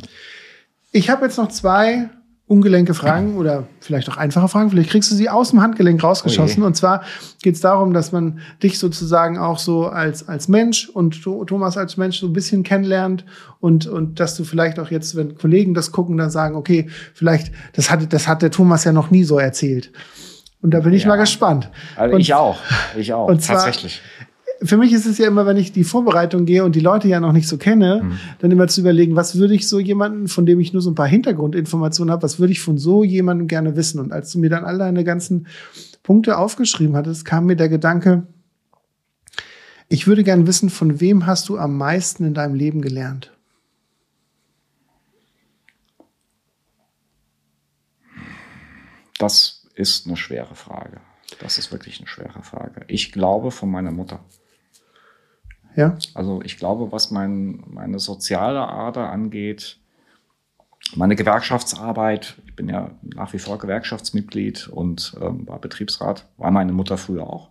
[0.90, 2.10] Ich habe jetzt noch zwei
[2.48, 4.70] ungelenke Fragen oder vielleicht auch einfache Fragen.
[4.70, 6.62] Vielleicht kriegst du sie aus dem Handgelenk rausgeschossen.
[6.62, 7.02] Oh und zwar
[7.42, 11.98] geht es darum, dass man dich sozusagen auch so als, als Mensch und Thomas als
[11.98, 13.26] Mensch so ein bisschen kennenlernt
[13.60, 17.52] und, und dass du vielleicht auch jetzt, wenn Kollegen das gucken, dann sagen, okay, vielleicht,
[17.74, 19.92] das hat, das hat der Thomas ja noch nie so erzählt.
[20.62, 21.08] Und da bin ich ja.
[21.08, 21.70] mal gespannt.
[21.96, 22.58] Also und, ich auch.
[22.96, 23.28] Ich auch.
[23.28, 24.00] Und zwar, tatsächlich
[24.62, 27.20] für mich ist es ja immer, wenn ich die Vorbereitung gehe und die Leute ja
[27.20, 28.18] noch nicht so kenne, mhm.
[28.40, 30.94] dann immer zu überlegen, was würde ich so jemanden, von dem ich nur so ein
[30.94, 34.00] paar Hintergrundinformationen habe, was würde ich von so jemandem gerne wissen?
[34.00, 35.46] Und als du mir dann all deine ganzen
[36.02, 38.26] Punkte aufgeschrieben hattest, kam mir der Gedanke,
[39.88, 43.32] ich würde gerne wissen, von wem hast du am meisten in deinem Leben gelernt?
[49.18, 51.00] Das ist eine schwere Frage.
[51.40, 52.84] Das ist wirklich eine schwere Frage.
[52.88, 54.20] Ich glaube von meiner Mutter.
[55.76, 55.96] Ja.
[56.14, 59.78] Also ich glaube, was mein, meine soziale Ader angeht,
[60.94, 66.72] meine Gewerkschaftsarbeit, ich bin ja nach wie vor Gewerkschaftsmitglied und ähm, war Betriebsrat, war meine
[66.72, 67.50] Mutter früher auch.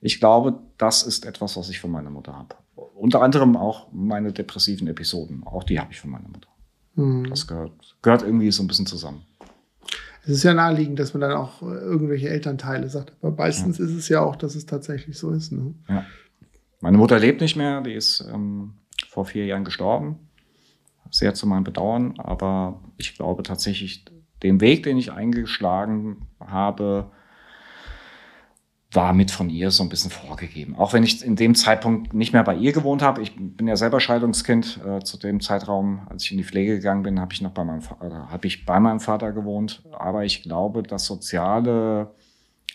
[0.00, 2.56] Ich glaube, das ist etwas, was ich von meiner Mutter habe.
[2.94, 6.48] Unter anderem auch meine depressiven Episoden, auch die habe ich von meiner Mutter.
[6.94, 7.28] Mhm.
[7.28, 7.72] Das gehört,
[8.02, 9.22] gehört irgendwie so ein bisschen zusammen.
[10.24, 13.12] Es ist ja naheliegend, dass man dann auch irgendwelche Elternteile sagt.
[13.22, 13.84] Aber meistens ja.
[13.84, 15.52] ist es ja auch, dass es tatsächlich so ist.
[15.52, 15.74] Ne?
[15.88, 16.04] Ja.
[16.86, 18.74] Meine Mutter lebt nicht mehr, die ist ähm,
[19.08, 20.20] vor vier Jahren gestorben.
[21.10, 24.04] Sehr zu meinem Bedauern, aber ich glaube tatsächlich,
[24.44, 27.10] den Weg, den ich eingeschlagen habe,
[28.92, 30.76] war mit von ihr so ein bisschen vorgegeben.
[30.76, 33.20] Auch wenn ich in dem Zeitpunkt nicht mehr bei ihr gewohnt habe.
[33.20, 34.78] Ich bin ja selber Scheidungskind.
[34.86, 37.64] Äh, zu dem Zeitraum, als ich in die Pflege gegangen bin, habe ich noch bei
[37.64, 39.82] meinem habe ich bei meinem Vater gewohnt.
[39.90, 42.14] Aber ich glaube, das Soziale,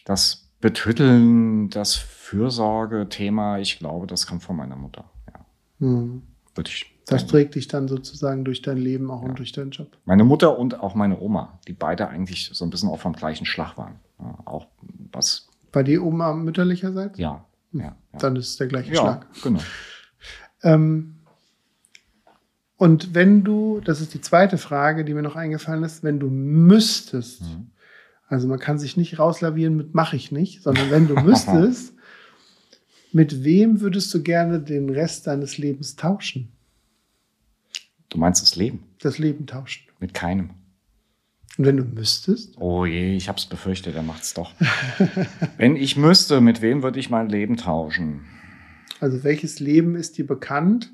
[0.03, 1.95] das Betütteln, das
[2.31, 5.03] Fürsorge-Thema, ich glaube, das kam von meiner Mutter.
[5.27, 5.45] Ja.
[5.79, 6.21] Hm.
[6.55, 9.27] Würde ich das trägt dich dann sozusagen durch dein Leben auch ja.
[9.27, 9.97] und durch deinen Job.
[10.05, 13.45] Meine Mutter und auch meine Oma, die beide eigentlich so ein bisschen auch vom gleichen
[13.45, 13.99] Schlag waren.
[14.17, 14.67] Ja, auch
[15.11, 15.49] was.
[15.73, 17.19] War die Oma mütterlicherseits?
[17.19, 17.43] Ja.
[17.73, 17.81] Hm.
[17.81, 18.19] ja, ja.
[18.19, 19.27] Dann ist es der gleiche Schlag.
[19.43, 19.59] Genau.
[20.63, 21.17] Ähm,
[22.77, 26.29] und wenn du, das ist die zweite Frage, die mir noch eingefallen ist, wenn du
[26.29, 27.71] müsstest, mhm
[28.29, 31.93] Also man kann sich nicht rauslavieren mit mache ich nicht, sondern wenn du müsstest,
[33.13, 36.49] mit wem würdest du gerne den Rest deines Lebens tauschen?
[38.09, 38.83] Du meinst das Leben?
[38.99, 39.87] Das Leben tauschen.
[39.99, 40.51] Mit keinem.
[41.57, 42.55] Und wenn du müsstest?
[42.59, 44.53] Oh je, ich hab's befürchtet, er macht's doch.
[45.57, 48.21] wenn ich müsste, mit wem würde ich mein Leben tauschen?
[48.99, 50.93] Also welches Leben ist dir bekannt?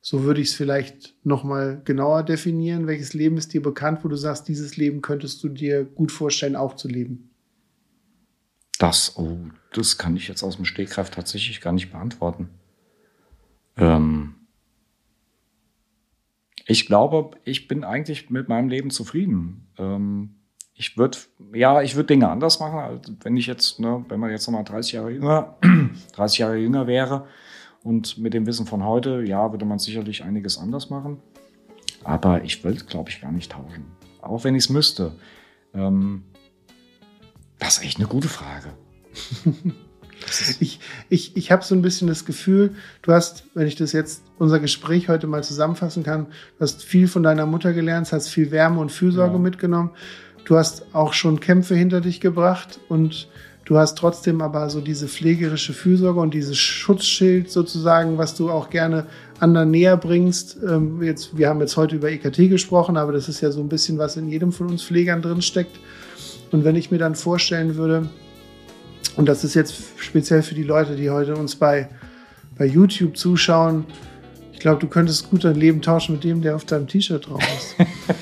[0.00, 2.86] So würde ich es vielleicht noch mal genauer definieren.
[2.86, 6.56] Welches Leben ist dir bekannt, wo du sagst, dieses Leben könntest du dir gut vorstellen,
[6.56, 7.30] auch zu leben?
[8.78, 9.38] Das, oh,
[9.72, 12.50] das kann ich jetzt aus dem Stegreif tatsächlich gar nicht beantworten.
[13.76, 14.34] Ähm
[16.66, 19.68] ich glaube, ich bin eigentlich mit meinem Leben zufrieden.
[19.78, 20.36] Ähm
[20.76, 21.18] ich würde,
[21.52, 24.64] ja, ich würde Dinge anders machen, als wenn ich jetzt, ne, wenn man jetzt nochmal
[24.64, 25.56] 30 Jahre jünger,
[26.14, 27.28] 30 Jahre jünger wäre
[27.84, 31.20] und mit dem Wissen von heute, ja, würde man sicherlich einiges anders machen.
[32.02, 33.86] Aber ich will, glaube ich, gar nicht tauschen.
[34.20, 35.12] Auch wenn ich es müsste.
[35.74, 36.24] Ähm,
[37.64, 38.68] das ist echt eine gute Frage.
[40.60, 44.22] ich ich, ich habe so ein bisschen das Gefühl, du hast, wenn ich das jetzt
[44.38, 48.50] unser Gespräch heute mal zusammenfassen kann, du hast viel von deiner Mutter gelernt, hast viel
[48.50, 49.38] Wärme und Fürsorge ja.
[49.38, 49.90] mitgenommen.
[50.44, 53.28] Du hast auch schon Kämpfe hinter dich gebracht und
[53.64, 58.68] du hast trotzdem aber so diese pflegerische Fürsorge und dieses Schutzschild sozusagen, was du auch
[58.68, 59.06] gerne
[59.40, 60.58] anderen näher bringst.
[60.62, 63.70] Ähm, jetzt, wir haben jetzt heute über EKT gesprochen, aber das ist ja so ein
[63.70, 65.78] bisschen, was in jedem von uns Pflegern drin steckt.
[66.54, 68.08] Und wenn ich mir dann vorstellen würde,
[69.16, 71.88] und das ist jetzt speziell für die Leute, die heute uns bei,
[72.56, 73.86] bei YouTube zuschauen,
[74.52, 77.42] ich glaube, du könntest gut dein Leben tauschen mit dem, der auf deinem T-Shirt drauf
[77.42, 77.88] ist.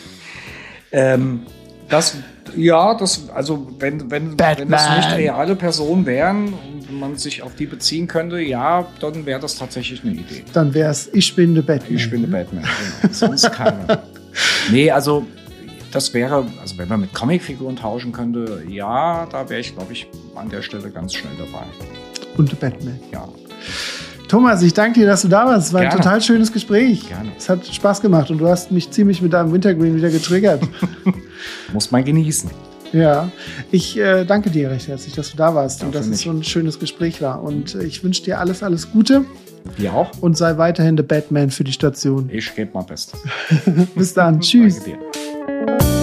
[0.93, 1.43] ähm,
[1.91, 2.17] das,
[2.57, 7.55] ja, das, also wenn, wenn, wenn das nicht reale Personen wären und man sich auf
[7.55, 10.43] die beziehen könnte, ja, dann wäre das tatsächlich eine Idee.
[10.55, 11.99] Dann wäre es, ich bin der Batman.
[11.99, 12.65] Ich bin der Batman,
[13.03, 13.13] genau.
[13.13, 14.03] Sonst keiner.
[14.71, 15.27] nee, also
[15.93, 20.09] das wäre, also wenn man mit Comicfiguren tauschen könnte, ja, da wäre ich, glaube ich,
[20.35, 21.65] an der Stelle ganz schnell dabei.
[22.37, 22.99] Und der Batman.
[23.13, 23.29] Ja.
[24.29, 25.69] Thomas, ich danke dir, dass du da warst.
[25.69, 25.97] Es war Gerne.
[25.97, 27.07] ein total schönes Gespräch.
[27.07, 27.33] Gerne.
[27.37, 30.63] Es hat Spaß gemacht und du hast mich ziemlich mit deinem Wintergreen wieder getriggert.
[31.75, 32.51] Muss man genießen.
[32.95, 33.31] Ja,
[33.71, 36.31] ich äh, danke dir recht herzlich, dass du da warst ja, und dass es so
[36.31, 37.43] ein schönes Gespräch war.
[37.43, 39.25] Und äh, ich wünsche dir alles, alles Gute.
[39.79, 40.11] Dir auch.
[40.21, 42.29] Und sei weiterhin der Batman für die Station.
[42.33, 43.21] Ich gebe mein Bestes.
[43.95, 44.41] Bis dann.
[44.41, 44.77] Tschüss.
[44.77, 45.32] Danke dir.
[45.65, 46.02] Thank you.